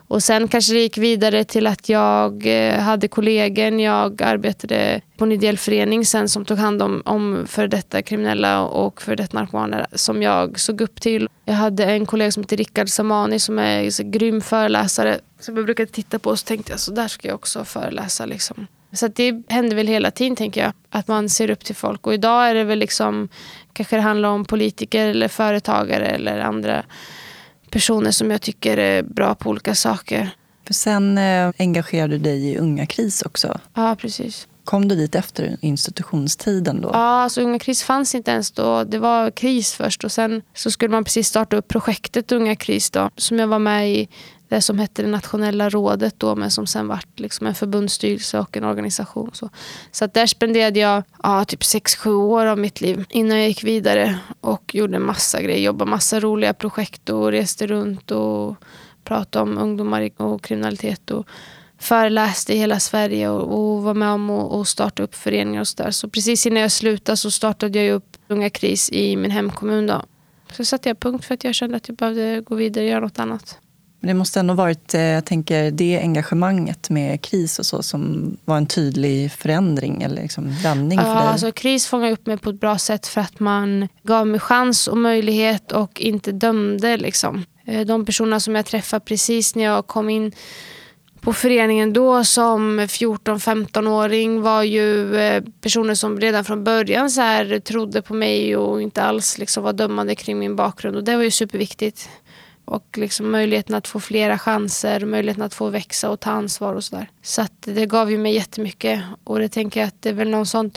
Och 0.08 0.22
sen 0.22 0.48
kanske 0.48 0.72
det 0.72 0.80
gick 0.80 0.98
vidare 0.98 1.44
till 1.44 1.66
att 1.66 1.88
jag 1.88 2.46
eh, 2.46 2.80
hade 2.80 3.08
kollegor. 3.08 3.80
Jag 3.80 4.22
arbetade 4.22 5.00
på 5.16 5.24
en 5.24 5.32
ideell 5.32 5.58
förening 5.58 6.06
sen 6.06 6.28
som 6.28 6.44
tog 6.44 6.58
hand 6.58 6.82
om, 6.82 7.02
om 7.04 7.44
för 7.46 7.68
detta 7.68 8.02
kriminella 8.02 8.64
och 8.64 9.02
för 9.02 9.16
detta 9.16 9.38
narkomaner 9.38 9.86
som 9.92 10.22
jag 10.22 10.60
såg 10.60 10.80
upp 10.80 11.00
till. 11.00 11.28
Jag 11.44 11.54
hade 11.54 11.84
en 11.84 12.06
kollega 12.06 12.32
som 12.32 12.42
heter 12.42 12.56
Rickard 12.56 12.88
Samani 12.88 13.38
som 13.38 13.58
är 13.58 14.00
en 14.00 14.10
grym 14.10 14.40
föreläsare 14.40 15.18
som 15.40 15.56
jag 15.56 15.64
brukade 15.64 15.92
titta 15.92 16.18
på 16.18 16.30
och 16.30 16.38
så 16.38 16.44
tänkte 16.44 16.72
jag 16.72 16.80
så 16.80 16.92
där 16.92 17.08
ska 17.08 17.28
jag 17.28 17.34
också 17.34 17.64
föreläsa. 17.64 18.26
Liksom. 18.26 18.66
Så 18.92 19.08
det 19.08 19.42
händer 19.48 19.76
väl 19.76 19.86
hela 19.86 20.10
tiden 20.10 20.36
tänker 20.36 20.60
jag. 20.60 20.72
Att 20.90 21.08
man 21.08 21.28
ser 21.28 21.50
upp 21.50 21.64
till 21.64 21.76
folk. 21.76 22.06
Och 22.06 22.14
idag 22.14 22.48
är 22.48 22.54
det 22.54 22.64
väl 22.64 22.78
liksom 22.78 23.28
kanske 23.72 23.96
det 23.96 24.02
handlar 24.02 24.28
om 24.28 24.44
politiker 24.44 25.08
eller 25.08 25.28
företagare 25.28 26.06
eller 26.06 26.40
andra 26.40 26.84
personer 27.70 28.10
som 28.10 28.30
jag 28.30 28.42
tycker 28.42 28.76
är 28.76 29.02
bra 29.02 29.34
på 29.34 29.50
olika 29.50 29.74
saker. 29.74 30.30
För 30.66 30.74
sen 30.74 31.18
eh, 31.18 31.50
engagerade 31.58 32.14
du 32.14 32.18
dig 32.18 32.48
i 32.48 32.58
Unga 32.58 32.86
Kris 32.86 33.22
också. 33.22 33.60
Ja, 33.74 33.96
precis. 34.00 34.48
Kom 34.64 34.88
du 34.88 34.96
dit 34.96 35.14
efter 35.14 35.56
institutionstiden 35.60 36.80
då? 36.80 36.90
Ja, 36.92 37.22
alltså 37.22 37.40
Unga 37.40 37.58
Kris 37.58 37.82
fanns 37.82 38.14
inte 38.14 38.30
ens 38.30 38.50
då. 38.50 38.84
Det 38.84 38.98
var 38.98 39.30
kris 39.30 39.74
först 39.74 40.04
och 40.04 40.12
sen 40.12 40.42
så 40.54 40.70
skulle 40.70 40.90
man 40.90 41.04
precis 41.04 41.28
starta 41.28 41.56
upp 41.56 41.68
projektet 41.68 42.32
Unga 42.32 42.56
Kris 42.56 42.90
då, 42.90 43.10
som 43.16 43.38
jag 43.38 43.46
var 43.46 43.58
med 43.58 43.90
i 43.90 44.08
det 44.48 44.62
som 44.62 44.78
hette 44.78 45.02
det 45.02 45.08
nationella 45.08 45.68
rådet 45.68 46.14
då, 46.18 46.36
men 46.36 46.50
som 46.50 46.66
sen 46.66 46.88
vart 46.88 47.20
liksom 47.20 47.46
en 47.46 47.54
förbundsstyrelse 47.54 48.38
och 48.38 48.56
en 48.56 48.64
organisation. 48.64 49.30
Så, 49.32 49.50
så 49.90 50.04
att 50.04 50.14
där 50.14 50.26
spenderade 50.26 50.80
jag 50.80 51.02
ja, 51.22 51.44
typ 51.44 51.60
6-7 51.60 52.08
år 52.10 52.46
av 52.46 52.58
mitt 52.58 52.80
liv 52.80 53.04
innan 53.08 53.38
jag 53.38 53.48
gick 53.48 53.64
vidare 53.64 54.18
och 54.40 54.74
gjorde 54.74 54.98
massa 54.98 55.42
grejer. 55.42 55.60
Jobbade 55.60 55.90
massa 55.90 56.20
roliga 56.20 56.54
projekt 56.54 57.08
och 57.08 57.30
reste 57.30 57.66
runt 57.66 58.10
och 58.10 58.56
pratade 59.04 59.42
om 59.42 59.58
ungdomar 59.58 60.10
och 60.16 60.42
kriminalitet. 60.42 61.10
Och 61.10 61.26
föreläste 61.78 62.54
i 62.54 62.58
hela 62.58 62.80
Sverige 62.80 63.28
och, 63.28 63.58
och 63.58 63.82
var 63.82 63.94
med 63.94 64.08
om 64.08 64.30
att 64.30 64.68
starta 64.68 65.02
upp 65.02 65.14
föreningar 65.14 65.60
och 65.60 65.68
sådär. 65.68 65.90
Så 65.90 66.08
precis 66.08 66.46
innan 66.46 66.62
jag 66.62 66.72
slutade 66.72 67.16
så 67.16 67.30
startade 67.30 67.82
jag 67.82 67.94
upp 67.94 68.16
Unga 68.28 68.50
Kris 68.50 68.90
i 68.92 69.16
min 69.16 69.30
hemkommun. 69.30 69.86
Då. 69.86 70.02
Så 70.52 70.64
satte 70.64 70.88
jag 70.88 71.00
punkt 71.00 71.24
för 71.24 71.34
att 71.34 71.44
jag 71.44 71.54
kände 71.54 71.76
att 71.76 71.88
jag 71.88 71.96
behövde 71.96 72.40
gå 72.40 72.54
vidare 72.54 72.84
och 72.84 72.90
göra 72.90 73.00
något 73.00 73.18
annat. 73.18 73.58
Men 74.00 74.08
det 74.08 74.14
måste 74.14 74.40
ändå 74.40 74.54
varit, 74.54 74.94
eh, 74.94 75.00
jag 75.00 75.24
tänker, 75.24 75.70
det 75.70 75.98
engagemanget 75.98 76.90
med 76.90 77.22
KRIS 77.22 77.58
och 77.58 77.66
så 77.66 77.82
som 77.82 78.36
var 78.44 78.56
en 78.56 78.66
tydlig 78.66 79.32
förändring 79.32 80.02
eller 80.02 80.22
liksom 80.22 80.54
vändning 80.62 80.98
för 80.98 81.06
ja, 81.06 81.14
dig? 81.14 81.28
Alltså, 81.28 81.52
KRIS 81.52 81.86
fångade 81.86 82.12
upp 82.12 82.26
mig 82.26 82.38
på 82.38 82.50
ett 82.50 82.60
bra 82.60 82.78
sätt 82.78 83.06
för 83.06 83.20
att 83.20 83.40
man 83.40 83.88
gav 84.02 84.26
mig 84.26 84.40
chans 84.40 84.88
och 84.88 84.96
möjlighet 84.96 85.72
och 85.72 86.00
inte 86.00 86.32
dömde. 86.32 86.96
Liksom. 86.96 87.44
Eh, 87.66 87.86
de 87.86 88.04
personerna 88.04 88.40
som 88.40 88.54
jag 88.54 88.66
träffade 88.66 89.04
precis 89.04 89.54
när 89.54 89.64
jag 89.64 89.86
kom 89.86 90.10
in 90.10 90.32
på 91.20 91.32
föreningen 91.32 91.92
då 91.92 92.24
som 92.24 92.80
14-15-åring 92.80 94.42
var 94.42 94.62
ju 94.62 95.16
eh, 95.16 95.42
personer 95.60 95.94
som 95.94 96.20
redan 96.20 96.44
från 96.44 96.64
början 96.64 97.10
så 97.10 97.20
här, 97.20 97.60
trodde 97.60 98.02
på 98.02 98.14
mig 98.14 98.56
och 98.56 98.82
inte 98.82 99.02
alls 99.02 99.38
liksom 99.38 99.64
var 99.64 99.72
dömande 99.72 100.14
kring 100.14 100.38
min 100.38 100.56
bakgrund. 100.56 100.96
Och 100.96 101.04
det 101.04 101.16
var 101.16 101.22
ju 101.22 101.30
superviktigt. 101.30 102.08
Och 102.68 102.98
liksom 102.98 103.30
möjligheten 103.30 103.74
att 103.74 103.88
få 103.88 104.00
flera 104.00 104.38
chanser, 104.38 105.04
möjligheten 105.04 105.42
att 105.42 105.54
få 105.54 105.68
växa 105.68 106.10
och 106.10 106.20
ta 106.20 106.30
ansvar 106.30 106.74
och 106.74 106.84
sådär. 106.84 107.10
Så 107.22 107.42
att 107.42 107.52
det 107.60 107.86
gav 107.86 108.10
ju 108.10 108.18
mig 108.18 108.34
jättemycket. 108.34 109.02
Och 109.24 109.38
det 109.38 109.48
tänker 109.48 109.80
jag 109.80 109.86
att 109.86 110.02
det 110.02 110.08
är 110.08 110.12
väl 110.12 110.30
någon 110.30 110.46
sån 110.46 110.70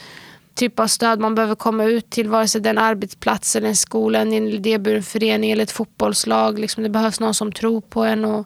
typ 0.54 0.80
av 0.80 0.88
stöd 0.88 1.20
man 1.20 1.36
behöver 1.36 1.56
komma 1.56 1.84
ut 1.84 2.10
till. 2.10 2.30
Vare 2.30 2.48
sig 2.48 2.62
den 2.62 2.78
arbetsplatsen, 2.78 3.66
en 3.66 3.76
skola, 3.76 4.20
en 4.20 4.34
idéburen 4.34 5.04
förening 5.04 5.52
eller 5.52 5.64
ett 5.64 5.72
fotbollslag. 5.72 6.60
Liksom 6.60 6.84
det 6.84 6.90
behövs 6.90 7.20
någon 7.20 7.34
som 7.34 7.52
tror 7.52 7.82
på 7.82 8.04
en 8.04 8.26
och, 8.26 8.40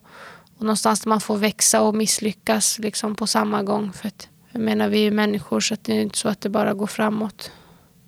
och 0.58 0.62
någonstans 0.62 1.02
där 1.02 1.10
man 1.10 1.22
får 1.22 1.38
växa 1.38 1.82
och 1.82 1.96
misslyckas 1.96 2.80
liksom 2.80 3.16
på 3.16 3.28
samma 3.28 3.64
gång. 3.64 3.94
För 3.94 4.08
att, 4.08 4.28
jag 4.52 4.62
menar, 4.62 4.90
vi 4.90 5.00
är 5.00 5.04
ju 5.04 5.12
människor 5.12 5.60
så 5.60 5.76
det 5.82 5.98
är 5.98 6.02
inte 6.02 6.18
så 6.18 6.30
att 6.30 6.42
det 6.42 6.50
bara 6.50 6.74
går 6.74 6.88
framåt. 6.88 7.52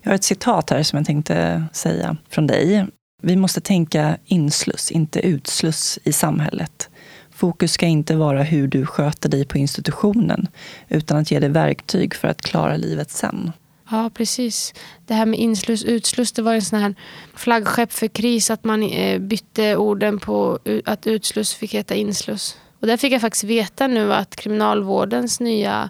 Jag 0.02 0.12
har 0.12 0.16
ett 0.16 0.24
citat 0.24 0.70
här 0.70 0.84
som 0.84 0.98
jag 0.98 1.06
tänkte 1.06 1.66
säga 1.74 2.18
från 2.30 2.48
dig. 2.48 2.88
Vi 3.22 3.36
måste 3.36 3.62
tänka 3.62 4.18
insluss, 4.26 4.92
inte 4.92 5.20
utsluss 5.20 6.00
i 6.04 6.14
samhället. 6.14 6.90
Fokus 7.32 7.72
ska 7.72 7.86
inte 7.86 8.16
vara 8.16 8.44
hur 8.44 8.68
du 8.68 8.86
sköter 8.86 9.30
dig 9.30 9.46
på 9.46 9.58
institutionen, 9.58 10.48
utan 10.90 11.18
att 11.18 11.32
ge 11.32 11.40
dig 11.40 11.50
verktyg 11.50 12.16
för 12.16 12.28
att 12.28 12.42
klara 12.42 12.78
livet 12.78 13.12
sen. 13.12 13.52
Ja, 13.90 14.12
precis. 14.14 14.74
Det 15.06 15.14
här 15.14 15.26
med 15.26 15.40
insluss 15.40 15.84
utsluss, 15.84 16.32
det 16.32 16.42
var 16.42 16.54
en 16.54 16.62
sån 16.62 16.80
här 16.80 16.96
flaggskepp 17.36 17.94
för 17.94 18.08
kris, 18.08 18.50
att 18.50 18.64
man 18.64 18.84
eh, 18.84 19.20
bytte 19.20 19.76
orden 19.76 20.20
på 20.20 20.60
att 20.86 21.08
utsluss 21.08 21.54
fick 21.54 21.74
heta 21.74 21.96
insluss. 21.96 22.58
Och 22.80 22.88
där 22.88 22.98
fick 22.98 23.14
jag 23.14 23.22
faktiskt 23.22 23.44
veta 23.44 23.88
nu 23.88 24.14
att 24.14 24.36
kriminalvårdens 24.36 25.40
nya 25.40 25.90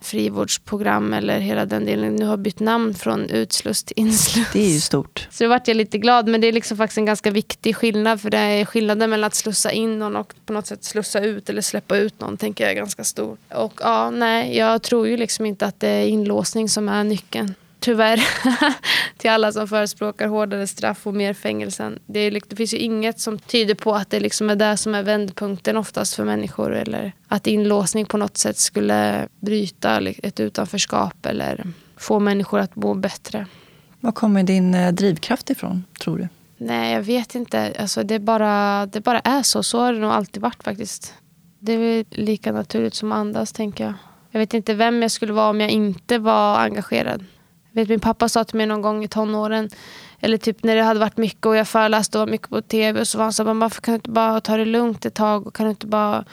frivårdsprogram 0.00 1.12
eller 1.12 1.38
hela 1.38 1.66
den 1.66 1.84
delen 1.84 2.16
nu 2.16 2.24
har 2.24 2.36
bytt 2.36 2.60
namn 2.60 2.94
från 2.94 3.30
utsluss 3.30 3.84
till 3.84 3.98
insluss. 3.98 4.48
Det 4.52 4.60
är 4.60 4.72
ju 4.72 4.80
stort. 4.80 5.28
Så 5.30 5.44
då 5.44 5.50
vart 5.50 5.68
jag 5.68 5.76
lite 5.76 5.98
glad 5.98 6.28
men 6.28 6.40
det 6.40 6.46
är 6.46 6.52
liksom 6.52 6.76
faktiskt 6.76 6.98
en 6.98 7.04
ganska 7.04 7.30
viktig 7.30 7.76
skillnad 7.76 8.20
för 8.20 8.30
det 8.30 8.38
är 8.38 8.64
skillnaden 8.64 9.10
mellan 9.10 9.26
att 9.26 9.34
slussa 9.34 9.72
in 9.72 9.98
någon 9.98 10.16
och 10.16 10.34
på 10.46 10.52
något 10.52 10.66
sätt 10.66 10.84
slussa 10.84 11.20
ut 11.20 11.50
eller 11.50 11.62
släppa 11.62 11.96
ut 11.96 12.20
någon 12.20 12.36
tänker 12.36 12.64
jag 12.64 12.70
är 12.70 12.76
ganska 12.76 13.04
stor. 13.04 13.36
Och 13.48 13.80
ja, 13.82 14.10
nej, 14.10 14.56
jag 14.56 14.82
tror 14.82 15.08
ju 15.08 15.16
liksom 15.16 15.46
inte 15.46 15.66
att 15.66 15.80
det 15.80 15.88
är 15.88 16.06
inlåsning 16.06 16.68
som 16.68 16.88
är 16.88 17.04
nyckeln 17.04 17.54
tyvärr, 17.86 18.20
till 19.16 19.30
alla 19.30 19.52
som 19.52 19.68
förespråkar 19.68 20.28
hårdare 20.28 20.66
straff 20.66 21.06
och 21.06 21.14
mer 21.14 21.34
fängelsen. 21.34 21.98
Det, 22.06 22.20
är, 22.20 22.40
det 22.48 22.56
finns 22.56 22.74
ju 22.74 22.78
inget 22.78 23.20
som 23.20 23.38
tyder 23.38 23.74
på 23.74 23.94
att 23.94 24.10
det 24.10 24.20
liksom 24.20 24.50
är 24.50 24.56
det 24.56 24.76
som 24.76 24.94
är 24.94 25.02
vändpunkten 25.02 25.76
oftast 25.76 26.14
för 26.14 26.24
människor. 26.24 26.74
Eller 26.74 27.12
att 27.28 27.46
inlåsning 27.46 28.06
på 28.06 28.16
något 28.16 28.36
sätt 28.36 28.58
skulle 28.58 29.28
bryta 29.40 30.00
ett 30.00 30.40
utanförskap 30.40 31.26
eller 31.26 31.64
få 31.96 32.18
människor 32.18 32.58
att 32.60 32.76
må 32.76 32.94
bättre. 32.94 33.46
Var 34.00 34.12
kommer 34.12 34.42
din 34.42 34.74
eh, 34.74 34.92
drivkraft 34.92 35.50
ifrån, 35.50 35.84
tror 36.00 36.18
du? 36.18 36.28
Nej, 36.58 36.92
jag 36.92 37.02
vet 37.02 37.34
inte. 37.34 37.72
Alltså, 37.78 38.02
det, 38.02 38.18
bara, 38.18 38.86
det 38.86 39.00
bara 39.00 39.20
är 39.20 39.42
så. 39.42 39.62
Så 39.62 39.80
har 39.80 39.92
det 39.92 39.98
nog 39.98 40.10
alltid 40.10 40.42
varit 40.42 40.62
faktiskt. 40.62 41.14
Det 41.58 41.72
är 41.72 41.78
väl 41.78 42.04
lika 42.10 42.52
naturligt 42.52 42.94
som 42.94 43.12
andas, 43.12 43.52
tänker 43.52 43.84
jag. 43.84 43.94
Jag 44.30 44.40
vet 44.40 44.54
inte 44.54 44.74
vem 44.74 45.02
jag 45.02 45.10
skulle 45.10 45.32
vara 45.32 45.50
om 45.50 45.60
jag 45.60 45.70
inte 45.70 46.18
var 46.18 46.58
engagerad 46.58 47.24
vet, 47.80 47.88
min 47.88 48.00
pappa 48.00 48.28
sa 48.28 48.44
till 48.44 48.56
mig 48.56 48.66
någon 48.66 48.82
gång 48.82 49.04
i 49.04 49.08
tonåren, 49.08 49.68
eller 50.20 50.38
typ 50.38 50.64
när 50.64 50.76
det 50.76 50.82
hade 50.82 51.00
varit 51.00 51.16
mycket 51.16 51.46
och 51.46 51.56
jag 51.56 51.68
föreläste 51.68 52.18
och 52.18 52.26
var 52.26 52.32
mycket 52.32 52.48
på 52.48 52.62
tv, 52.62 53.00
och 53.00 53.08
så 53.08 53.18
var 53.18 53.24
han 53.24 53.32
så 53.32 53.44
här, 53.44 53.54
varför 53.54 53.82
kan 53.82 53.92
du 53.92 53.96
inte 53.96 54.10
bara 54.10 54.40
ta 54.40 54.56
det 54.56 54.64
lugnt 54.64 55.06
ett 55.06 55.14
tag 55.14 55.46
och 55.46 55.54
kan 55.54 55.66
du 55.66 55.70
inte 55.70 55.86
bara 55.86 56.24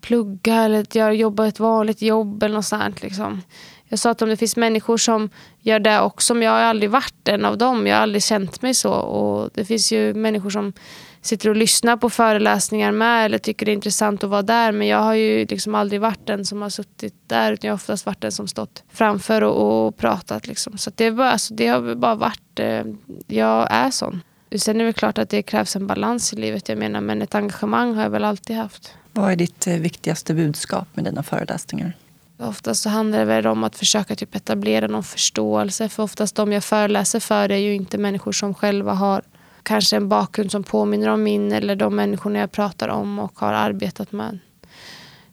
plugga 0.00 0.54
eller 0.54 1.10
jobba 1.10 1.46
ett 1.46 1.60
vanligt 1.60 2.02
jobb 2.02 2.42
eller 2.42 2.54
något 2.54 2.64
sånt. 2.64 3.02
Liksom. 3.02 3.42
Jag 3.88 3.98
sa 3.98 4.10
att 4.10 4.22
om 4.22 4.28
det 4.28 4.36
finns 4.36 4.56
människor 4.56 4.96
som 4.96 5.30
gör 5.60 5.78
det 5.78 6.00
också, 6.00 6.34
men 6.34 6.42
jag 6.42 6.52
har 6.52 6.60
aldrig 6.60 6.90
varit 6.90 7.28
en 7.28 7.44
av 7.44 7.58
dem. 7.58 7.86
Jag 7.86 7.96
har 7.96 8.02
aldrig 8.02 8.22
känt 8.22 8.62
mig 8.62 8.74
så. 8.74 8.92
Och 8.92 9.50
det 9.54 9.64
finns 9.64 9.92
ju 9.92 10.14
människor 10.14 10.50
som 10.50 10.72
sitter 11.22 11.48
och 11.48 11.56
lyssnar 11.56 11.96
på 11.96 12.10
föreläsningar 12.10 12.92
med 12.92 13.24
eller 13.24 13.38
tycker 13.38 13.66
det 13.66 13.72
är 13.72 13.74
intressant 13.74 14.24
att 14.24 14.30
vara 14.30 14.42
där. 14.42 14.72
Men 14.72 14.86
jag 14.86 14.98
har 14.98 15.14
ju 15.14 15.46
liksom 15.46 15.74
aldrig 15.74 16.00
varit 16.00 16.26
den 16.26 16.44
som 16.44 16.62
har 16.62 16.70
suttit 16.70 17.14
där 17.26 17.52
utan 17.52 17.68
jag 17.68 17.72
har 17.72 17.76
oftast 17.76 18.06
varit 18.06 18.20
den 18.20 18.32
som 18.32 18.48
stått 18.48 18.82
framför 18.92 19.42
och, 19.42 19.86
och 19.86 19.96
pratat. 19.96 20.46
Liksom. 20.46 20.78
Så 20.78 20.90
det, 20.94 21.10
bara, 21.10 21.30
alltså, 21.30 21.54
det 21.54 21.66
har 21.66 21.94
bara 21.94 22.14
varit, 22.14 22.58
eh, 22.58 22.84
jag 23.26 23.68
är 23.70 23.90
sån. 23.90 24.22
Sen 24.56 24.80
är 24.80 24.84
det 24.84 24.92
klart 24.92 25.18
att 25.18 25.30
det 25.30 25.42
krävs 25.42 25.76
en 25.76 25.86
balans 25.86 26.32
i 26.32 26.36
livet. 26.36 26.68
Jag 26.68 26.78
menar, 26.78 27.00
men 27.00 27.22
ett 27.22 27.34
engagemang 27.34 27.94
har 27.94 28.02
jag 28.02 28.10
väl 28.10 28.24
alltid 28.24 28.56
haft. 28.56 28.94
Vad 29.12 29.32
är 29.32 29.36
ditt 29.36 29.66
eh, 29.66 29.74
viktigaste 29.74 30.34
budskap 30.34 30.88
med 30.94 31.04
dina 31.04 31.22
föreläsningar? 31.22 31.92
Oftast 32.38 32.82
så 32.82 32.88
handlar 32.88 33.18
det 33.18 33.24
väl 33.24 33.46
om 33.46 33.64
att 33.64 33.76
försöka 33.76 34.16
typ 34.16 34.34
etablera 34.34 34.86
någon 34.86 35.02
förståelse. 35.02 35.88
För 35.88 36.02
oftast 36.02 36.36
de 36.36 36.52
jag 36.52 36.64
föreläser 36.64 37.20
för 37.20 37.50
är 37.50 37.56
ju 37.56 37.74
inte 37.74 37.98
människor 37.98 38.32
som 38.32 38.54
själva 38.54 38.92
har 38.92 39.22
kanske 39.62 39.96
en 39.96 40.08
bakgrund 40.08 40.50
som 40.50 40.62
påminner 40.62 41.08
om 41.08 41.22
min 41.22 41.52
eller 41.52 41.76
de 41.76 41.96
människorna 41.96 42.38
jag 42.38 42.52
pratar 42.52 42.88
om 42.88 43.18
och 43.18 43.40
har 43.40 43.52
arbetat 43.52 44.12
med. 44.12 44.38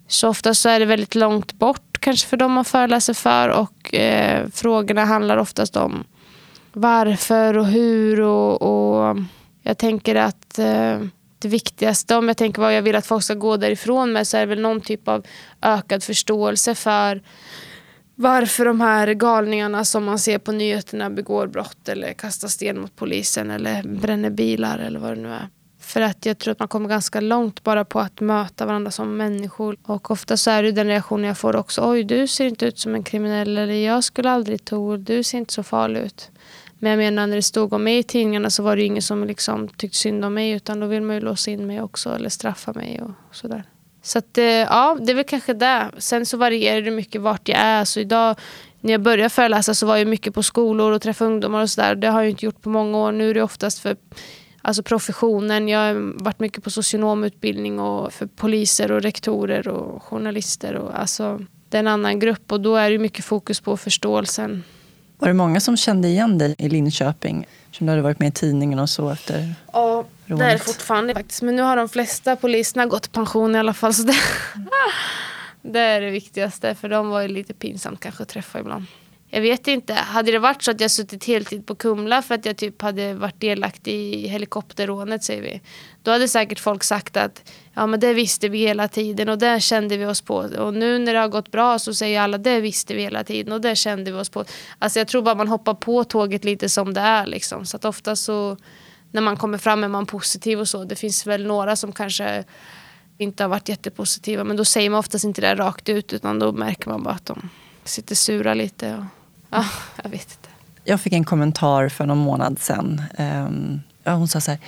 Så 0.08 0.30
ofta 0.30 0.54
så 0.54 0.70
är 0.70 0.80
det 0.80 0.86
väldigt 0.86 1.16
långt 1.16 1.54
bort 1.54 1.98
kanske 2.00 2.28
för 2.28 2.38
dem 2.38 2.52
man 2.52 2.66
föreläser 2.66 3.14
för 3.14 3.50
och 3.50 3.94
eh, 3.94 4.48
frågorna 4.54 5.06
handlar 5.06 5.38
oftast 5.38 5.76
om 5.76 6.04
varför 6.74 7.58
och 7.58 7.66
hur 7.66 8.22
och, 8.22 8.62
och 8.62 9.18
jag 9.64 9.78
tänker 9.78 10.16
att 10.16 10.60
eh, 10.60 11.00
det 11.40 11.48
viktigaste 11.48 12.16
om 12.16 12.28
jag 12.28 12.38
tänker 12.38 12.62
vad 12.62 12.76
jag 12.76 12.82
vill 12.82 12.96
att 12.96 13.06
folk 13.06 13.24
ska 13.24 13.34
gå 13.34 13.58
därifrån 13.58 14.14
med 14.14 14.28
så 14.28 14.38
är 14.38 14.42
det 14.42 14.46
väl 14.46 14.62
någon 14.62 14.82
typ 14.82 15.08
av 15.08 15.26
ökad 15.62 16.04
förståelse 16.04 16.76
för 16.76 17.22
varför 18.20 18.66
de 18.66 18.82
här 18.82 19.14
galningarna 19.14 19.86
som 19.86 20.04
man 20.04 20.20
ser 20.20 20.38
på 20.38 20.52
nyheterna 20.52 21.10
begår 21.10 21.48
brott 21.48 21.90
eller 21.90 22.14
kastar 22.14 22.48
sten 22.48 22.80
mot 22.80 22.96
polisen 22.96 23.52
eller 23.52 23.84
bränner 23.84 24.30
bilar 24.30 24.80
eller 24.80 25.00
vad 25.00 25.18
det 25.18 25.22
nu 25.22 25.30
är. 25.30 25.48
För 25.80 26.02
att 26.02 26.26
jag 26.26 26.38
tror 26.38 26.52
att 26.52 26.60
man 26.60 26.68
kommer 26.68 26.90
ganska 26.90 27.22
långt 27.22 27.64
bara 27.64 27.86
på 27.86 28.00
att 28.00 28.22
möta 28.22 28.66
varandra 28.66 28.92
som 28.92 29.18
människor. 29.18 29.78
Och 29.84 30.12
ofta 30.12 30.38
så 30.38 30.52
är 30.52 30.64
det 30.64 30.72
den 30.72 30.88
reaktionen 30.88 31.26
jag 31.26 31.38
får 31.38 31.56
också. 31.56 31.90
Oj, 31.92 32.04
du 32.04 32.28
ser 32.28 32.46
inte 32.46 32.66
ut 32.66 32.80
som 32.80 32.96
en 32.96 33.04
kriminell. 33.04 33.58
Eller 33.58 33.74
jag 33.74 34.04
skulle 34.04 34.32
aldrig 34.32 34.66
tro. 34.66 34.98
Du 34.98 35.24
ser 35.24 35.38
inte 35.38 35.54
så 35.54 35.64
farlig 35.64 36.00
ut. 36.00 36.32
Men 36.80 36.90
jag 36.90 36.98
menar 36.98 37.28
när 37.28 37.36
det 37.36 37.42
stod 37.42 37.74
om 37.74 37.84
mig 37.84 37.98
i 37.98 38.04
tidningarna 38.04 38.50
så 38.50 38.64
var 38.64 38.76
det 38.76 38.84
ingen 38.84 39.02
som 39.02 39.24
liksom 39.24 39.68
tyckte 39.68 39.98
synd 39.98 40.26
om 40.26 40.34
mig. 40.34 40.52
Utan 40.52 40.80
då 40.80 40.88
vill 40.88 41.02
man 41.02 41.16
ju 41.16 41.22
låsa 41.22 41.52
in 41.52 41.68
mig 41.68 41.82
också. 41.82 42.16
Eller 42.16 42.30
straffa 42.30 42.74
mig 42.74 43.02
och 43.02 43.36
sådär. 43.36 43.64
Så 44.08 44.20
att, 44.20 44.38
eh, 44.38 44.44
ja, 44.46 44.98
det 45.02 45.12
är 45.12 45.16
väl 45.16 45.24
kanske 45.24 45.54
det. 45.54 45.92
Sen 45.98 46.26
så 46.26 46.38
varierar 46.38 46.82
det 46.82 46.92
mycket 46.92 47.22
vart 47.22 47.50
jag 47.50 47.60
är. 47.60 47.86
Så 47.86 48.00
idag 48.00 48.36
när 48.82 48.92
jag 48.92 49.02
började 49.02 49.30
föreläsa 49.30 49.74
så 49.74 49.86
var 49.86 49.98
jag 49.98 50.08
mycket 50.08 50.34
på 50.34 50.44
skolor 50.44 50.92
och 50.92 51.02
träffade 51.02 51.32
ungdomar 51.32 51.62
och 51.62 51.70
sådär. 51.70 51.96
Det 51.96 52.08
har 52.08 52.22
jag 52.22 52.30
inte 52.30 52.46
gjort 52.46 52.62
på 52.62 52.70
många 52.70 52.98
år. 52.98 53.12
Nu 53.12 53.30
är 53.30 53.34
det 53.34 53.42
oftast 53.42 53.80
för 53.80 53.96
alltså 54.62 54.84
professionen. 54.84 55.68
Jag 55.68 55.80
har 55.80 56.24
varit 56.24 56.40
mycket 56.40 56.64
på 56.64 56.70
socionomutbildning 56.70 57.80
och 57.80 58.14
för 58.14 58.26
poliser 58.26 58.92
och 58.92 59.02
rektorer 59.02 59.68
och 59.68 60.04
journalister. 60.04 60.76
Och, 60.76 61.00
alltså, 61.00 61.40
det 61.70 61.78
är 61.78 61.80
en 61.80 61.88
annan 61.88 62.20
grupp 62.20 62.52
och 62.52 62.62
då 62.62 62.76
är 62.76 62.92
det 62.92 62.98
mycket 62.98 63.26
fokus 63.26 63.60
på 63.60 63.78
förståelsen. 63.78 64.64
Var 65.18 65.28
det 65.28 65.34
många 65.34 65.60
som 65.60 65.78
kände 65.78 66.08
igen 66.08 66.38
dig 66.38 66.56
i 66.58 66.70
Linköping? 66.70 67.48
Som 67.72 67.86
du 67.86 67.92
hade 67.92 68.02
varit 68.02 68.20
med 68.20 68.28
i 68.28 68.32
tidningen 68.32 68.80
och 68.80 68.90
så 68.90 69.10
efter 69.10 69.54
Ja, 69.74 70.06
det 70.28 70.46
är 70.46 70.54
det 70.54 70.60
fortfarande 70.60 71.14
faktiskt. 71.14 71.42
Men 71.42 71.56
nu 71.56 71.62
har 71.62 71.76
de 71.78 71.90
flesta 71.90 72.36
poliserna 72.36 72.86
gått 72.86 73.06
i 73.06 73.10
pension 73.10 73.56
i 73.56 73.60
alla 73.60 73.74
fall. 73.74 73.94
Så 73.94 74.04
det, 74.04 74.16
det 75.62 75.80
är 75.80 76.02
det 76.02 76.10
viktigaste. 76.10 76.76
För 76.76 76.90
de 76.90 77.10
var 77.10 77.22
ju 77.22 77.28
lite 77.28 77.54
pinsamt 77.54 78.00
kanske 78.00 78.24
att 78.24 78.30
träffa 78.30 78.60
ibland. 78.60 78.86
Jag 79.30 79.42
vet 79.42 79.68
inte. 79.68 79.94
Hade 79.94 80.32
det 80.32 80.40
varit 80.40 80.64
så 80.64 80.72
att 80.72 80.82
jag 80.82 80.92
suttit 80.92 81.26
heltid 81.26 81.66
på 81.66 81.76
Kumla 81.76 82.22
för 82.22 82.36
att 82.36 82.46
jag 82.46 82.58
typ 82.58 82.82
hade 82.82 83.14
varit 83.14 83.42
delaktig 83.42 83.94
i 83.94 84.28
helikopterrånet 84.28 85.24
säger 85.24 85.42
vi. 85.42 85.62
Då 86.04 86.12
hade 86.12 86.28
säkert 86.28 86.60
folk 86.60 86.84
sagt 86.84 87.18
att 87.18 87.52
ja 87.74 87.88
men 87.88 88.00
det 88.00 88.14
visste 88.14 88.50
vi 88.50 88.58
hela 88.58 88.88
tiden 88.88 89.30
och 89.30 89.38
det 89.38 89.60
kände 89.60 89.98
vi 89.98 90.06
oss 90.06 90.22
på. 90.22 90.36
Och 90.36 90.74
nu 90.74 91.00
när 91.00 91.14
det 91.14 91.20
har 91.20 91.28
gått 91.28 91.52
bra 91.52 91.80
så 91.80 91.94
säger 91.94 92.22
alla 92.22 92.38
det 92.38 92.62
visste 92.62 92.94
vi 92.94 93.02
hela 93.02 93.24
tiden 93.24 93.54
och 93.54 93.62
det 93.62 93.76
kände 93.76 94.12
vi 94.12 94.18
oss 94.18 94.30
på. 94.30 94.46
Alltså 94.80 95.00
jag 95.00 95.08
tror 95.08 95.22
bara 95.22 95.36
man 95.36 95.48
hoppar 95.48 95.74
på 95.74 96.04
tåget 96.04 96.44
lite 96.44 96.70
som 96.70 96.94
det 96.94 97.02
är 97.02 97.26
liksom. 97.26 97.66
Så 97.66 97.78
att 97.78 97.86
ofta 97.86 98.16
så 98.16 98.58
när 99.18 99.22
man 99.22 99.38
kommer 99.38 99.58
fram 99.58 99.84
är 99.84 99.88
man 99.88 100.06
positiv 100.06 100.60
och 100.60 100.68
så. 100.68 100.84
Det 100.84 100.96
finns 100.96 101.28
väl 101.28 101.48
några 101.48 101.76
som 101.76 101.92
kanske 101.92 102.44
inte 103.18 103.44
har 103.44 103.50
varit 103.50 103.70
jättepositiva 103.70 104.44
men 104.44 104.58
då 104.58 104.66
säger 104.66 104.90
man 104.90 105.00
oftast 105.00 105.26
inte 105.26 105.42
det 105.42 105.56
rakt 105.56 105.90
ut 105.90 106.14
utan 106.14 106.40
då 106.40 106.52
märker 106.52 106.90
man 106.90 107.04
bara 107.04 107.14
att 107.14 107.26
de 107.26 107.50
sitter 107.84 108.16
sura 108.16 108.54
lite. 108.54 108.96
Och 108.96 109.04
Ja, 109.50 109.66
jag 110.04 110.10
vet 110.10 110.22
inte. 110.22 110.50
Jag 110.84 111.02
fick 111.02 111.14
en 111.14 111.24
kommentar 111.24 111.90
för 111.90 112.06
någon 112.06 112.18
månad 112.18 112.60
sedan. 112.60 113.02
hon 114.04 114.28
sa 114.28 114.42
så 114.42 114.52
här, 114.52 114.60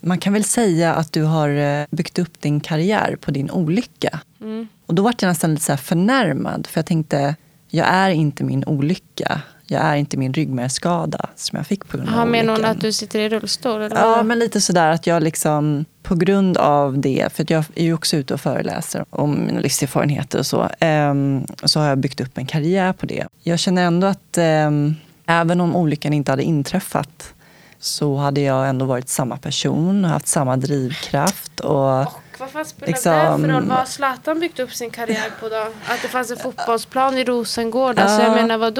man 0.00 0.18
kan 0.18 0.32
väl 0.32 0.44
säga 0.44 0.94
att 0.94 1.12
du 1.12 1.22
har 1.22 1.48
eh, 1.48 1.86
byggt 1.90 2.18
upp 2.18 2.40
din 2.40 2.60
karriär 2.60 3.16
på 3.20 3.30
din 3.30 3.50
olycka. 3.50 4.20
Mm. 4.40 4.68
Och 4.86 4.94
då 4.94 5.02
var 5.02 5.14
jag 5.18 5.28
nästan 5.28 5.50
lite 5.50 5.62
så 5.64 5.76
förnärmad, 5.76 6.66
för 6.66 6.78
jag 6.78 6.86
tänkte, 6.86 7.36
jag 7.68 7.86
är 7.86 8.10
inte 8.10 8.44
min 8.44 8.64
olycka. 8.64 9.40
Jag 9.74 9.84
är 9.84 9.96
inte 9.96 10.16
min 10.16 10.32
ryggmärgsskada 10.32 11.26
som 11.36 11.56
jag 11.56 11.66
fick 11.66 11.88
på 11.88 11.96
grund 11.96 12.08
av 12.08 12.14
olyckan. 12.14 12.30
Menar 12.30 12.56
hon 12.56 12.64
att 12.64 12.80
du 12.80 12.92
sitter 12.92 13.20
i 13.20 13.28
rullstol? 13.28 13.82
Eller? 13.82 13.96
Ja, 13.96 14.22
men 14.22 14.38
lite 14.38 14.60
sådär 14.60 14.88
att 14.88 15.06
jag 15.06 15.22
liksom 15.22 15.84
på 16.02 16.14
grund 16.14 16.56
av 16.56 16.98
det, 16.98 17.28
för 17.32 17.46
jag 17.48 17.64
är 17.74 17.84
ju 17.84 17.94
också 17.94 18.16
ute 18.16 18.34
och 18.34 18.40
föreläser 18.40 19.04
om 19.10 19.46
mina 19.46 19.60
livserfarenheter 19.60 20.38
och 20.38 20.46
så, 20.46 20.68
um, 20.80 21.46
så 21.64 21.80
har 21.80 21.88
jag 21.88 21.98
byggt 21.98 22.20
upp 22.20 22.38
en 22.38 22.46
karriär 22.46 22.92
på 22.92 23.06
det. 23.06 23.26
Jag 23.42 23.58
känner 23.58 23.84
ändå 23.84 24.06
att 24.06 24.38
um, 24.38 24.96
även 25.26 25.60
om 25.60 25.76
olyckan 25.76 26.12
inte 26.12 26.32
hade 26.32 26.42
inträffat 26.42 27.34
så 27.78 28.16
hade 28.16 28.40
jag 28.40 28.68
ändå 28.68 28.84
varit 28.84 29.08
samma 29.08 29.36
person 29.36 30.04
och 30.04 30.10
haft 30.10 30.26
samma 30.26 30.56
drivkraft. 30.56 31.60
Och, 31.60 32.00
och 32.00 32.12
vad 32.38 32.50
fan 32.50 32.64
spelar 32.64 32.86
liksom, 32.86 33.12
det 33.12 33.48
för 33.48 33.54
roll? 33.54 33.64
Vad 33.68 33.78
har 33.78 33.84
Zlatan 33.84 34.40
byggt 34.40 34.60
upp 34.60 34.72
sin 34.72 34.90
karriär 34.90 35.30
på 35.40 35.48
då? 35.48 35.66
Att 35.86 36.02
det 36.02 36.08
fanns 36.08 36.30
en 36.30 36.36
fotbollsplan 36.36 37.18
i 37.18 37.24
Rosengård? 37.24 37.98
Alltså 37.98 38.22
jag 38.22 38.34
menar 38.34 38.58
vad 38.58 38.74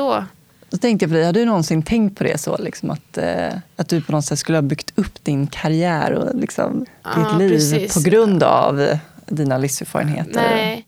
då? 0.75 0.79
Tänkte 0.79 1.05
jag 1.05 1.11
på 1.11 1.15
dig, 1.15 1.25
har 1.25 1.33
du 1.33 1.45
någonsin 1.45 1.83
tänkt 1.83 2.19
på 2.19 2.25
det 2.25 2.41
så? 2.41 2.57
Liksom 2.57 2.91
att, 2.91 3.19
eh, 3.19 3.53
att 3.77 3.89
du 3.89 4.03
på 4.03 4.13
något 4.13 4.25
sätt 4.25 4.39
skulle 4.39 4.59
ha 4.59 4.63
byggt 4.63 4.93
upp 4.95 5.25
din 5.25 5.47
karriär 5.47 6.13
och 6.13 6.41
liksom, 6.41 6.87
ja, 7.03 7.11
ditt 7.11 7.39
liv 7.39 7.51
precis. 7.51 7.95
på 7.95 8.01
grund 8.01 8.43
av 8.43 8.99
dina 9.27 9.59
livserfarenheter? 9.59 10.33
Nej. 10.33 10.87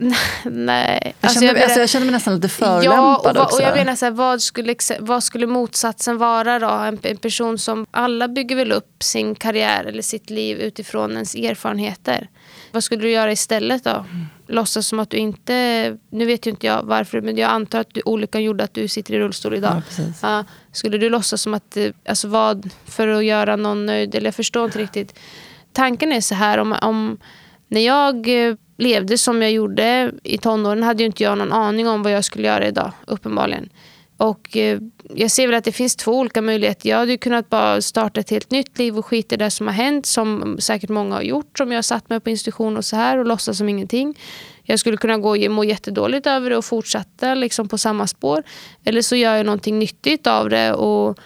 Nej. 0.44 1.00
Jag, 1.02 1.14
alltså, 1.20 1.40
kände, 1.40 1.60
jag, 1.60 1.64
alltså, 1.64 1.80
jag 1.80 1.88
kände 1.88 2.06
mig 2.06 2.12
nästan 2.12 2.34
lite 2.34 2.48
förolämpad 2.48 3.36
ja, 3.36 3.40
och, 3.40 3.46
också. 3.46 3.56
Och 3.56 3.62
jag 3.62 3.76
menar 3.76 3.96
så 3.96 4.04
här, 4.04 4.12
vad, 4.12 4.42
skulle, 4.42 4.74
vad 5.00 5.24
skulle 5.24 5.46
motsatsen 5.46 6.18
vara 6.18 6.58
då? 6.58 6.68
En, 6.68 6.98
en, 7.02 7.16
person 7.16 7.58
som, 7.58 7.86
alla 7.90 8.28
bygger 8.28 8.56
väl 8.56 8.72
upp 8.72 9.02
sin 9.02 9.34
karriär 9.34 9.84
eller 9.84 10.02
sitt 10.02 10.30
liv 10.30 10.58
utifrån 10.58 11.12
ens 11.12 11.34
erfarenheter. 11.34 12.28
Vad 12.72 12.84
skulle 12.84 13.02
du 13.02 13.10
göra 13.10 13.32
istället 13.32 13.84
då? 13.84 13.90
Mm. 13.90 14.26
Låtsas 14.50 14.86
som 14.86 15.00
att 15.00 15.10
du 15.10 15.16
inte, 15.16 15.96
nu 16.10 16.24
vet 16.26 16.46
ju 16.46 16.50
inte 16.50 16.66
jag 16.66 16.82
varför, 16.82 17.20
men 17.20 17.36
jag 17.36 17.50
antar 17.50 17.80
att 17.80 17.94
du, 17.94 18.02
olyckan 18.04 18.42
gjorde 18.42 18.64
att 18.64 18.74
du 18.74 18.88
sitter 18.88 19.14
i 19.14 19.18
rullstol 19.18 19.54
idag. 19.54 19.82
Ja, 20.22 20.38
uh, 20.38 20.46
skulle 20.72 20.98
du 20.98 21.10
låtsas 21.10 21.42
som 21.42 21.54
att, 21.54 21.76
alltså 22.08 22.28
vad, 22.28 22.70
för 22.84 23.08
att 23.08 23.24
göra 23.24 23.56
någon 23.56 23.86
nöjd? 23.86 24.14
Eller 24.14 24.26
jag 24.26 24.34
förstår 24.34 24.64
inte 24.64 24.78
riktigt. 24.78 25.18
Tanken 25.72 26.12
är 26.12 26.20
så 26.20 26.34
här, 26.34 26.58
om, 26.58 26.74
om 26.82 27.18
när 27.68 27.80
jag 27.80 28.48
eh, 28.48 28.54
levde 28.78 29.18
som 29.18 29.42
jag 29.42 29.52
gjorde 29.52 30.12
i 30.22 30.38
tonåren 30.38 30.82
hade 30.82 31.02
ju 31.02 31.06
inte 31.06 31.22
jag 31.22 31.38
någon 31.38 31.52
aning 31.52 31.88
om 31.88 32.02
vad 32.02 32.12
jag 32.12 32.24
skulle 32.24 32.46
göra 32.46 32.66
idag, 32.66 32.92
uppenbarligen. 33.06 33.68
Och 34.20 34.56
eh, 34.56 34.78
jag 35.14 35.30
ser 35.30 35.46
väl 35.46 35.56
att 35.56 35.64
det 35.64 35.72
finns 35.72 35.96
två 35.96 36.18
olika 36.18 36.42
möjligheter. 36.42 36.88
Jag 36.88 36.96
hade 36.96 37.16
kunnat 37.16 37.50
bara 37.50 37.82
starta 37.82 38.20
ett 38.20 38.30
helt 38.30 38.50
nytt 38.50 38.78
liv 38.78 38.98
och 38.98 39.06
skita 39.06 39.34
i 39.34 39.38
det 39.38 39.50
som 39.50 39.66
har 39.66 39.74
hänt, 39.74 40.06
som 40.06 40.56
säkert 40.60 40.90
många 40.90 41.14
har 41.14 41.22
gjort, 41.22 41.58
som 41.58 41.72
jag 41.72 41.78
har 41.78 41.82
satt 41.82 42.10
mig 42.10 42.20
på 42.20 42.30
institution 42.30 42.76
och 42.76 42.84
så 42.84 42.96
här 42.96 43.18
och 43.18 43.26
låtsas 43.26 43.58
som 43.58 43.68
ingenting. 43.68 44.18
Jag 44.62 44.78
skulle 44.78 44.96
kunna 44.96 45.18
gå 45.18 45.30
och 45.30 45.50
må 45.50 45.64
jättedåligt 45.64 46.26
över 46.26 46.50
det 46.50 46.56
och 46.56 46.64
fortsätta 46.64 47.34
liksom 47.34 47.68
på 47.68 47.78
samma 47.78 48.06
spår. 48.06 48.42
Eller 48.84 49.02
så 49.02 49.16
gör 49.16 49.36
jag 49.36 49.46
någonting 49.46 49.78
nyttigt 49.78 50.26
av 50.26 50.48
det 50.48 50.72
och 50.72 51.18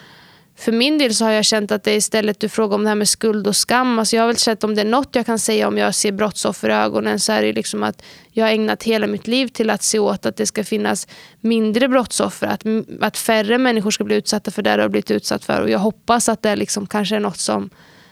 för 0.64 0.72
min 0.72 0.98
del 0.98 1.14
så 1.14 1.24
har 1.24 1.32
jag 1.32 1.44
känt 1.44 1.72
att 1.72 1.82
det 1.82 1.90
är 1.90 1.96
istället 1.96 2.40
du 2.40 2.48
frågar 2.48 2.74
om 2.74 2.82
det 2.82 2.88
här 2.88 2.94
med 2.94 3.08
skuld 3.08 3.46
och 3.46 3.56
skam. 3.56 3.98
Alltså 3.98 4.16
jag 4.16 4.22
har 4.22 4.26
väl 4.26 4.36
känt 4.36 4.64
om 4.64 4.74
det 4.74 4.80
är 4.80 4.84
något 4.84 5.08
jag 5.12 5.26
kan 5.26 5.38
säga 5.38 5.68
om 5.68 5.78
jag 5.78 5.94
ser 5.94 6.12
brottsoffer 6.12 6.68
i 6.68 6.72
ögonen 6.72 7.20
så 7.20 7.32
är 7.32 7.42
det 7.42 7.52
liksom 7.52 7.82
att 7.82 8.02
jag 8.32 8.44
har 8.44 8.52
ägnat 8.52 8.82
hela 8.82 9.06
mitt 9.06 9.26
liv 9.26 9.48
till 9.48 9.70
att 9.70 9.82
se 9.82 9.98
åt 9.98 10.26
att 10.26 10.36
det 10.36 10.46
ska 10.46 10.64
finnas 10.64 11.08
mindre 11.40 11.88
brottsoffer. 11.88 12.46
Att, 12.46 12.62
att 13.00 13.16
färre 13.16 13.58
människor 13.58 13.90
ska 13.90 14.04
bli 14.04 14.16
utsatta 14.16 14.50
för 14.50 14.62
det 14.62 14.76
de 14.76 14.82
har 14.82 14.88
blivit 14.88 15.10
utsatt 15.10 15.44
för. 15.44 15.60
Och 15.60 15.70
jag 15.70 15.78
hoppas 15.78 16.28
att 16.28 16.42
det 16.42 16.56
liksom 16.56 16.86
kanske 16.86 17.16
är 17.16 17.20
något 17.20 17.38
som 17.38 17.70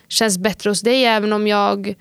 känns 0.09 0.39
bättre 0.39 0.71
hos 0.71 0.81
dig 0.81 1.05
även 1.05 1.33
om 1.33 1.47
jag 1.47 1.95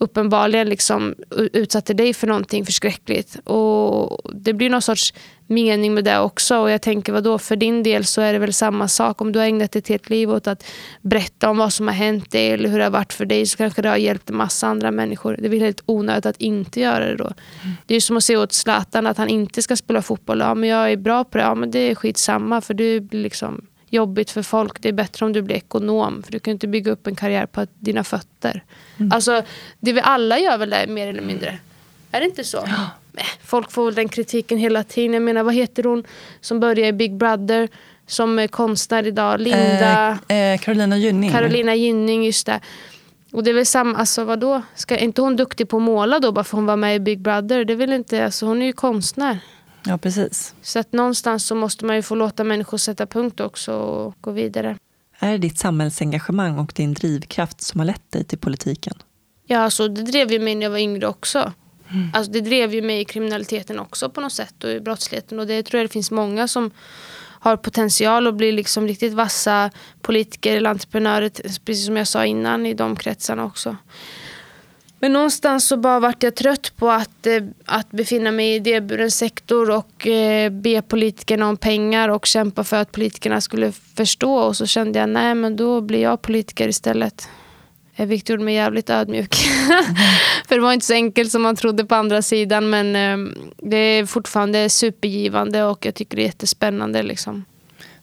uppenbarligen 0.00 0.68
liksom 0.68 1.14
utsatte 1.52 1.94
dig 1.94 2.14
för 2.14 2.26
någonting 2.26 2.66
förskräckligt. 2.66 3.36
Och 3.44 4.30
det 4.34 4.52
blir 4.52 4.70
någon 4.70 4.82
sorts 4.82 5.14
mening 5.46 5.94
med 5.94 6.04
det 6.04 6.18
också. 6.18 6.58
Och 6.58 6.70
jag 6.70 6.82
tänker, 6.82 7.12
vad 7.12 7.24
då 7.24 7.38
för 7.38 7.56
din 7.56 7.82
del 7.82 8.04
så 8.04 8.20
är 8.20 8.32
det 8.32 8.38
väl 8.38 8.52
samma 8.52 8.88
sak. 8.88 9.20
Om 9.20 9.32
du 9.32 9.38
har 9.38 9.46
ägnat 9.46 9.76
ett 9.76 9.88
helt 9.88 10.10
liv 10.10 10.30
åt 10.30 10.46
att 10.46 10.64
berätta 11.02 11.50
om 11.50 11.56
vad 11.56 11.72
som 11.72 11.86
har 11.86 11.94
hänt 11.94 12.30
dig 12.30 12.50
eller 12.50 12.68
hur 12.68 12.78
det 12.78 12.84
har 12.84 12.90
varit 12.90 13.12
för 13.12 13.24
dig 13.24 13.46
så 13.46 13.56
kanske 13.56 13.82
det 13.82 13.88
har 13.88 13.96
hjälpt 13.96 14.30
en 14.30 14.36
massa 14.36 14.66
andra 14.66 14.90
människor. 14.90 15.36
Det 15.38 15.48
blir 15.48 15.60
helt 15.60 15.82
onödigt 15.86 16.26
att 16.26 16.40
inte 16.40 16.80
göra 16.80 17.06
det 17.06 17.16
då. 17.16 17.24
Mm. 17.24 17.76
Det 17.86 17.94
är 17.94 18.00
som 18.00 18.16
att 18.16 18.24
se 18.24 18.36
åt 18.36 18.52
Zlatan 18.52 19.06
att 19.06 19.18
han 19.18 19.28
inte 19.28 19.62
ska 19.62 19.76
spela 19.76 20.02
fotboll. 20.02 20.40
Ja, 20.40 20.54
men 20.54 20.68
jag 20.68 20.92
är 20.92 20.96
bra 20.96 21.24
på 21.24 21.38
det. 21.38 21.44
Ja, 21.44 21.54
men 21.54 21.70
det 21.70 21.78
är 21.78 21.94
skitsamma 21.94 22.60
för 22.60 22.74
du 22.74 23.00
blir 23.00 23.22
liksom 23.22 23.66
jobbigt 23.90 24.30
för 24.30 24.42
folk. 24.42 24.80
Det 24.80 24.88
är 24.88 24.92
bättre 24.92 25.26
om 25.26 25.32
du 25.32 25.42
blir 25.42 25.56
ekonom. 25.56 26.22
För 26.22 26.32
du 26.32 26.38
kan 26.38 26.52
inte 26.52 26.68
bygga 26.68 26.92
upp 26.92 27.06
en 27.06 27.16
karriär 27.16 27.46
på 27.46 27.66
dina 27.78 28.04
fötter. 28.04 28.64
Mm. 28.98 29.12
Alltså, 29.12 29.42
det 29.80 29.92
vi 29.92 30.00
alla 30.00 30.38
gör 30.38 30.58
väl 30.58 30.70
det 30.70 30.86
mer 30.88 31.08
eller 31.08 31.22
mindre. 31.22 31.58
Är 32.12 32.20
det 32.20 32.26
inte 32.26 32.44
så? 32.44 32.64
Ja. 32.66 32.90
Folk 33.44 33.70
får 33.70 33.84
väl 33.84 33.94
den 33.94 34.08
kritiken 34.08 34.58
hela 34.58 34.84
tiden. 34.84 35.14
Jag 35.14 35.22
menar, 35.22 35.42
vad 35.42 35.54
heter 35.54 35.82
hon 35.82 36.04
som 36.40 36.60
började 36.60 36.88
i 36.88 36.92
Big 36.92 37.16
Brother? 37.16 37.68
Som 38.06 38.38
är 38.38 38.48
konstnär 38.48 39.06
idag. 39.06 39.40
Linda... 39.40 40.18
Eh, 40.28 40.36
eh, 40.36 40.58
Carolina 40.58 40.96
Gynning. 40.96 41.30
Carolina 41.30 41.74
Gynning, 41.74 42.24
just 42.24 42.46
det. 42.46 42.60
Och 43.32 43.44
det 43.44 43.50
är 43.50 43.54
väl 43.54 43.66
samma, 43.66 43.98
alltså 43.98 44.24
vadå? 44.24 44.62
Ska, 44.74 44.96
är 44.96 45.04
inte 45.04 45.22
hon 45.22 45.36
duktig 45.36 45.68
på 45.68 45.76
att 45.76 45.82
måla 45.82 46.18
då 46.18 46.32
bara 46.32 46.44
för 46.44 46.56
hon 46.56 46.66
var 46.66 46.76
med 46.76 46.96
i 46.96 47.00
Big 47.00 47.20
Brother? 47.20 47.64
Det 47.64 47.72
är 47.72 47.76
väl 47.76 47.92
inte, 47.92 48.24
alltså 48.24 48.46
hon 48.46 48.62
är 48.62 48.66
ju 48.66 48.72
konstnär. 48.72 49.38
Ja, 49.84 49.98
precis. 49.98 50.54
Så 50.62 50.78
att 50.78 50.92
någonstans 50.92 51.46
så 51.46 51.54
måste 51.54 51.84
man 51.84 51.96
ju 51.96 52.02
få 52.02 52.14
låta 52.14 52.44
människor 52.44 52.78
sätta 52.78 53.06
punkt 53.06 53.40
också 53.40 53.72
och 53.72 54.14
gå 54.20 54.30
vidare. 54.30 54.76
Är 55.18 55.32
det 55.32 55.38
ditt 55.38 55.58
samhällsengagemang 55.58 56.58
och 56.58 56.72
din 56.76 56.94
drivkraft 56.94 57.60
som 57.60 57.80
har 57.80 57.86
lett 57.86 58.12
dig 58.12 58.24
till 58.24 58.38
politiken? 58.38 58.94
Ja, 59.46 59.58
alltså, 59.58 59.88
det 59.88 60.02
drev 60.02 60.32
ju 60.32 60.38
mig 60.38 60.54
när 60.54 60.62
jag 60.62 60.70
var 60.70 60.78
yngre 60.78 61.06
också. 61.06 61.52
Mm. 61.90 62.10
Alltså, 62.14 62.32
det 62.32 62.40
drev 62.40 62.74
ju 62.74 62.82
mig 62.82 63.00
i 63.00 63.04
kriminaliteten 63.04 63.78
också 63.78 64.10
på 64.10 64.20
något 64.20 64.32
sätt 64.32 64.64
och 64.64 64.70
i 64.70 64.80
brottsligheten. 64.80 65.40
Och 65.40 65.46
det 65.46 65.62
tror 65.62 65.78
jag 65.78 65.88
det 65.88 65.92
finns 65.92 66.10
många 66.10 66.48
som 66.48 66.70
har 67.40 67.56
potential 67.56 68.26
att 68.26 68.34
bli 68.34 68.52
liksom 68.52 68.86
riktigt 68.86 69.12
vassa 69.12 69.70
politiker 70.02 70.56
eller 70.56 70.70
entreprenörer. 70.70 71.30
Precis 71.64 71.86
som 71.86 71.96
jag 71.96 72.08
sa 72.08 72.24
innan 72.24 72.66
i 72.66 72.74
de 72.74 72.96
kretsarna 72.96 73.44
också. 73.44 73.76
Men 75.02 75.12
någonstans 75.12 75.68
så 75.68 75.76
bara 75.76 76.00
vart 76.00 76.22
jag 76.22 76.34
trött 76.34 76.76
på 76.76 76.90
att, 76.90 77.26
eh, 77.26 77.42
att 77.64 77.90
befinna 77.90 78.32
mig 78.32 78.52
i 78.52 78.54
idéburen 78.54 79.10
sektor 79.10 79.70
och 79.70 80.06
eh, 80.06 80.50
be 80.50 80.82
politikerna 80.82 81.48
om 81.48 81.56
pengar 81.56 82.08
och 82.08 82.26
kämpa 82.26 82.64
för 82.64 82.76
att 82.76 82.92
politikerna 82.92 83.40
skulle 83.40 83.72
förstå. 83.72 84.34
Och 84.34 84.56
så 84.56 84.66
kände 84.66 84.98
jag, 84.98 85.08
nej 85.08 85.34
men 85.34 85.56
då 85.56 85.80
blir 85.80 86.02
jag 86.02 86.22
politiker 86.22 86.68
istället. 86.68 87.28
Eh, 87.96 88.06
vilket 88.06 88.28
gjorde 88.28 88.44
mig 88.44 88.54
jävligt 88.54 88.90
ödmjuk. 88.90 89.36
Mm. 89.70 89.84
för 90.48 90.54
det 90.54 90.60
var 90.60 90.72
inte 90.72 90.86
så 90.86 90.92
enkelt 90.92 91.30
som 91.30 91.42
man 91.42 91.56
trodde 91.56 91.84
på 91.84 91.94
andra 91.94 92.22
sidan. 92.22 92.70
Men 92.70 92.96
ehm, 92.96 93.34
det 93.56 93.76
är 93.76 94.06
fortfarande 94.06 94.68
supergivande 94.68 95.64
och 95.64 95.86
jag 95.86 95.94
tycker 95.94 96.16
det 96.16 96.22
är 96.22 96.26
jättespännande. 96.26 97.02
Liksom. 97.02 97.44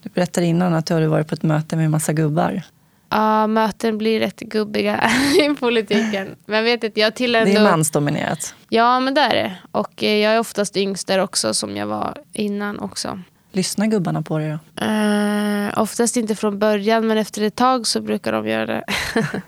Du 0.04 0.10
berättade 0.10 0.48
innan 0.48 0.74
att 0.74 0.86
du 0.86 0.94
hade 0.94 1.08
varit 1.08 1.28
på 1.28 1.36
ett 1.36 1.44
möte 1.44 1.76
med 1.76 1.86
en 1.86 1.92
massa 1.92 2.14
gubbar. 2.14 2.62
Ja, 3.10 3.48
möten 3.48 3.98
blir 3.98 4.20
rätt 4.20 4.40
gubbiga 4.40 5.10
i 5.42 5.56
politiken. 5.56 6.36
Men 6.46 6.64
vet 6.64 6.84
inte, 6.84 7.00
jag 7.00 7.16
till 7.16 7.36
ändå... 7.36 7.52
Det 7.52 7.58
är 7.58 7.64
mansdominerat. 7.64 8.56
Ja, 8.70 9.00
men 9.00 9.14
det 9.14 9.22
är 9.22 9.36
det. 9.36 9.56
Och 9.72 10.04
eh, 10.04 10.16
jag 10.16 10.34
är 10.34 10.40
oftast 10.40 10.78
yngst 10.78 11.08
där 11.08 11.20
också, 11.20 11.54
som 11.54 11.78
jag 11.78 11.88
var 11.88 12.18
innan 12.34 12.80
också. 12.80 13.20
Lyssnar 13.52 13.88
gubbarna 13.88 14.22
på 14.22 14.38
dig 14.38 14.50
då? 14.50 14.86
Uh, 14.86 15.82
oftast 15.82 16.18
inte 16.18 16.36
från 16.36 16.60
början, 16.60 17.08
men 17.08 17.18
efter 17.18 17.42
ett 17.42 17.56
tag 17.56 17.88
så 17.88 18.02
brukar 18.02 18.32
de 18.32 18.48
göra 18.48 18.66
det. 18.66 18.84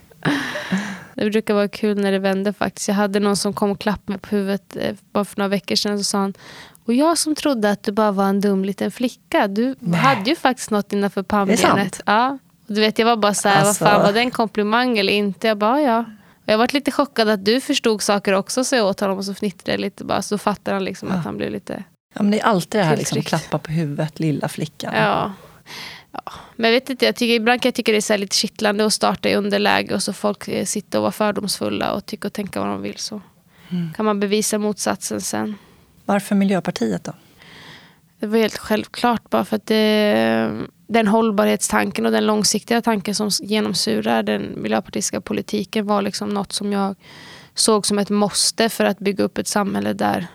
det 1.16 1.30
brukar 1.30 1.53
vara 1.53 1.68
kul 1.68 2.01
när 2.01 2.12
det 2.12 2.20
vänder 2.20 2.51
faktiskt. 2.51 2.88
Jag 2.88 2.95
hade 2.95 3.20
någon 3.20 3.38
som 3.38 3.53
kom 3.53 3.72
och 3.72 3.80
klappade 3.80 4.12
mig 4.12 4.20
på 4.20 4.36
huvudet 4.36 4.76
eh, 4.76 4.95
bara 5.12 5.26
för 5.26 5.38
några 5.38 5.49
veckor 5.49 5.76
sedan. 5.76 5.97
Så 5.97 6.03
sa 6.03 6.18
han, 6.18 6.34
och 6.86 6.93
jag 6.93 7.18
som 7.18 7.36
trodde 7.36 7.72
att 7.72 7.84
du 7.84 7.91
bara 7.91 8.12
var 8.12 8.26
en 8.26 8.41
dum 8.41 8.66
liten 8.66 8.91
flicka. 8.91 9.47
Du 9.47 9.76
Nej. 9.80 9.99
hade 9.99 10.30
ju 10.30 10.36
faktiskt 10.36 10.72
något 10.72 10.93
innanför 10.93 11.24
pannbenet. 11.24 12.01
Ja. 12.05 12.38
Du 12.70 12.82
vet, 12.82 12.99
jag 12.99 13.05
var 13.05 13.17
bara 13.17 13.34
så 13.34 13.49
här, 13.49 13.65
alltså. 13.65 13.84
vad 13.84 13.93
fan 13.93 14.01
var 14.01 14.13
det 14.13 14.20
en 14.20 14.32
komplimang 14.32 14.97
eller 14.97 15.13
inte? 15.13 15.47
Jag 15.47 15.57
bara, 15.57 15.82
ja. 15.82 15.99
Och 16.43 16.53
jag 16.53 16.57
var 16.57 16.70
lite 16.74 16.91
chockad 16.91 17.30
att 17.30 17.45
du 17.45 17.61
förstod 17.61 18.01
saker 18.01 18.34
också, 18.34 18.63
så 18.63 18.76
jag 18.76 18.88
åt 18.88 18.99
honom 18.99 19.17
och 19.17 19.26
så 19.26 19.34
fnittrade 19.34 19.72
jag 19.72 19.80
lite 19.80 20.03
bara. 20.03 20.22
Så 20.22 20.38
fattade 20.38 20.76
han 20.76 20.84
liksom 20.84 21.09
ja. 21.09 21.15
att 21.15 21.26
han 21.26 21.38
blev 21.38 21.51
lite 21.51 21.84
Ja, 22.13 22.24
men 22.24 22.32
det 22.32 22.39
är 22.39 22.43
alltid 22.43 22.82
det 22.82 22.86
här 22.86 22.97
liksom, 22.97 23.22
klappa 23.22 23.59
på 23.59 23.72
huvudet, 23.72 24.20
lilla 24.20 24.47
flickan. 24.47 24.93
Ja. 24.95 25.34
ja. 26.11 26.22
Men 26.55 26.72
jag 26.72 26.80
vet 26.80 26.89
inte, 26.89 27.05
jag 27.05 27.15
tycker, 27.15 27.34
ibland 27.34 27.61
kan 27.61 27.70
jag 27.70 27.76
tycka 27.76 27.91
det 27.91 28.09
är 28.09 28.17
lite 28.17 28.36
kittlande 28.36 28.86
att 28.86 28.93
starta 28.93 29.30
i 29.30 29.36
underläge 29.36 29.95
och 29.95 30.03
så 30.03 30.13
folk 30.13 30.47
eh, 30.47 30.65
sitter 30.65 30.97
och 30.99 31.01
vara 31.01 31.11
fördomsfulla 31.11 31.93
och 31.93 32.05
tycker 32.05 32.30
och 32.30 32.34
tänka 32.34 32.59
vad 32.59 32.70
de 32.70 32.82
vill. 32.82 32.97
Så 32.97 33.22
mm. 33.70 33.93
kan 33.93 34.05
man 34.05 34.20
bevisa 34.20 34.57
motsatsen 34.57 35.22
sen. 35.22 35.55
Varför 36.05 36.36
Miljöpartiet 36.36 37.03
då? 37.03 37.13
Det 38.20 38.28
var 38.28 38.38
helt 38.38 38.57
självklart 38.57 39.30
bara 39.30 39.45
för 39.45 39.55
att 39.55 39.65
det, 39.65 40.51
den 40.88 41.07
hållbarhetstanken 41.07 42.05
och 42.05 42.11
den 42.11 42.26
långsiktiga 42.26 42.82
tanken 42.82 43.15
som 43.15 43.30
genomsyrar 43.41 44.24
den 44.24 44.61
miljöpartistiska 44.61 45.22
politiken 45.22 45.86
var 45.86 46.01
liksom 46.01 46.30
något 46.30 46.51
som 46.51 46.72
jag 46.72 46.95
såg 47.53 47.86
som 47.86 47.99
ett 47.99 48.09
måste 48.09 48.70
för 48.70 48.86
att 48.86 48.99
bygga 48.99 49.24
upp 49.24 49.38
ett 49.38 49.47
samhälle 49.47 49.93
där 49.93 50.28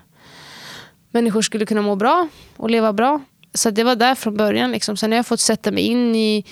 människor 1.11 1.43
skulle 1.43 1.66
kunna 1.66 1.82
må 1.82 1.97
bra 1.97 2.28
och 2.57 2.70
leva 2.70 2.93
bra. 2.93 3.20
Så 3.55 3.70
det 3.70 3.85
var 3.85 3.97
där 3.97 4.14
från 4.14 4.37
början. 4.37 4.72
Liksom. 4.72 4.97
Sen 4.97 5.12
har 5.12 5.16
jag 5.16 5.26
fått 5.26 5.41
sätta 5.41 5.70
mig 5.70 5.82
in 5.82 6.16
i 6.16 6.45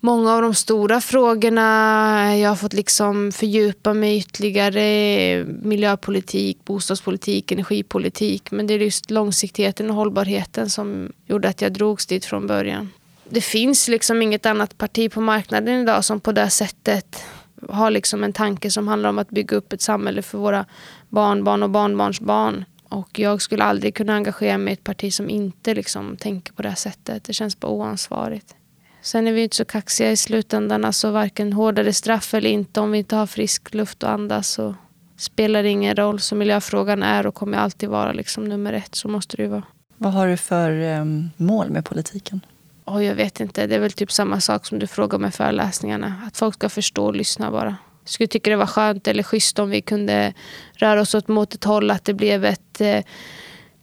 många 0.00 0.32
av 0.32 0.42
de 0.42 0.54
stora 0.54 1.00
frågorna. 1.00 2.36
Jag 2.36 2.48
har 2.48 2.56
fått 2.56 2.72
liksom 2.72 3.32
fördjupa 3.32 3.94
mig 3.94 4.18
ytterligare 4.18 5.44
miljöpolitik, 5.44 6.64
bostadspolitik, 6.64 7.52
energipolitik. 7.52 8.50
Men 8.50 8.66
det 8.66 8.74
är 8.74 8.78
just 8.78 9.10
långsiktigheten 9.10 9.90
och 9.90 9.96
hållbarheten 9.96 10.70
som 10.70 11.12
gjorde 11.26 11.48
att 11.48 11.62
jag 11.62 11.72
drogs 11.72 12.06
dit 12.06 12.24
från 12.24 12.46
början. 12.46 12.90
Det 13.30 13.40
finns 13.40 13.88
liksom 13.88 14.22
inget 14.22 14.46
annat 14.46 14.78
parti 14.78 15.12
på 15.12 15.20
marknaden 15.20 15.82
idag 15.82 16.04
som 16.04 16.20
på 16.20 16.32
det 16.32 16.50
sättet 16.50 17.24
har 17.68 17.90
liksom 17.90 18.24
en 18.24 18.32
tanke 18.32 18.70
som 18.70 18.88
handlar 18.88 19.10
om 19.10 19.18
att 19.18 19.30
bygga 19.30 19.56
upp 19.56 19.72
ett 19.72 19.82
samhälle 19.82 20.22
för 20.22 20.38
våra 20.38 20.64
barnbarn 21.08 21.62
och 21.62 21.70
barnbarnsbarn. 21.70 22.64
Och 22.88 23.18
jag 23.18 23.42
skulle 23.42 23.64
aldrig 23.64 23.94
kunna 23.94 24.14
engagera 24.14 24.58
mig 24.58 24.70
i 24.70 24.74
ett 24.74 24.84
parti 24.84 25.14
som 25.14 25.30
inte 25.30 25.74
liksom 25.74 26.16
tänker 26.16 26.52
på 26.52 26.62
det 26.62 26.74
sättet. 26.74 27.24
Det 27.24 27.32
känns 27.32 27.60
bara 27.60 27.72
oansvarigt. 27.72 28.54
Sen 29.02 29.26
är 29.26 29.32
vi 29.32 29.42
inte 29.42 29.56
så 29.56 29.64
kaxiga 29.64 30.10
i 30.10 30.16
slutändan. 30.16 30.84
Alltså 30.84 31.10
varken 31.10 31.52
hårdare 31.52 31.92
straff 31.92 32.34
eller 32.34 32.50
inte. 32.50 32.80
Om 32.80 32.90
vi 32.90 32.98
inte 32.98 33.16
har 33.16 33.26
frisk 33.26 33.74
luft 33.74 34.02
att 34.04 34.10
andas 34.10 34.48
så 34.48 34.74
spelar 35.16 35.62
det 35.62 35.68
ingen 35.68 35.96
roll. 35.96 36.20
Så 36.20 36.34
miljöfrågan 36.34 37.02
är 37.02 37.26
och 37.26 37.34
kommer 37.34 37.58
alltid 37.58 37.88
vara 37.88 38.12
liksom 38.12 38.44
nummer 38.44 38.72
ett. 38.72 38.94
Så 38.94 39.08
måste 39.08 39.36
det 39.36 39.42
ju 39.42 39.48
vara. 39.48 39.62
Vad 39.96 40.12
har 40.12 40.28
du 40.28 40.36
för 40.36 41.00
um, 41.00 41.30
mål 41.36 41.70
med 41.70 41.84
politiken? 41.84 42.40
Oh, 42.84 43.04
jag 43.04 43.14
vet 43.14 43.40
inte. 43.40 43.66
Det 43.66 43.74
är 43.74 43.80
väl 43.80 43.92
typ 43.92 44.12
samma 44.12 44.40
sak 44.40 44.66
som 44.66 44.78
du 44.78 44.86
frågar 44.86 45.18
med 45.18 45.34
föreläsningarna. 45.34 46.14
Att 46.26 46.36
folk 46.36 46.54
ska 46.54 46.68
förstå 46.68 47.04
och 47.04 47.14
lyssna 47.14 47.50
bara. 47.50 47.76
Jag 48.02 48.10
skulle 48.10 48.26
tycka 48.26 48.50
det 48.50 48.56
var 48.56 48.66
skönt 48.66 49.08
eller 49.08 49.22
schysst 49.22 49.58
om 49.58 49.70
vi 49.70 49.80
kunde 49.80 50.34
röra 50.72 51.00
oss 51.00 51.14
åt 51.14 51.28
mot 51.28 51.54
ett 51.54 51.64
håll. 51.64 51.90
Att 51.90 52.04
det 52.04 52.14
blev 52.14 52.44
ett 52.44 52.80
eh, 52.80 53.04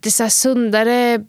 lite 0.05 0.17
så 0.17 0.29
sundare 0.29 1.25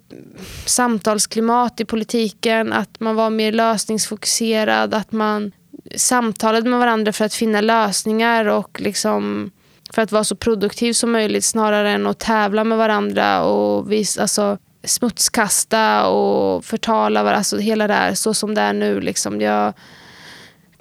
samtalsklimat 0.66 1.80
i 1.80 1.84
politiken. 1.84 2.72
Att 2.72 3.00
man 3.00 3.16
var 3.16 3.30
mer 3.30 3.52
lösningsfokuserad. 3.52 4.94
Att 4.94 5.12
man 5.12 5.52
samtalade 5.96 6.70
med 6.70 6.78
varandra 6.78 7.12
för 7.12 7.24
att 7.24 7.34
finna 7.34 7.60
lösningar 7.60 8.44
och 8.44 8.80
liksom 8.80 9.50
för 9.90 10.02
att 10.02 10.12
vara 10.12 10.24
så 10.24 10.36
produktiv 10.36 10.92
som 10.92 11.12
möjligt 11.12 11.44
snarare 11.44 11.90
än 11.90 12.06
att 12.06 12.18
tävla 12.18 12.64
med 12.64 12.78
varandra 12.78 13.42
och 13.44 13.92
vis, 13.92 14.18
alltså, 14.18 14.58
smutskasta 14.84 16.08
och 16.08 16.64
förtala 16.64 17.22
varandra. 17.22 17.38
Alltså 17.38 17.58
hela 17.58 17.86
det 17.86 17.94
här 17.94 18.14
så 18.14 18.34
som 18.34 18.54
det 18.54 18.60
är 18.60 18.72
nu. 18.72 19.00
Liksom. 19.00 19.40
Jag, 19.40 19.72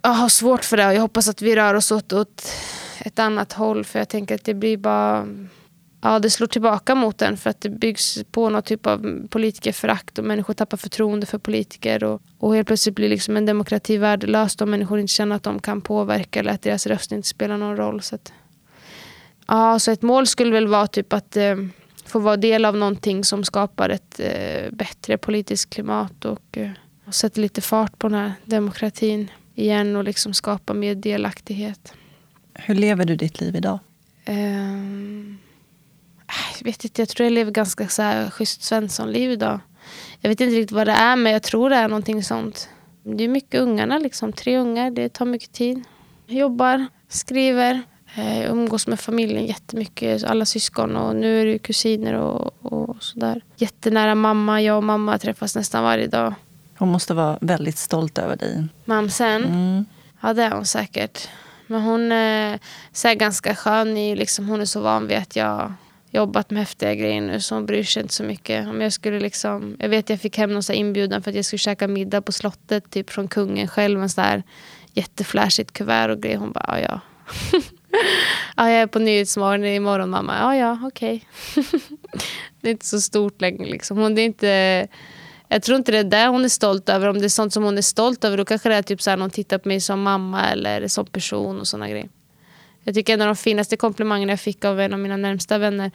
jag 0.01 0.09
har 0.09 0.29
svårt 0.29 0.65
för 0.65 0.77
det 0.77 0.87
och 0.87 0.93
jag 0.93 1.01
hoppas 1.01 1.27
att 1.27 1.41
vi 1.41 1.55
rör 1.55 1.73
oss 1.73 1.91
åt, 1.91 2.13
åt 2.13 2.51
ett 2.99 3.19
annat 3.19 3.53
håll 3.53 3.85
för 3.85 3.99
jag 3.99 4.09
tänker 4.09 4.35
att 4.35 4.45
det 4.45 4.53
blir 4.53 4.77
bara 4.77 5.27
ja, 6.05 6.19
det 6.19 6.29
slår 6.29 6.47
tillbaka 6.47 6.95
mot 6.95 7.21
en 7.21 7.37
för 7.37 7.49
att 7.49 7.61
det 7.61 7.69
byggs 7.69 8.23
på 8.31 8.49
någon 8.49 8.63
typ 8.63 8.87
av 8.87 9.27
politikerförakt 9.27 10.19
och 10.19 10.25
människor 10.25 10.53
tappar 10.53 10.77
förtroende 10.77 11.25
för 11.25 11.37
politiker. 11.37 12.03
Och, 12.03 12.21
och 12.37 12.55
helt 12.55 12.67
plötsligt 12.67 12.95
blir 12.95 13.09
liksom 13.09 13.37
en 13.37 13.45
demokrati 13.45 13.97
värdelös 13.97 14.61
om 14.61 14.69
människor 14.71 14.99
inte 14.99 15.13
känner 15.13 15.35
att 15.35 15.43
de 15.43 15.59
kan 15.59 15.81
påverka 15.81 16.39
eller 16.39 16.51
att 16.51 16.61
deras 16.61 16.87
röst 16.87 17.11
inte 17.11 17.27
spelar 17.27 17.57
någon 17.57 17.77
roll. 17.77 18.01
Så 18.01 18.15
att, 18.15 18.33
ja, 19.47 19.79
så 19.79 19.91
ett 19.91 20.01
mål 20.01 20.27
skulle 20.27 20.51
väl 20.51 20.67
vara 20.67 20.87
typ 20.87 21.13
att 21.13 21.37
eh, 21.37 21.55
få 22.05 22.19
vara 22.19 22.37
del 22.37 22.65
av 22.65 22.77
någonting 22.77 23.23
som 23.23 23.43
skapar 23.43 23.89
ett 23.89 24.19
eh, 24.19 24.71
bättre 24.71 25.17
politiskt 25.17 25.69
klimat 25.69 26.25
och, 26.25 26.57
eh, 26.57 26.71
och 27.05 27.15
sätter 27.15 27.41
lite 27.41 27.61
fart 27.61 27.99
på 27.99 28.07
den 28.07 28.19
här 28.19 28.33
demokratin 28.45 29.31
igen 29.55 29.95
och 29.95 30.03
liksom 30.03 30.33
skapa 30.33 30.73
mer 30.73 30.95
delaktighet. 30.95 31.93
Hur 32.53 32.75
lever 32.75 33.05
du 33.05 33.15
ditt 33.15 33.41
liv 33.41 33.55
idag? 33.55 33.79
Um, 34.27 35.37
vet 36.65 36.83
inte, 36.83 37.01
jag 37.01 37.09
tror 37.09 37.25
jag 37.25 37.33
lever 37.33 37.51
ganska 37.51 37.87
så 37.87 38.01
här 38.01 38.29
schysst 38.29 38.63
Svenssonliv 38.63 39.31
idag. 39.31 39.59
Jag 40.19 40.29
vet 40.29 40.41
inte 40.41 40.55
riktigt 40.55 40.71
vad 40.71 40.87
det 40.87 40.93
är, 40.93 41.15
men 41.15 41.31
jag 41.33 41.43
tror 41.43 41.69
det 41.69 41.75
är 41.75 41.87
någonting 41.87 42.23
sånt. 42.23 42.69
Det 43.03 43.23
är 43.23 43.27
mycket 43.27 43.61
ungarna, 43.61 43.97
liksom. 43.97 44.33
tre 44.33 44.57
ungar. 44.57 44.91
Det 44.91 45.09
tar 45.09 45.25
mycket 45.25 45.51
tid. 45.51 45.83
Jag 46.25 46.37
jobbar, 46.37 46.85
skriver, 47.09 47.81
eh, 48.15 48.51
umgås 48.51 48.87
med 48.87 48.99
familjen 48.99 49.45
jättemycket. 49.45 50.23
Alla 50.23 50.45
syskon 50.45 50.95
och 50.95 51.15
nu 51.15 51.41
är 51.41 51.45
det 51.45 51.57
kusiner 51.57 52.13
och, 52.13 52.65
och 52.65 53.03
sådär. 53.03 53.41
Jättenära 53.57 54.15
mamma. 54.15 54.61
Jag 54.61 54.77
och 54.77 54.83
mamma 54.83 55.17
träffas 55.17 55.55
nästan 55.55 55.83
varje 55.83 56.07
dag. 56.07 56.33
Hon 56.77 56.91
måste 56.91 57.13
vara 57.13 57.37
väldigt 57.41 57.77
stolt 57.77 58.17
över 58.17 58.35
dig. 58.35 58.67
Mamsen? 58.85 59.43
Mm. 59.43 59.85
Ja, 60.21 60.33
det 60.33 60.43
är 60.43 60.51
hon 60.51 60.65
säkert. 60.65 61.29
Men 61.67 61.81
hon 61.81 62.11
är 62.11 62.59
så 62.91 63.13
ganska 63.13 63.55
skön. 63.55 63.97
I, 63.97 64.15
liksom, 64.15 64.47
hon 64.47 64.61
är 64.61 64.65
så 64.65 64.81
van 64.81 65.07
vid 65.07 65.17
att 65.17 65.35
jag 65.35 65.73
jobbat 66.15 66.49
med 66.49 66.59
häftiga 66.59 66.95
grejer 66.95 67.21
nu 67.21 67.41
så 67.41 67.55
hon 67.55 67.65
bryr 67.65 67.83
sig 67.83 68.01
inte 68.01 68.13
så 68.13 68.23
mycket. 68.23 68.67
Om 68.67 68.81
jag, 68.81 68.93
skulle 68.93 69.19
liksom, 69.19 69.77
jag 69.79 69.89
vet 69.89 70.09
jag 70.09 70.21
fick 70.21 70.37
hem 70.37 70.53
någon 70.53 70.63
så 70.63 70.73
inbjudan 70.73 71.23
för 71.23 71.31
att 71.31 71.35
jag 71.35 71.45
skulle 71.45 71.57
käka 71.57 71.87
middag 71.87 72.21
på 72.21 72.31
slottet 72.31 72.89
typ 72.89 73.09
från 73.09 73.27
kungen 73.27 73.67
själv. 73.67 74.01
En 74.01 74.09
sån 74.09 74.23
här 74.23 74.43
jätteflashigt 74.93 75.71
kuvert 75.71 76.09
och 76.09 76.21
grejer. 76.21 76.37
Hon 76.37 76.51
bara, 76.51 76.65
ah, 76.67 76.79
ja 76.79 76.85
ja. 76.89 76.99
ja, 78.55 78.63
ah, 78.63 78.69
jag 78.69 78.81
är 78.81 78.87
på 78.87 78.99
Nyhetsmorgon 78.99 79.65
imorgon 79.65 80.09
mamma. 80.09 80.37
Ja 80.37 80.55
ja, 80.55 80.79
okej. 80.83 81.25
Okay. 81.55 81.79
det 82.61 82.69
är 82.69 82.71
inte 82.71 82.85
så 82.85 83.01
stort 83.01 83.41
längre 83.41 83.65
liksom. 83.65 83.97
Hon, 83.97 84.15
det 84.15 84.21
är 84.21 84.25
inte, 84.25 84.87
jag 85.47 85.63
tror 85.63 85.77
inte 85.77 85.91
det 85.91 85.97
är 85.97 86.03
det 86.03 86.27
hon 86.27 86.45
är 86.45 86.49
stolt 86.49 86.89
över. 86.89 87.07
Om 87.07 87.19
det 87.19 87.25
är 87.25 87.29
sånt 87.29 87.53
som 87.53 87.63
hon 87.63 87.77
är 87.77 87.81
stolt 87.81 88.23
över 88.23 88.37
då 88.37 88.45
kanske 88.45 88.69
det 88.69 88.75
är 88.75 88.81
typ 88.81 89.01
så 89.01 89.09
här, 89.09 89.17
någon 89.17 89.29
tittar 89.29 89.57
på 89.57 89.67
mig 89.67 89.81
som 89.81 90.01
mamma 90.01 90.49
eller 90.49 90.87
som 90.87 91.05
person 91.05 91.59
och 91.59 91.67
såna 91.67 91.89
grejer. 91.89 92.09
Jag 92.85 92.95
tycker 92.95 93.13
en 93.13 93.21
av 93.21 93.27
de 93.27 93.35
finaste 93.35 93.77
komplimangerna 93.77 94.31
jag 94.31 94.39
fick 94.39 94.65
av 94.65 94.79
en 94.79 94.93
av 94.93 94.99
mina 94.99 95.17
närmsta 95.17 95.57
vänner 95.57 95.91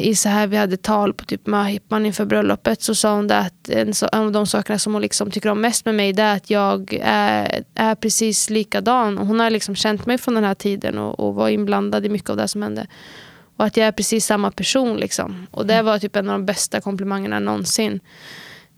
i 0.00 0.14
så 0.14 0.28
här, 0.28 0.46
vi 0.46 0.56
hade 0.56 0.76
tal 0.76 1.14
på 1.14 1.24
typ 1.24 1.46
möhippan 1.46 2.06
inför 2.06 2.24
bröllopet 2.24 2.82
så 2.82 2.94
sa 2.94 3.14
hon 3.14 3.30
att 3.30 3.68
en, 3.68 3.92
av 4.12 4.32
de 4.32 4.46
sakerna 4.46 4.78
som 4.78 4.92
hon 4.92 5.02
liksom 5.02 5.30
tycker 5.30 5.48
om 5.48 5.60
mest 5.60 5.84
med 5.84 5.94
mig 5.94 6.12
det 6.12 6.22
är 6.22 6.36
att 6.36 6.50
jag 6.50 6.98
är, 7.02 7.64
är 7.74 7.94
precis 7.94 8.50
likadan. 8.50 9.18
hon 9.18 9.40
har 9.40 9.50
liksom 9.50 9.74
känt 9.74 10.06
mig 10.06 10.18
från 10.18 10.34
den 10.34 10.44
här 10.44 10.54
tiden 10.54 10.98
och, 10.98 11.20
och 11.20 11.34
var 11.34 11.48
inblandad 11.48 12.06
i 12.06 12.08
mycket 12.08 12.30
av 12.30 12.36
det 12.36 12.48
som 12.48 12.62
hände. 12.62 12.86
Och 13.56 13.64
att 13.64 13.76
jag 13.76 13.86
är 13.86 13.92
precis 13.92 14.26
samma 14.26 14.50
person. 14.50 14.96
Liksom. 14.96 15.46
Och 15.50 15.66
det 15.66 15.82
var 15.82 15.98
typ 15.98 16.16
en 16.16 16.28
av 16.28 16.38
de 16.38 16.46
bästa 16.46 16.80
komplimangerna 16.80 17.38
någonsin. 17.38 18.00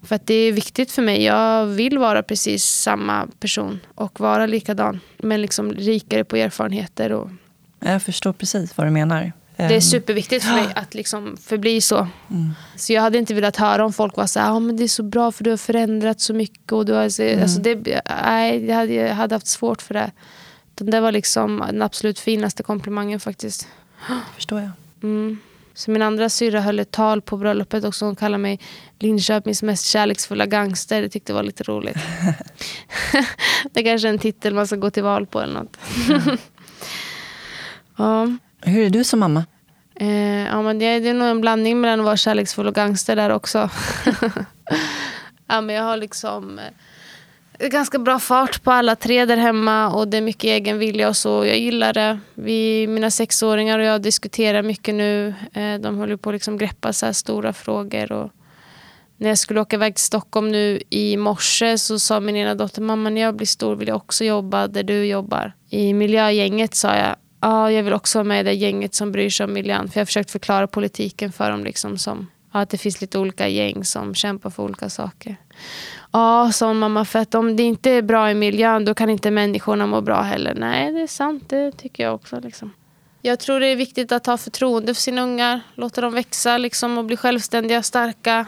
För 0.07 0.15
att 0.15 0.27
det 0.27 0.35
är 0.35 0.53
viktigt 0.53 0.93
för 0.93 1.03
mig. 1.03 1.23
Jag 1.23 1.67
vill 1.67 1.99
vara 1.99 2.23
precis 2.23 2.65
samma 2.65 3.27
person 3.41 3.81
och 3.95 4.21
vara 4.21 4.47
likadan. 4.47 5.01
Men 5.19 5.43
liksom 5.43 5.73
rikare 5.73 6.25
på 6.25 6.37
erfarenheter. 6.37 7.13
Och... 7.13 7.31
Jag 7.81 8.03
förstår 8.03 8.33
precis 8.33 8.77
vad 8.77 8.87
du 8.87 8.91
menar. 8.91 9.33
Det 9.57 9.63
är 9.63 9.73
ehm. 9.73 9.81
superviktigt 9.81 10.45
för 10.45 10.53
mig 10.53 10.69
att 10.75 10.95
liksom 10.95 11.37
förbli 11.37 11.81
så. 11.81 11.97
Mm. 12.31 12.55
Så 12.77 12.93
jag 12.93 13.03
hade 13.03 13.19
inte 13.19 13.35
velat 13.35 13.57
höra 13.57 13.85
om 13.85 13.93
folk 13.93 14.17
var 14.17 14.27
så 14.27 14.41
här, 14.41 14.51
ah, 14.51 14.61
men 14.61 14.77
det 14.77 14.85
är 14.85 14.89
så 14.89 15.03
bra 15.03 15.33
för 15.33 15.45
du 15.45 15.51
har 15.51 15.57
förändrat 15.57 16.21
så 16.21 16.35
mycket. 16.35 16.73
Och 16.73 16.87
du 16.87 16.93
har, 16.93 17.21
mm. 17.21 17.43
alltså 17.43 17.61
det, 17.61 18.01
nej, 18.25 18.67
jag 18.67 18.77
hade, 18.77 18.93
jag 18.93 19.15
hade 19.15 19.35
haft 19.35 19.47
svårt 19.47 19.83
för 19.83 19.95
det. 19.95 20.11
Det 20.75 21.01
var 21.01 21.13
liksom 21.13 21.65
den 21.67 21.83
absolut 21.83 22.19
finaste 22.19 22.63
komplimangen 22.63 23.21
faktiskt. 23.21 23.69
förstår 24.35 24.61
jag. 24.61 24.71
Mm. 25.03 25.39
Så 25.77 25.91
min 25.91 26.03
andra 26.03 26.29
syrra 26.29 26.61
höll 26.61 26.79
ett 26.79 26.91
tal 26.91 27.23
på 27.23 27.37
bröllopet 27.37 27.85
också. 27.85 28.05
Hon 28.05 28.17
kallade 28.17 28.43
mig 28.43 28.61
Linköpings 28.99 29.63
mest 29.63 29.87
kärleksfulla 29.87 30.47
gangster. 30.47 31.03
Det 31.03 31.09
tyckte 31.09 31.33
jag 31.33 31.37
var 31.37 31.43
lite 31.43 31.63
roligt. 31.63 31.97
det 33.73 33.81
är 33.81 33.85
kanske 33.85 34.09
är 34.09 34.13
en 34.13 34.19
titel 34.19 34.55
man 34.55 34.67
ska 34.67 34.77
gå 34.77 34.91
till 34.91 35.03
val 35.03 35.27
på 35.27 35.41
eller 35.41 35.55
något. 35.55 35.77
ja. 37.97 38.29
Hur 38.61 38.87
är 38.87 38.91
du 38.91 39.05
som 39.05 39.21
mamma? 39.21 39.45
Eh, 39.95 40.47
ja, 40.47 40.63
men 40.63 40.79
det, 40.79 41.01
det 41.01 41.09
är 41.09 41.15
nog 41.15 41.29
en 41.29 41.41
blandning 41.41 41.81
mellan 41.81 42.01
att 42.01 42.07
vara 42.07 42.17
kärleksfull 42.17 42.67
och 42.67 42.75
gangster 42.75 43.17
där 43.17 43.31
också. 43.31 43.71
ja, 45.47 45.61
men 45.61 45.77
jag 45.77 45.83
har 45.83 45.97
liksom 45.97 46.59
eh, 46.59 46.65
ganska 47.59 47.99
bra 47.99 48.19
fart 48.19 48.63
på 48.63 48.71
alla 48.71 48.97
tre 48.97 49.25
där 49.25 49.37
hemma 49.37 49.89
och 49.89 50.09
det 50.09 50.17
är 50.17 50.23
mycket 50.23 50.45
egen 50.45 50.79
vilja 50.79 51.09
och 51.09 51.17
så. 51.17 51.47
Jag 51.47 51.59
gillar 51.59 51.93
det. 51.93 52.19
Vi, 52.35 52.87
mina 52.87 53.11
sexåringar 53.11 53.79
och 53.79 53.85
jag 53.85 54.03
diskuterar 54.03 54.63
mycket 54.63 54.95
nu. 54.95 55.35
Eh, 55.53 55.75
de 55.81 55.99
håller 55.99 56.17
på 56.17 56.31
att 56.31 56.35
liksom 56.35 56.59
greppa 56.59 56.93
så 56.93 57.07
här 57.07 57.13
stora 57.13 57.53
frågor. 57.53 58.13
Och 58.13 58.31
när 59.17 59.29
jag 59.29 59.39
skulle 59.39 59.61
åka 59.61 59.77
iväg 59.77 59.95
till 59.95 60.05
Stockholm 60.05 60.49
nu 60.49 60.81
i 60.91 61.17
morse 61.17 61.79
så 61.79 61.99
sa 61.99 62.21
min 62.21 62.37
ena 62.37 62.55
dotter, 62.55 62.83
mamma 62.83 63.11
när 63.11 63.21
jag 63.21 63.37
blir 63.37 63.47
stor 63.47 63.77
vill 63.77 63.89
jag 63.89 63.97
också 63.97 64.25
jobba 64.25 64.69
där 64.69 64.83
du 64.83 65.05
jobbar. 65.05 65.53
I 65.71 65.95
miljögänget 65.95 66.75
sa 66.75 66.97
jag, 66.97 67.17
ja, 67.41 67.71
jag 67.73 67.83
vill 67.83 67.93
också 67.93 68.19
vara 68.19 68.29
med 68.29 68.41
i 68.41 68.43
det 68.43 68.53
gänget 68.53 68.95
som 68.95 69.13
bryr 69.13 69.31
sig 69.31 69.45
om 69.45 69.53
miljön. 69.53 69.89
För 69.89 69.99
jag 69.99 70.01
har 70.01 70.07
försökt 70.07 70.31
förklara 70.31 70.67
politiken 70.67 71.33
för 71.33 71.51
dem. 71.51 71.65
Liksom 71.65 71.99
som, 71.99 72.27
och 72.57 72.63
att 72.63 72.71
det 72.71 72.79
finns 72.79 73.01
lite 73.01 73.19
olika 73.19 73.49
gäng 73.49 73.85
som 73.85 74.15
kämpar 74.15 74.51
för 74.51 74.63
olika 74.63 74.91
saker. 74.91 75.37
Ja, 76.13 76.51
sa 76.53 76.73
mamma, 76.73 77.05
för 77.05 77.19
att 77.19 77.35
om 77.35 77.57
det 77.57 77.63
inte 77.63 77.91
är 77.91 78.03
bra 78.03 78.31
i 78.31 78.35
miljön 78.35 78.85
då 78.85 78.95
kan 78.95 79.11
inte 79.11 79.31
människorna 79.31 79.87
må 79.87 80.01
bra 80.01 80.23
heller. 80.23 80.55
Nej, 80.55 80.93
det 80.93 81.01
är 81.01 81.07
sant. 81.07 81.49
Det 81.49 81.73
tycker 81.73 82.03
jag 82.03 82.15
också. 82.15 82.41
Liksom. 82.41 82.73
Jag 83.23 83.39
tror 83.39 83.61
det 83.61 83.67
är 83.67 83.77
viktigt 83.77 84.13
att 84.13 84.27
ha 84.27 84.37
förtroende 84.37 84.95
för 84.95 85.01
sina 85.03 85.23
ungar. 85.23 85.61
Låta 85.75 86.01
dem 86.01 86.15
växa 86.15 86.59
liksom, 86.59 86.99
och 86.99 87.05
bli 87.05 87.17
självständiga 87.17 87.79
och 87.79 87.85
starka. 87.85 88.47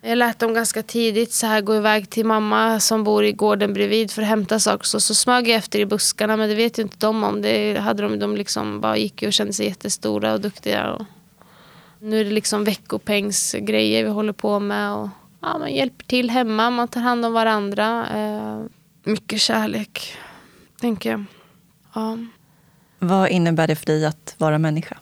Jag 0.00 0.18
lät 0.18 0.38
dem 0.38 0.54
ganska 0.54 0.82
tidigt 0.82 1.32
så 1.32 1.46
här 1.46 1.60
gå 1.60 1.76
iväg 1.76 2.10
till 2.10 2.26
mamma 2.26 2.80
som 2.80 3.04
bor 3.04 3.24
i 3.24 3.32
gården 3.32 3.72
bredvid 3.72 4.10
för 4.10 4.22
att 4.22 4.28
hämta 4.28 4.58
saker. 4.58 4.84
Så, 4.84 5.00
så 5.00 5.14
smög 5.14 5.48
jag 5.48 5.56
efter 5.56 5.78
i 5.78 5.86
buskarna 5.86 6.36
men 6.36 6.48
det 6.48 6.54
vet 6.54 6.78
ju 6.78 6.82
inte 6.82 6.96
de 6.98 7.24
om. 7.24 7.42
Det 7.42 7.78
hade 7.78 8.02
de, 8.02 8.18
de 8.18 8.36
liksom 8.36 8.80
bara 8.80 8.96
gick 8.96 9.22
och 9.22 9.32
kände 9.32 9.52
sig 9.52 9.66
jättestora 9.66 10.32
och 10.32 10.40
duktiga. 10.40 10.92
Och 10.92 11.06
nu 11.98 12.20
är 12.20 12.24
det 12.24 12.30
liksom 12.30 12.64
veckopengsgrejer 12.64 14.04
vi 14.04 14.10
håller 14.10 14.32
på 14.32 14.60
med. 14.60 14.92
Och, 14.92 15.08
ja, 15.40 15.58
man 15.58 15.74
hjälper 15.74 16.04
till 16.04 16.30
hemma, 16.30 16.70
man 16.70 16.88
tar 16.88 17.00
hand 17.00 17.24
om 17.24 17.32
varandra. 17.32 18.06
Eh, 18.16 18.62
mycket 19.04 19.40
kärlek, 19.40 20.16
tänker 20.80 21.10
jag. 21.10 21.24
Ja. 21.94 22.18
Vad 22.98 23.28
innebär 23.28 23.66
det 23.66 23.76
för 23.76 23.86
dig 23.86 24.06
att 24.06 24.34
vara 24.38 24.58
människa? 24.58 24.96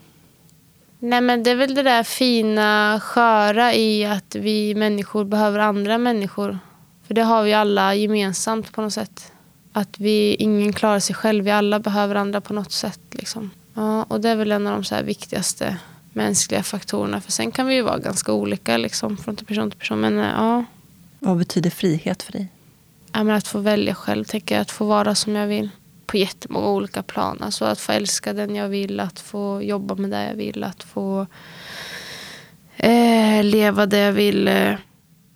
Nej 0.99 1.21
men 1.21 1.43
det 1.43 1.51
är 1.51 1.55
väl 1.55 1.75
det 1.75 1.83
där 1.83 2.03
fina, 2.03 3.01
sköra 3.03 3.75
i 3.75 4.05
att 4.05 4.35
vi 4.35 4.75
människor 4.75 5.25
behöver 5.25 5.59
andra 5.59 5.99
människor. 5.99 6.59
För 7.07 7.15
det 7.15 7.23
har 7.23 7.43
vi 7.43 7.53
alla 7.53 7.95
gemensamt 7.95 8.73
på 8.73 8.83
något 8.83 8.93
sätt. 8.93 9.33
Att 9.73 9.99
vi, 9.99 10.35
ingen 10.35 10.73
klarar 10.73 11.01
sig 11.01 11.15
själv, 11.15 11.45
vi 11.45 11.51
alla 11.51 11.79
behöver 11.79 12.15
andra 12.15 12.41
på 12.41 12.55
något 12.55 12.73
sätt. 12.73 13.01
Liksom. 13.11 13.51
Ja, 13.75 14.03
och 14.03 14.21
det 14.21 14.29
är 14.29 14.37
väl 14.37 14.53
en 14.53 14.67
av 14.67 14.73
de 14.73 14.85
så 14.85 15.03
viktigaste 15.03 15.77
mänskliga 16.17 16.63
faktorerna. 16.63 17.21
För 17.21 17.33
sen 17.33 17.51
kan 17.51 17.67
vi 17.67 17.75
ju 17.75 17.83
vara 17.83 17.99
ganska 17.99 18.33
olika 18.33 18.77
liksom, 18.77 19.17
från 19.17 19.37
person 19.37 19.71
till 19.71 19.79
person. 19.79 20.01
Men, 20.01 20.15
ja. 20.15 20.65
Vad 21.19 21.39
betyder 21.39 21.71
frihet 21.71 22.23
för 22.23 22.33
dig? 22.33 22.49
Ja, 23.13 23.25
men 23.25 23.35
att 23.35 23.49
få 23.49 23.59
välja 23.59 23.95
själv, 23.95 24.25
tänker 24.25 24.55
jag. 24.55 24.63
Att 24.63 24.71
få 24.71 24.85
vara 24.85 25.15
som 25.15 25.35
jag 25.35 25.47
vill 25.47 25.71
på 26.07 26.17
jättemånga 26.17 26.69
olika 26.69 27.03
plan. 27.03 27.39
Alltså 27.41 27.65
att 27.65 27.81
få 27.81 27.93
älska 27.93 28.33
den 28.33 28.55
jag 28.55 28.69
vill, 28.69 29.01
att 29.01 29.21
få 29.21 29.63
jobba 29.63 29.95
med 29.95 30.11
det 30.11 30.25
jag 30.25 30.35
vill, 30.35 30.65
att 30.65 30.83
få 30.83 31.27
eh, 32.77 33.45
leva 33.45 33.87
det 33.87 33.99
jag 33.99 34.13
vill. 34.13 34.49
Eh. 34.49 34.75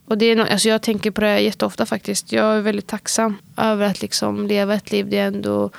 Och 0.07 0.19
det 0.19 0.27
är 0.27 0.37
no 0.37 0.43
alltså 0.43 0.69
jag 0.69 0.83
tänker 0.83 1.11
på 1.11 1.21
det 1.21 1.41
jätteofta 1.41 1.87
faktiskt. 1.87 2.33
Jag 2.33 2.57
är 2.57 2.61
väldigt 2.61 2.87
tacksam 2.87 3.37
över 3.57 3.87
att 3.87 4.03
liksom 4.03 4.47
leva 4.47 4.75
ett 4.75 4.93
liv 4.93 5.11
där 5.11 5.17
jag 5.17 5.27
ändå 5.27 5.71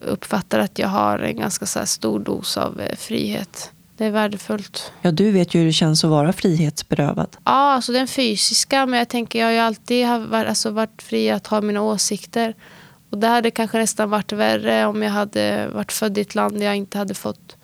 uppfattar 0.00 0.58
att 0.58 0.78
jag 0.78 0.88
har 0.88 1.18
en 1.18 1.36
ganska 1.36 1.66
så 1.66 1.86
stor 1.86 2.18
dos 2.18 2.56
av 2.56 2.80
eh, 2.80 2.96
frihet. 2.96 3.72
Det 3.96 4.04
är 4.04 4.10
värdefullt. 4.10 4.92
Ja, 5.02 5.10
du 5.10 5.30
vet 5.30 5.54
ju 5.54 5.58
hur 5.58 5.66
det 5.66 5.72
känns 5.72 6.04
att 6.04 6.10
vara 6.10 6.32
frihetsberövad. 6.32 7.36
Ja, 7.44 7.50
alltså 7.50 7.92
den 7.92 8.08
fysiska. 8.08 8.86
Men 8.86 8.98
jag 8.98 9.08
tänker, 9.08 9.38
jag 9.38 9.46
har 9.46 9.52
ju 9.52 9.58
alltid 9.58 10.06
varit, 10.06 10.48
alltså, 10.48 10.70
varit 10.70 11.02
fri 11.02 11.30
att 11.30 11.46
ha 11.46 11.60
mina 11.60 11.82
åsikter. 11.82 12.54
Och 13.10 13.18
det 13.18 13.26
hade 13.26 13.50
kanske 13.50 13.78
nästan 13.78 14.10
varit 14.10 14.32
värre 14.32 14.86
om 14.86 15.02
jag 15.02 15.10
hade 15.10 15.68
varit 15.68 15.92
född 15.92 16.18
i 16.18 16.20
ett 16.20 16.34
land 16.34 16.58
där 16.58 16.66
jag 16.66 16.76
inte 16.76 16.98
hade 16.98 17.14
fått 17.14 17.56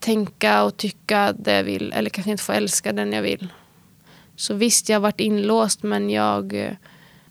tänka 0.00 0.64
och 0.64 0.76
tycka 0.76 1.32
det 1.32 1.52
jag 1.52 1.64
vill. 1.64 1.92
Eller 1.92 2.10
kanske 2.10 2.30
inte 2.30 2.42
få 2.42 2.52
älska 2.52 2.92
den 2.92 3.12
jag 3.12 3.22
vill. 3.22 3.48
Så 4.36 4.54
visst, 4.54 4.88
jag 4.88 4.96
har 4.96 5.00
varit 5.00 5.20
inlåst 5.20 5.82
men 5.82 6.10
jag 6.10 6.54
eh, 6.54 6.72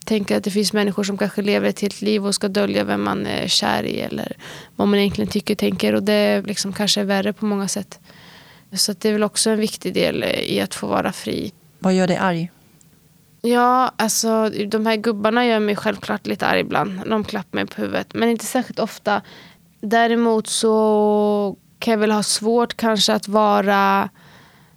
tänker 0.06 0.38
att 0.38 0.44
det 0.44 0.52
finns 0.52 0.74
människor 0.74 1.04
som 1.04 1.18
kanske 1.18 1.42
lever 1.42 1.70
ett 1.70 1.82
helt 1.82 2.02
liv 2.02 2.26
och 2.26 2.36
ska 2.36 2.48
dölja 2.48 2.84
vem 2.84 3.04
man 3.04 3.26
är 3.26 3.48
kär 3.48 3.84
i 3.84 4.00
eller 4.00 4.38
vad 4.76 4.88
man 4.88 5.00
egentligen 5.00 5.32
tycker 5.32 5.54
och 5.54 5.58
tänker. 5.58 5.96
Och 5.96 6.04
det 6.04 6.42
liksom 6.42 6.74
kanske 6.74 7.02
är 7.02 7.06
värre 7.06 7.34
på 7.34 7.46
många 7.46 7.68
sätt. 7.68 8.00
Så 8.78 8.94
det 8.94 9.10
är 9.10 9.14
väl 9.14 9.24
också 9.24 9.50
en 9.50 9.60
viktig 9.60 9.94
del 9.94 10.24
i 10.24 10.62
att 10.62 10.76
få 10.76 10.88
vara 10.88 11.12
fri. 11.12 11.52
Vad 11.80 11.94
gör 11.94 12.08
dig 12.08 12.18
arg? 12.18 12.52
Ja, 13.42 13.92
alltså 13.98 14.50
de 14.50 14.86
här 14.86 14.96
gubbarna 14.96 15.46
gör 15.46 15.60
mig 15.60 15.76
självklart 15.76 16.28
lite 16.28 16.48
arg 16.48 16.60
ibland. 16.60 17.02
De 17.06 17.24
klappar 17.24 17.58
mig 17.58 17.66
på 17.66 17.82
huvudet. 17.82 18.14
Men 18.14 18.30
inte 18.30 18.46
särskilt 18.46 18.80
ofta. 18.80 19.22
Däremot 19.82 20.48
så 20.48 21.56
kan 21.80 21.92
jag 21.92 22.00
väl 22.00 22.12
ha 22.12 22.24
svårt 22.24 22.78
kanske 22.78 23.14
att 23.14 23.28
vara 23.28 24.10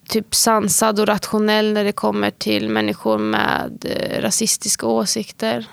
typ 0.09 0.35
sansad 0.35 1.01
och 1.01 1.07
rationell 1.07 1.73
när 1.73 1.85
det 1.85 1.93
kommer 1.93 2.31
till 2.31 2.69
människor 2.69 3.19
med 3.19 3.85
eh, 3.85 4.23
rasistiska 4.23 4.87
åsikter. 4.87 5.67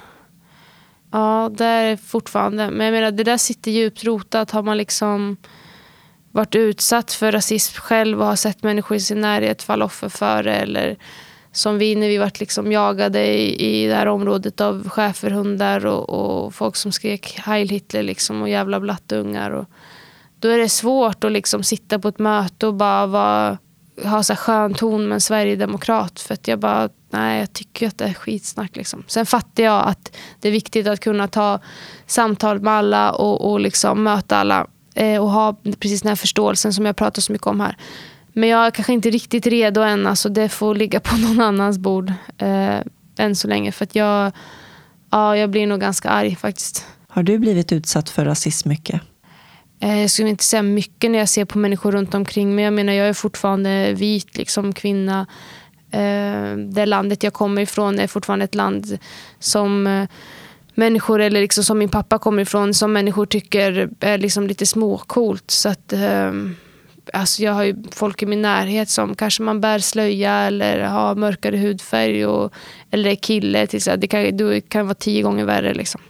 Ja, 1.11 1.51
det 1.57 1.65
är 1.65 1.97
fortfarande. 1.97 2.69
Men 2.71 2.85
jag 2.85 2.93
menar, 2.93 3.11
det 3.11 3.23
där 3.23 3.37
sitter 3.37 3.71
djupt 3.71 4.03
rotat. 4.03 4.51
Har 4.51 4.63
man 4.63 4.77
liksom 4.77 5.37
varit 6.35 6.55
utsatt 6.55 7.11
för 7.11 7.31
rasism 7.31 7.81
själv 7.81 8.21
och 8.21 8.27
har 8.27 8.35
sett 8.35 8.63
människor 8.63 8.97
i 8.97 8.99
sin 8.99 9.21
närhet 9.21 9.63
falla 9.63 9.85
offer 9.85 10.09
för 10.09 10.43
det 10.43 10.53
eller 10.55 10.97
som 11.51 11.77
vi 11.77 11.95
när 11.95 12.07
vi 12.07 12.17
vart 12.17 12.39
liksom 12.39 12.71
jagade 12.71 13.25
i, 13.25 13.83
i 13.83 13.87
det 13.87 13.95
här 13.95 14.05
området 14.05 14.61
av 14.61 14.89
schäferhundar 14.89 15.85
och, 15.85 16.09
och 16.09 16.55
folk 16.55 16.75
som 16.75 16.91
skrek 16.91 17.39
Heil 17.39 17.69
Hitler 17.69 18.03
liksom 18.03 18.41
och 18.41 18.49
jävla 18.49 18.79
blattungar. 18.79 19.51
Och 19.51 19.65
då 20.39 20.47
är 20.47 20.57
det 20.57 20.69
svårt 20.69 21.23
att 21.23 21.31
liksom 21.31 21.63
sitta 21.63 21.99
på 21.99 22.07
ett 22.07 22.19
möte 22.19 22.67
och 22.67 22.73
bara 22.73 23.05
vara, 23.05 23.57
ha 24.03 24.23
så 24.23 24.35
skön 24.35 24.73
ton 24.73 25.07
med 25.07 25.15
en 25.15 25.21
sverigedemokrat. 25.21 26.19
För 26.19 26.33
att 26.33 26.47
jag 26.47 26.59
bara, 26.59 26.89
nej 27.09 27.39
jag 27.39 27.53
tycker 27.53 27.87
att 27.87 27.97
det 27.97 28.05
är 28.05 28.13
skitsnack. 28.13 28.75
Liksom. 28.75 29.03
Sen 29.07 29.25
fattar 29.25 29.63
jag 29.63 29.87
att 29.87 30.17
det 30.39 30.47
är 30.47 30.51
viktigt 30.51 30.87
att 30.87 30.99
kunna 30.99 31.27
ta 31.27 31.59
samtal 32.05 32.59
med 32.59 32.73
alla 32.73 33.11
och, 33.11 33.51
och 33.51 33.59
liksom 33.59 34.03
möta 34.03 34.37
alla. 34.37 34.67
Eh, 34.95 35.21
och 35.21 35.29
ha 35.29 35.55
precis 35.79 36.01
den 36.01 36.09
här 36.09 36.15
förståelsen 36.15 36.73
som 36.73 36.85
jag 36.85 36.95
pratar 36.95 37.21
så 37.21 37.31
mycket 37.31 37.47
om 37.47 37.59
här. 37.59 37.77
Men 38.33 38.49
jag 38.49 38.65
är 38.65 38.71
kanske 38.71 38.93
inte 38.93 39.09
riktigt 39.09 39.47
redo 39.47 39.81
än. 39.81 40.07
Alltså 40.07 40.29
det 40.29 40.49
får 40.49 40.75
ligga 40.75 40.99
på 40.99 41.17
någon 41.17 41.41
annans 41.41 41.77
bord 41.77 42.13
eh, 42.37 42.79
än 43.17 43.35
så 43.35 43.47
länge. 43.47 43.71
För 43.71 43.83
att 43.83 43.95
jag, 43.95 44.31
ja, 45.09 45.37
jag 45.37 45.49
blir 45.49 45.67
nog 45.67 45.79
ganska 45.79 46.09
arg 46.09 46.35
faktiskt. 46.35 46.85
Har 47.07 47.23
du 47.23 47.39
blivit 47.39 47.71
utsatt 47.71 48.09
för 48.09 48.25
rasism 48.25 48.69
mycket? 48.69 49.01
Eh, 49.79 50.01
jag 50.01 50.11
skulle 50.11 50.29
inte 50.29 50.43
säga 50.43 50.63
mycket 50.63 51.11
när 51.11 51.19
jag 51.19 51.29
ser 51.29 51.45
på 51.45 51.57
människor 51.57 51.91
runt 51.91 52.13
omkring. 52.13 52.55
Men 52.55 52.63
jag 52.63 52.73
menar, 52.73 52.93
jag 52.93 53.07
är 53.07 53.13
fortfarande 53.13 53.93
vit 53.93 54.37
liksom, 54.37 54.73
kvinna. 54.73 55.27
Eh, 55.91 56.57
det 56.57 56.85
landet 56.85 57.23
jag 57.23 57.33
kommer 57.33 57.61
ifrån 57.61 57.99
är 57.99 58.07
fortfarande 58.07 58.45
ett 58.45 58.55
land 58.55 58.97
som 59.39 59.87
eh, 59.87 60.07
människor, 60.75 61.21
eller 61.21 61.41
liksom 61.41 61.63
som 61.63 61.77
min 61.77 61.89
pappa 61.89 62.19
kommer 62.19 62.41
ifrån, 62.41 62.73
som 62.73 62.93
människor 62.93 63.25
tycker 63.25 63.89
är 63.99 64.17
liksom 64.17 64.47
lite 64.47 64.65
småcoolt. 64.65 65.51
Så 65.51 65.69
att, 65.69 65.93
eh, 65.93 66.31
alltså 67.13 67.43
jag 67.43 67.53
har 67.53 67.63
ju 67.63 67.75
folk 67.91 68.23
i 68.23 68.25
min 68.25 68.41
närhet 68.41 68.89
som 68.89 69.15
kanske 69.15 69.43
man 69.43 69.61
bär 69.61 69.79
slöja 69.79 70.33
eller 70.33 70.79
har 70.79 71.15
mörkare 71.15 71.57
hudfärg 71.57 72.25
och, 72.25 72.53
eller 72.91 73.09
är 73.09 73.15
kille. 73.15 73.67
Till 73.67 73.81
så 73.81 73.95
det, 73.95 74.07
kan, 74.07 74.37
det 74.37 74.61
kan 74.61 74.87
vara 74.87 74.95
tio 74.95 75.21
gånger 75.21 75.45
värre. 75.45 75.73
Liksom. 75.73 76.01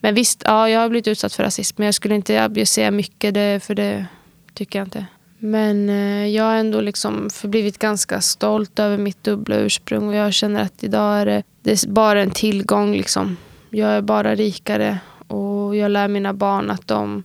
Men 0.00 0.14
visst, 0.14 0.42
ja, 0.44 0.68
jag 0.68 0.80
har 0.80 0.88
blivit 0.88 1.08
utsatt 1.08 1.34
för 1.34 1.42
rasism. 1.42 1.74
Men 1.78 1.86
jag 1.86 1.94
skulle 1.94 2.14
inte 2.14 2.66
säga 2.66 2.90
mycket 2.90 3.34
det, 3.34 3.64
för 3.64 3.74
det 3.74 4.06
tycker 4.54 4.78
jag 4.78 4.86
inte. 4.86 5.06
Men 5.38 5.88
eh, 5.88 6.26
jag 6.26 6.44
har 6.44 6.54
ändå 6.54 6.80
liksom 6.80 7.30
förblivit 7.30 7.78
ganska 7.78 8.20
stolt 8.20 8.78
över 8.78 8.98
mitt 8.98 9.24
dubbla 9.24 9.56
ursprung 9.56 10.08
och 10.08 10.14
jag 10.14 10.34
känner 10.34 10.62
att 10.62 10.84
idag 10.84 11.20
är 11.20 11.26
det, 11.26 11.42
det 11.62 11.70
är 11.70 11.88
bara 11.88 12.22
en 12.22 12.30
tillgång. 12.30 12.92
Liksom. 12.92 13.36
Jag 13.74 13.90
är 13.90 14.02
bara 14.02 14.34
rikare 14.34 14.98
och 15.26 15.76
jag 15.76 15.90
lär 15.90 16.08
mina 16.08 16.34
barn 16.34 16.70
att 16.70 16.86
de 16.86 17.24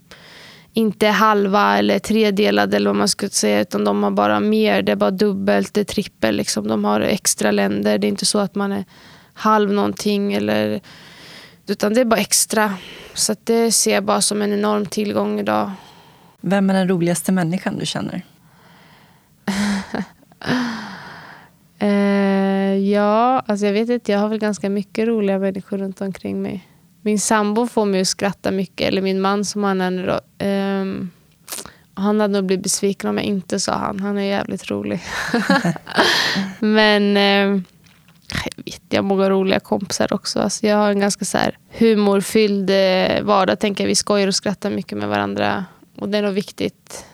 inte 0.73 1.07
är 1.07 1.11
halva 1.11 1.77
eller 1.77 1.99
tredelade 1.99 2.77
eller 2.77 2.89
vad 2.89 2.97
man 2.97 3.07
skulle 3.07 3.29
säga 3.29 3.61
utan 3.61 3.83
de 3.83 4.03
har 4.03 4.11
bara 4.11 4.39
mer. 4.39 4.81
Det 4.81 4.91
är 4.91 4.95
bara 4.95 5.11
dubbelt, 5.11 5.73
det 5.73 5.79
är 5.79 5.85
trippel. 5.85 6.35
Liksom. 6.35 6.67
De 6.67 6.85
har 6.85 7.01
extra 7.01 7.51
länder. 7.51 7.97
Det 7.97 8.07
är 8.07 8.09
inte 8.09 8.25
så 8.25 8.39
att 8.39 8.55
man 8.55 8.71
är 8.71 8.85
halv 9.33 9.73
någonting 9.73 10.33
eller 10.33 10.81
utan 11.67 11.93
det 11.93 12.01
är 12.01 12.05
bara 12.05 12.19
extra. 12.19 12.73
Så 13.13 13.35
det 13.43 13.71
ser 13.71 13.93
jag 13.93 14.03
bara 14.03 14.21
som 14.21 14.41
en 14.41 14.53
enorm 14.53 14.85
tillgång 14.85 15.39
idag. 15.39 15.71
Vem 16.41 16.69
är 16.69 16.73
den 16.73 16.87
roligaste 16.89 17.31
människan 17.31 17.77
du 17.79 17.85
känner? 17.85 18.21
eh, 21.79 22.75
ja, 22.75 23.43
alltså 23.47 23.65
jag 23.65 23.73
vet 23.73 23.89
inte. 23.89 24.11
Jag 24.11 24.19
har 24.19 24.29
väl 24.29 24.39
ganska 24.39 24.69
mycket 24.69 25.07
roliga 25.07 25.39
människor 25.39 25.77
runt 25.77 26.01
omkring 26.01 26.41
mig. 26.41 26.67
Min 27.01 27.19
sambo 27.19 27.67
får 27.67 27.85
mig 27.85 28.01
att 28.01 28.07
skratta 28.07 28.51
mycket. 28.51 28.87
Eller 28.87 29.01
min 29.01 29.21
man 29.21 29.45
som 29.45 29.63
han 29.63 29.81
är 29.81 29.91
nu 29.91 30.05
då. 30.05 30.45
Eh, 30.45 30.85
han 31.93 32.19
hade 32.19 32.33
nog 32.33 32.45
blivit 32.45 32.63
besviken 32.63 33.09
om 33.09 33.17
jag 33.17 33.25
inte 33.25 33.59
sa 33.59 33.73
han. 33.73 33.99
Han 33.99 34.17
är 34.17 34.23
jävligt 34.23 34.71
rolig. 34.71 35.01
Men 36.59 37.17
eh, 37.17 37.61
jag 38.45 38.63
vet, 38.65 38.81
jag 38.89 38.97
har 38.97 39.03
många 39.07 39.29
roliga 39.29 39.59
kompisar 39.59 40.13
också. 40.13 40.39
Alltså 40.39 40.67
jag 40.67 40.77
har 40.77 40.89
en 40.89 40.99
ganska 40.99 41.25
så 41.25 41.37
här 41.37 41.57
humorfylld 41.69 42.69
eh, 42.69 43.23
vardag. 43.23 43.59
Tänker 43.59 43.83
jag. 43.83 43.87
Vi 43.87 43.95
skojar 43.95 44.27
och 44.27 44.35
skrattar 44.35 44.69
mycket 44.69 44.97
med 44.97 45.09
varandra. 45.09 45.65
Och 45.95 46.09
det 46.09 46.17
är 46.17 46.21
nog 46.21 46.33
viktigt. 46.33 47.05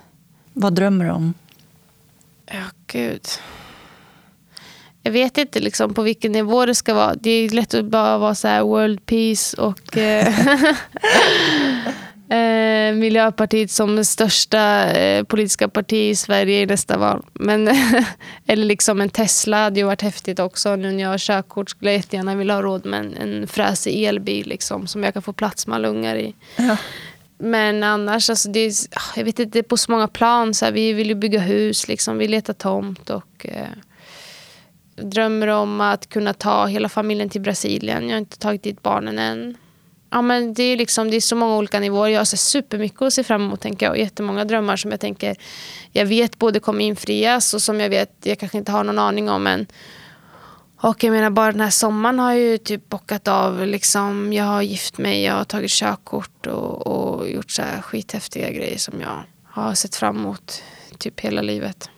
Vad 0.54 0.74
drömmer 0.74 1.06
du 1.06 1.12
om? 1.12 1.34
Ja, 2.46 2.64
gud. 2.88 3.22
Jag 5.06 5.12
vet 5.12 5.38
inte 5.38 5.60
liksom 5.60 5.94
på 5.94 6.02
vilken 6.02 6.32
nivå 6.32 6.66
det 6.66 6.76
ska 6.76 6.94
vara. 6.94 7.16
Det 7.16 7.30
är 7.30 7.50
lätt 7.50 7.74
att 7.74 7.86
bara 7.86 8.18
vara 8.18 8.36
så 8.36 8.48
här 8.48 8.64
world 8.64 9.06
peace 9.06 9.58
och 9.62 9.98
eh, 9.98 10.40
eh, 12.38 12.96
Miljöpartiet 12.96 13.72
som 13.72 13.96
det 13.96 14.06
största 14.06 14.92
eh, 14.92 15.24
politiska 15.24 15.68
parti 15.70 15.94
i 15.94 16.16
Sverige 16.16 16.62
i 16.62 16.66
nästa 16.66 16.98
val. 16.98 17.26
Men, 17.34 17.68
eller 18.48 18.66
liksom 18.66 19.02
en 19.02 19.10
Tesla 19.10 19.58
hade 19.58 19.80
ju 19.80 19.86
varit 19.86 20.02
häftigt 20.02 20.40
också. 20.40 20.76
Nu 20.76 20.92
när 20.92 21.04
jag 21.04 21.10
har 21.10 21.18
körkort 21.18 21.70
skulle 21.70 21.92
jag 21.92 21.98
jättegärna 21.98 22.36
vilja 22.36 22.54
ha 22.54 22.62
råd 22.62 22.86
med 22.86 23.00
en, 23.00 23.18
en 23.18 23.48
fräsig 23.48 24.04
elbil 24.04 24.48
liksom, 24.48 24.88
som 24.88 25.04
jag 25.04 25.14
kan 25.14 25.22
få 25.22 25.34
plats 25.34 25.68
med 25.68 25.76
alla 25.76 25.88
ungar 25.88 26.16
i. 26.16 26.36
Ja. 26.56 26.78
Men 27.38 27.84
annars, 27.84 28.30
alltså 28.30 28.50
det 28.50 28.60
är, 28.60 28.74
jag 29.16 29.26
vet 29.26 29.40
inte, 29.40 29.52
det 29.52 29.60
är 29.60 29.70
på 29.70 29.78
så 29.78 29.92
många 29.92 30.08
plan. 30.08 30.54
Så 30.54 30.66
här, 30.66 30.72
vi 30.72 30.94
vill 30.94 31.08
ju 31.08 31.16
bygga 31.16 31.40
hus, 31.40 31.88
liksom, 31.88 32.18
vi 32.18 32.28
letar 32.28 32.54
tomt 32.54 33.10
och 33.10 33.46
eh, 33.46 33.68
drömmer 34.96 35.48
om 35.48 35.82
att 35.82 36.10
kunna 36.10 36.34
ta 36.34 36.66
hela 36.66 36.90
familjen 36.90 37.30
till 37.30 37.42
Brasilien. 37.42 38.04
Jag 38.04 38.16
har 38.16 38.20
inte 38.20 38.40
tagit 38.40 38.64
dit 38.64 38.82
barnen 38.82 39.20
än. 39.20 39.58
Ja, 40.10 40.22
men 40.22 40.54
det, 40.54 40.64
är 40.64 40.78
liksom, 40.78 41.12
det 41.12 41.16
är 41.16 41.22
så 41.22 41.36
många 41.36 41.58
olika 41.58 41.80
nivåer. 41.80 42.10
Jag 42.10 42.20
har 42.20 42.26
så 42.26 42.38
supermycket 42.38 43.02
att 43.02 43.14
se 43.14 43.24
fram 43.24 43.42
emot. 43.42 43.62
Tänker 43.62 43.86
jag, 43.86 43.92
och 43.92 43.98
jättemånga 43.98 44.46
drömmar 44.46 44.76
som 44.76 44.92
jag 44.92 45.00
tänker 45.00 45.36
jag 45.92 46.06
vet 46.06 46.40
både 46.40 46.60
kommer 46.60 46.86
infrias 46.86 47.54
och 47.54 47.62
som 47.62 47.80
jag 47.80 47.90
vet 47.90 48.12
jag 48.24 48.40
kanske 48.40 48.58
inte 48.58 48.72
har 48.72 48.84
någon 48.84 49.00
aning 49.00 49.30
om 49.30 49.48
än. 49.48 49.68
Och 50.78 51.04
jag 51.04 51.12
menar 51.12 51.30
bara 51.30 51.52
den 51.52 51.62
här 51.62 51.70
sommaren 51.70 52.20
har 52.20 52.32
jag 52.32 52.42
ju 52.42 52.58
typ 52.58 52.90
bockat 52.90 53.28
av. 53.28 53.68
Liksom, 53.68 54.34
jag 54.34 54.44
har 54.44 54.62
gift 54.62 54.98
mig, 54.98 55.24
jag 55.24 55.34
har 55.34 55.44
tagit 55.44 55.72
körkort 55.72 56.48
och, 56.48 56.88
och 56.88 57.30
gjort 57.30 57.52
så 57.52 57.62
här 57.62 57.82
skithäftiga 57.82 58.52
grejer 58.52 58.78
som 58.78 59.02
jag 59.02 59.24
har 59.44 59.74
sett 59.74 59.96
fram 59.96 60.18
emot 60.18 60.64
typ 60.98 61.20
hela 61.20 61.42
livet. 61.42 61.90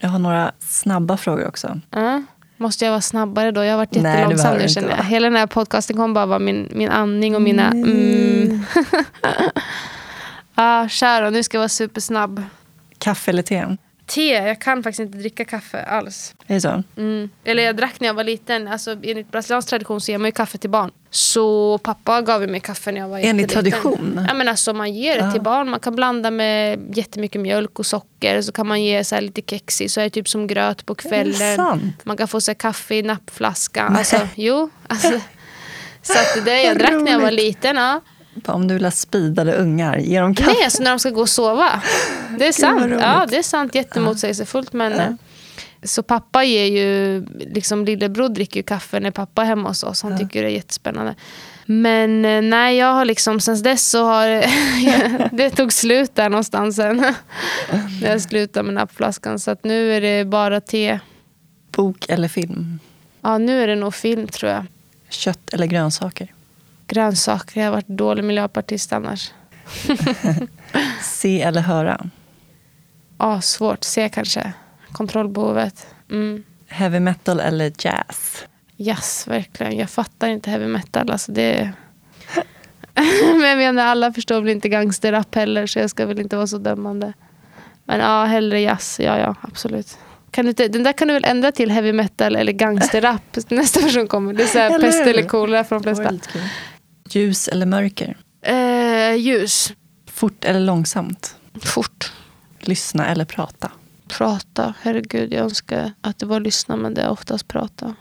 Jag 0.00 0.08
har 0.08 0.18
några 0.18 0.52
snabba 0.58 1.16
frågor 1.16 1.46
också. 1.46 1.80
Mm. 1.92 2.26
Måste 2.56 2.84
jag 2.84 2.92
vara 2.92 3.00
snabbare 3.00 3.50
då? 3.50 3.64
Jag 3.64 3.70
har 3.70 3.76
varit 3.76 3.96
jättelångsam 3.96 4.56
nu 4.58 4.68
känner 4.68 4.88
jag. 4.88 5.04
Hela 5.04 5.26
den 5.26 5.36
här 5.36 5.46
podcasten 5.46 5.96
kommer 5.96 6.14
bara 6.14 6.26
vara 6.26 6.38
min, 6.38 6.68
min 6.74 6.88
andning 6.88 7.34
och 7.34 7.42
mina 7.42 7.66
mm. 7.66 7.84
mm. 7.84 8.64
ah, 10.54 10.88
kör 10.88 11.22
då, 11.22 11.30
nu 11.30 11.42
ska 11.42 11.56
jag 11.56 11.60
vara 11.60 11.68
supersnabb. 11.68 12.42
Kaffe 12.98 13.30
eller 13.30 13.42
te? 13.42 13.76
Te. 14.08 14.28
Jag 14.28 14.60
kan 14.60 14.82
faktiskt 14.82 15.00
inte 15.00 15.18
dricka 15.18 15.44
kaffe 15.44 15.82
alls. 15.82 16.34
Är 16.46 16.54
det 16.54 16.60
så? 16.60 16.82
Mm. 16.96 17.30
Eller 17.44 17.62
jag 17.62 17.76
drack 17.76 18.00
när 18.00 18.06
jag 18.06 18.14
var 18.14 18.24
liten. 18.24 18.68
Alltså, 18.68 18.90
enligt 19.02 19.30
brasiliansk 19.30 19.68
tradition 19.68 20.00
så 20.00 20.10
ger 20.10 20.18
man 20.18 20.28
ju 20.28 20.32
kaffe 20.32 20.58
till 20.58 20.70
barn. 20.70 20.90
Så 21.10 21.78
pappa 21.78 22.22
gav 22.22 22.48
mig 22.48 22.60
kaffe 22.60 22.92
när 22.92 23.00
jag 23.00 23.08
var 23.08 23.18
Enligt 23.18 23.48
tradition? 23.48 24.26
Ja, 24.28 24.34
men 24.34 24.48
alltså, 24.48 24.72
man 24.72 24.94
ger 24.94 25.18
det 25.18 25.24
ja. 25.24 25.32
till 25.32 25.40
barn. 25.40 25.70
Man 25.70 25.80
kan 25.80 25.96
blanda 25.96 26.30
med 26.30 26.80
jättemycket 26.96 27.40
mjölk 27.40 27.78
och 27.78 27.86
socker. 27.86 28.42
Så 28.42 28.52
kan 28.52 28.66
man 28.66 28.82
ge 28.82 29.04
så 29.04 29.14
här 29.14 29.22
lite 29.22 29.42
kex 29.46 29.80
i. 29.80 29.88
Så 29.88 30.00
är 30.00 30.04
det 30.04 30.10
typ 30.10 30.28
som 30.28 30.46
gröt 30.46 30.86
på 30.86 30.94
kvällen. 30.94 31.92
Man 32.02 32.16
kan 32.16 32.28
få 32.28 32.40
så 32.40 32.54
kaffe 32.54 32.94
i 32.94 33.02
nappflaska. 33.02 33.84
Alltså, 33.84 34.28
jo. 34.34 34.70
Alltså, 34.86 35.12
så 36.02 36.40
det 36.44 36.62
jag 36.62 36.78
drack 36.78 37.02
när 37.02 37.12
jag 37.12 37.20
var 37.20 37.30
liten. 37.30 37.76
Ja. 37.76 38.00
Om 38.46 38.68
du 38.68 38.74
vill 38.74 38.84
ha 38.84 38.90
speedade 38.90 39.54
ungar, 39.54 39.96
ge 39.98 40.20
dem 40.20 40.34
kaffe. 40.34 40.50
Nej, 40.50 40.64
alltså 40.64 40.82
när 40.82 40.90
de 40.90 40.98
ska 40.98 41.10
gå 41.10 41.20
och 41.20 41.28
sova. 41.28 41.82
Det 42.38 42.46
är 42.46 42.52
sant. 42.52 42.94
Ja, 43.00 43.26
det 43.28 43.36
är 43.36 43.42
sant. 43.42 43.74
Jättemotsägelsefullt. 43.74 44.72
Men, 44.72 44.92
ja. 44.92 45.16
Så 45.82 46.02
pappa 46.02 46.44
ger 46.44 46.64
ju, 46.64 47.26
liksom 47.38 47.84
lillebror 47.84 48.28
dricker 48.28 48.56
ju 48.60 48.62
kaffe 48.62 49.00
när 49.00 49.10
pappa 49.10 49.42
är 49.42 49.46
hemma 49.46 49.68
hos 49.68 49.82
oss. 49.82 50.02
Han 50.02 50.12
ja. 50.12 50.18
tycker 50.18 50.42
det 50.42 50.48
är 50.48 50.52
jättespännande. 50.52 51.14
Men 51.66 52.24
eh, 52.24 52.42
nej, 52.42 52.76
jag 52.76 52.92
har 52.92 53.04
liksom 53.04 53.40
sen 53.40 53.62
dess 53.62 53.90
så 53.90 54.04
har 54.04 54.44
det 55.36 55.50
tog 55.50 55.72
slut 55.72 56.14
där 56.14 56.28
någonstans 56.28 56.76
sen. 56.76 56.96
när 56.96 57.14
jag 58.10 58.20
slutade 58.20 58.64
med 58.64 58.74
nappflaskan. 58.74 59.38
Så 59.38 59.50
att 59.50 59.64
nu 59.64 59.92
är 59.92 60.00
det 60.00 60.24
bara 60.24 60.60
te. 60.60 60.98
Bok 61.70 62.06
eller 62.08 62.28
film? 62.28 62.78
Ja, 63.20 63.38
nu 63.38 63.62
är 63.62 63.66
det 63.66 63.76
nog 63.76 63.94
film 63.94 64.26
tror 64.28 64.52
jag. 64.52 64.66
Kött 65.08 65.54
eller 65.54 65.66
grönsaker? 65.66 66.32
Grönsaker. 66.88 67.60
Jag 67.60 67.66
har 67.66 67.72
varit 67.72 67.88
dålig 67.88 68.24
miljöpartist 68.24 68.92
annars. 68.92 69.32
Se 71.02 71.42
eller 71.42 71.60
höra? 71.60 72.08
Ja, 73.18 73.40
svårt. 73.40 73.84
Se 73.84 74.08
kanske. 74.08 74.52
Kontrollbehovet. 74.92 75.86
Mm. 76.10 76.44
Heavy 76.68 77.00
metal 77.00 77.40
eller 77.40 77.72
jazz? 77.78 78.44
Jazz, 78.76 79.24
verkligen. 79.28 79.76
Jag 79.76 79.90
fattar 79.90 80.28
inte 80.28 80.50
heavy 80.50 80.66
metal. 80.66 81.10
Alltså 81.10 81.32
det... 81.32 81.72
Men 83.32 83.48
jag 83.48 83.58
menar, 83.58 83.86
alla 83.86 84.12
förstår 84.12 84.40
väl 84.40 84.50
inte 84.50 84.68
gangsterrap 84.68 85.34
heller, 85.34 85.66
så 85.66 85.78
jag 85.78 85.90
ska 85.90 86.06
väl 86.06 86.20
inte 86.20 86.36
vara 86.36 86.46
så 86.46 86.58
dömande. 86.58 87.12
Men 87.84 88.00
ja, 88.00 88.24
hellre 88.24 88.60
jazz. 88.60 89.00
Ja, 89.00 89.18
ja, 89.18 89.34
absolut. 89.40 89.98
Kan 90.30 90.44
du 90.44 90.48
inte, 90.48 90.68
den 90.68 90.82
där 90.82 90.92
kan 90.92 91.08
du 91.08 91.14
väl 91.14 91.24
ändra 91.24 91.52
till 91.52 91.70
heavy 91.70 91.92
metal 91.92 92.36
eller 92.36 92.52
gangsterrap 92.52 93.36
nästa 93.48 93.80
version 93.80 94.08
kommer. 94.08 94.32
Det 94.32 94.42
är 94.42 94.46
så 94.46 94.58
här 94.58 94.78
pest 94.78 95.06
eller 95.06 95.22
kolera 95.22 95.64
för 95.64 95.76
de 95.76 95.82
flesta. 95.82 96.14
Ljus 97.10 97.48
eller 97.48 97.66
mörker? 97.66 98.16
Eh, 98.42 99.14
ljus. 99.16 99.72
Fort 100.06 100.44
eller 100.44 100.60
långsamt? 100.60 101.36
Fort. 101.62 102.12
Lyssna 102.60 103.06
eller 103.06 103.24
prata? 103.24 103.70
Prata. 104.08 104.74
Herregud, 104.80 105.32
jag 105.32 105.44
önskar 105.44 105.92
att 106.00 106.18
det 106.18 106.26
var 106.26 106.40
lyssna, 106.40 106.76
men 106.76 106.94
det 106.94 107.02
är 107.02 107.10
oftast 107.10 107.48
prata. 107.48 107.94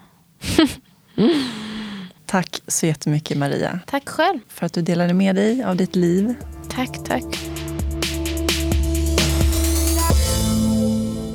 Tack 2.26 2.62
så 2.68 2.86
jättemycket 2.86 3.38
Maria. 3.38 3.80
Tack 3.86 4.10
själv. 4.10 4.40
För 4.48 4.66
att 4.66 4.74
du 4.74 4.82
delade 4.82 5.14
med 5.14 5.36
dig 5.36 5.64
av 5.64 5.76
ditt 5.76 5.96
liv. 5.96 6.36
Tack, 6.70 7.04
tack. 7.06 7.24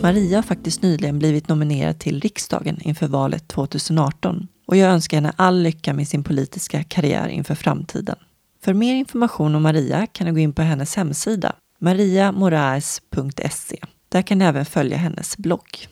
Maria 0.02 0.38
har 0.38 0.42
faktiskt 0.42 0.82
nyligen 0.82 1.18
blivit 1.18 1.48
nominerad 1.48 1.98
till 1.98 2.20
riksdagen 2.20 2.80
inför 2.80 3.06
valet 3.06 3.48
2018 3.48 4.48
och 4.72 4.76
jag 4.76 4.90
önskar 4.90 5.16
henne 5.16 5.32
all 5.36 5.62
lycka 5.62 5.94
med 5.94 6.08
sin 6.08 6.24
politiska 6.24 6.84
karriär 6.84 7.28
inför 7.28 7.54
framtiden. 7.54 8.16
För 8.64 8.74
mer 8.74 8.94
information 8.94 9.54
om 9.54 9.62
Maria 9.62 10.06
kan 10.06 10.26
du 10.26 10.32
gå 10.32 10.38
in 10.38 10.52
på 10.52 10.62
hennes 10.62 10.96
hemsida, 10.96 11.52
mariamoraes.se. 11.78 13.76
Där 14.08 14.22
kan 14.22 14.38
du 14.38 14.44
även 14.44 14.64
följa 14.64 14.96
hennes 14.96 15.36
blogg. 15.36 15.88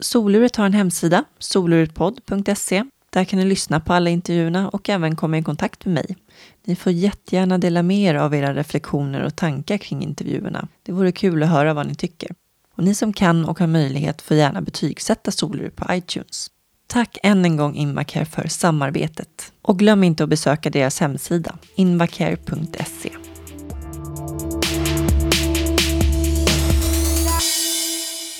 Soluret 0.00 0.56
har 0.56 0.66
en 0.66 0.72
hemsida, 0.72 1.24
soluretpodd.se. 1.38 2.84
Där 3.10 3.24
kan 3.24 3.38
ni 3.38 3.44
lyssna 3.44 3.80
på 3.80 3.92
alla 3.92 4.10
intervjuerna 4.10 4.68
och 4.68 4.88
även 4.88 5.16
komma 5.16 5.38
i 5.38 5.42
kontakt 5.42 5.84
med 5.84 5.94
mig. 5.94 6.16
Ni 6.64 6.76
får 6.76 6.92
jättegärna 6.92 7.58
dela 7.58 7.82
med 7.82 7.98
er 7.98 8.14
av 8.14 8.34
era 8.34 8.54
reflektioner 8.54 9.22
och 9.22 9.36
tankar 9.36 9.78
kring 9.78 10.02
intervjuerna. 10.02 10.68
Det 10.82 10.92
vore 10.92 11.12
kul 11.12 11.42
att 11.42 11.48
höra 11.48 11.74
vad 11.74 11.86
ni 11.86 11.94
tycker. 11.94 12.30
Och 12.76 12.84
ni 12.84 12.94
som 12.94 13.12
kan 13.12 13.44
och 13.44 13.58
har 13.58 13.66
möjlighet 13.66 14.22
får 14.22 14.36
gärna 14.36 14.60
betygsätta 14.60 15.30
Solur 15.30 15.70
på 15.70 15.94
iTunes. 15.94 16.50
Tack 16.94 17.18
än 17.22 17.44
en 17.44 17.56
gång 17.56 17.76
Invacare 17.76 18.24
för 18.24 18.48
samarbetet. 18.48 19.52
Och 19.62 19.78
glöm 19.78 20.04
inte 20.04 20.24
att 20.24 20.30
besöka 20.30 20.70
deras 20.70 21.00
hemsida, 21.00 21.58
invacare.se. 21.74 23.10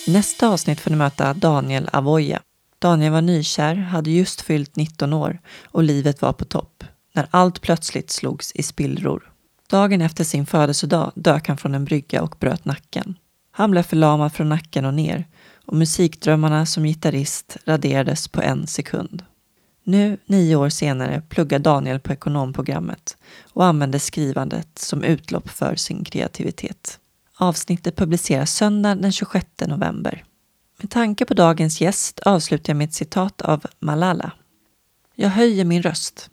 I 0.06 0.12
nästa 0.12 0.48
avsnitt 0.48 0.80
får 0.80 0.90
ni 0.90 0.96
möta 0.96 1.34
Daniel 1.34 1.88
Avoya. 1.92 2.42
Daniel 2.78 3.12
var 3.12 3.22
nykär, 3.22 3.74
hade 3.74 4.10
just 4.10 4.40
fyllt 4.40 4.76
19 4.76 5.12
år 5.12 5.38
och 5.64 5.82
livet 5.82 6.22
var 6.22 6.32
på 6.32 6.44
topp 6.44 6.84
när 7.12 7.26
allt 7.30 7.60
plötsligt 7.60 8.10
slogs 8.10 8.52
i 8.54 8.62
spillror. 8.62 9.32
Dagen 9.70 10.02
efter 10.02 10.24
sin 10.24 10.46
födelsedag 10.46 11.12
dök 11.14 11.48
han 11.48 11.56
från 11.56 11.74
en 11.74 11.84
brygga 11.84 12.22
och 12.22 12.36
bröt 12.40 12.64
nacken. 12.64 13.14
Han 13.50 13.70
blev 13.70 13.82
förlamad 13.82 14.32
från 14.32 14.48
nacken 14.48 14.84
och 14.84 14.94
ner 14.94 15.26
och 15.66 15.76
musikdrömmarna 15.76 16.66
som 16.66 16.84
gitarrist 16.84 17.56
raderades 17.64 18.28
på 18.28 18.42
en 18.42 18.66
sekund. 18.66 19.24
Nu, 19.84 20.18
nio 20.26 20.56
år 20.56 20.68
senare, 20.68 21.22
pluggar 21.28 21.58
Daniel 21.58 22.00
på 22.00 22.12
ekonomprogrammet 22.12 23.16
och 23.52 23.64
använder 23.64 23.98
skrivandet 23.98 24.78
som 24.78 25.04
utlopp 25.04 25.48
för 25.48 25.76
sin 25.76 26.04
kreativitet. 26.04 26.98
Avsnittet 27.36 27.96
publiceras 27.96 28.56
söndag 28.56 28.94
den 28.94 29.12
26 29.12 29.46
november. 29.66 30.24
Med 30.80 30.90
tanke 30.90 31.24
på 31.24 31.34
dagens 31.34 31.80
gäst 31.80 32.20
avslutar 32.20 32.70
jag 32.70 32.76
med 32.76 32.88
ett 32.88 32.94
citat 32.94 33.42
av 33.42 33.64
Malala. 33.78 34.32
Jag 35.14 35.28
höjer 35.28 35.64
min 35.64 35.82
röst. 35.82 36.30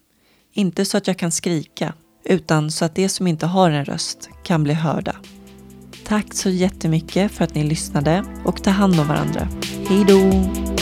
Inte 0.54 0.86
så 0.86 0.98
att 0.98 1.08
jag 1.08 1.18
kan 1.18 1.32
skrika, 1.32 1.94
utan 2.24 2.72
så 2.72 2.86
att 2.86 2.96
de 2.96 3.10
som 3.10 3.28
inte 3.28 3.46
har 3.46 3.70
en 3.70 3.86
röst 3.86 4.30
kan 4.44 4.64
bli 4.64 4.74
hörda. 4.74 5.16
Tack 6.08 6.34
så 6.34 6.50
jättemycket 6.50 7.32
för 7.32 7.44
att 7.44 7.56
ni 7.56 7.64
lyssnade 7.64 8.24
och 8.46 8.64
ta 8.64 8.70
hand 8.70 9.00
om 9.00 9.08
varandra. 9.08 9.48
Hej 9.88 10.06
då! 10.08 10.81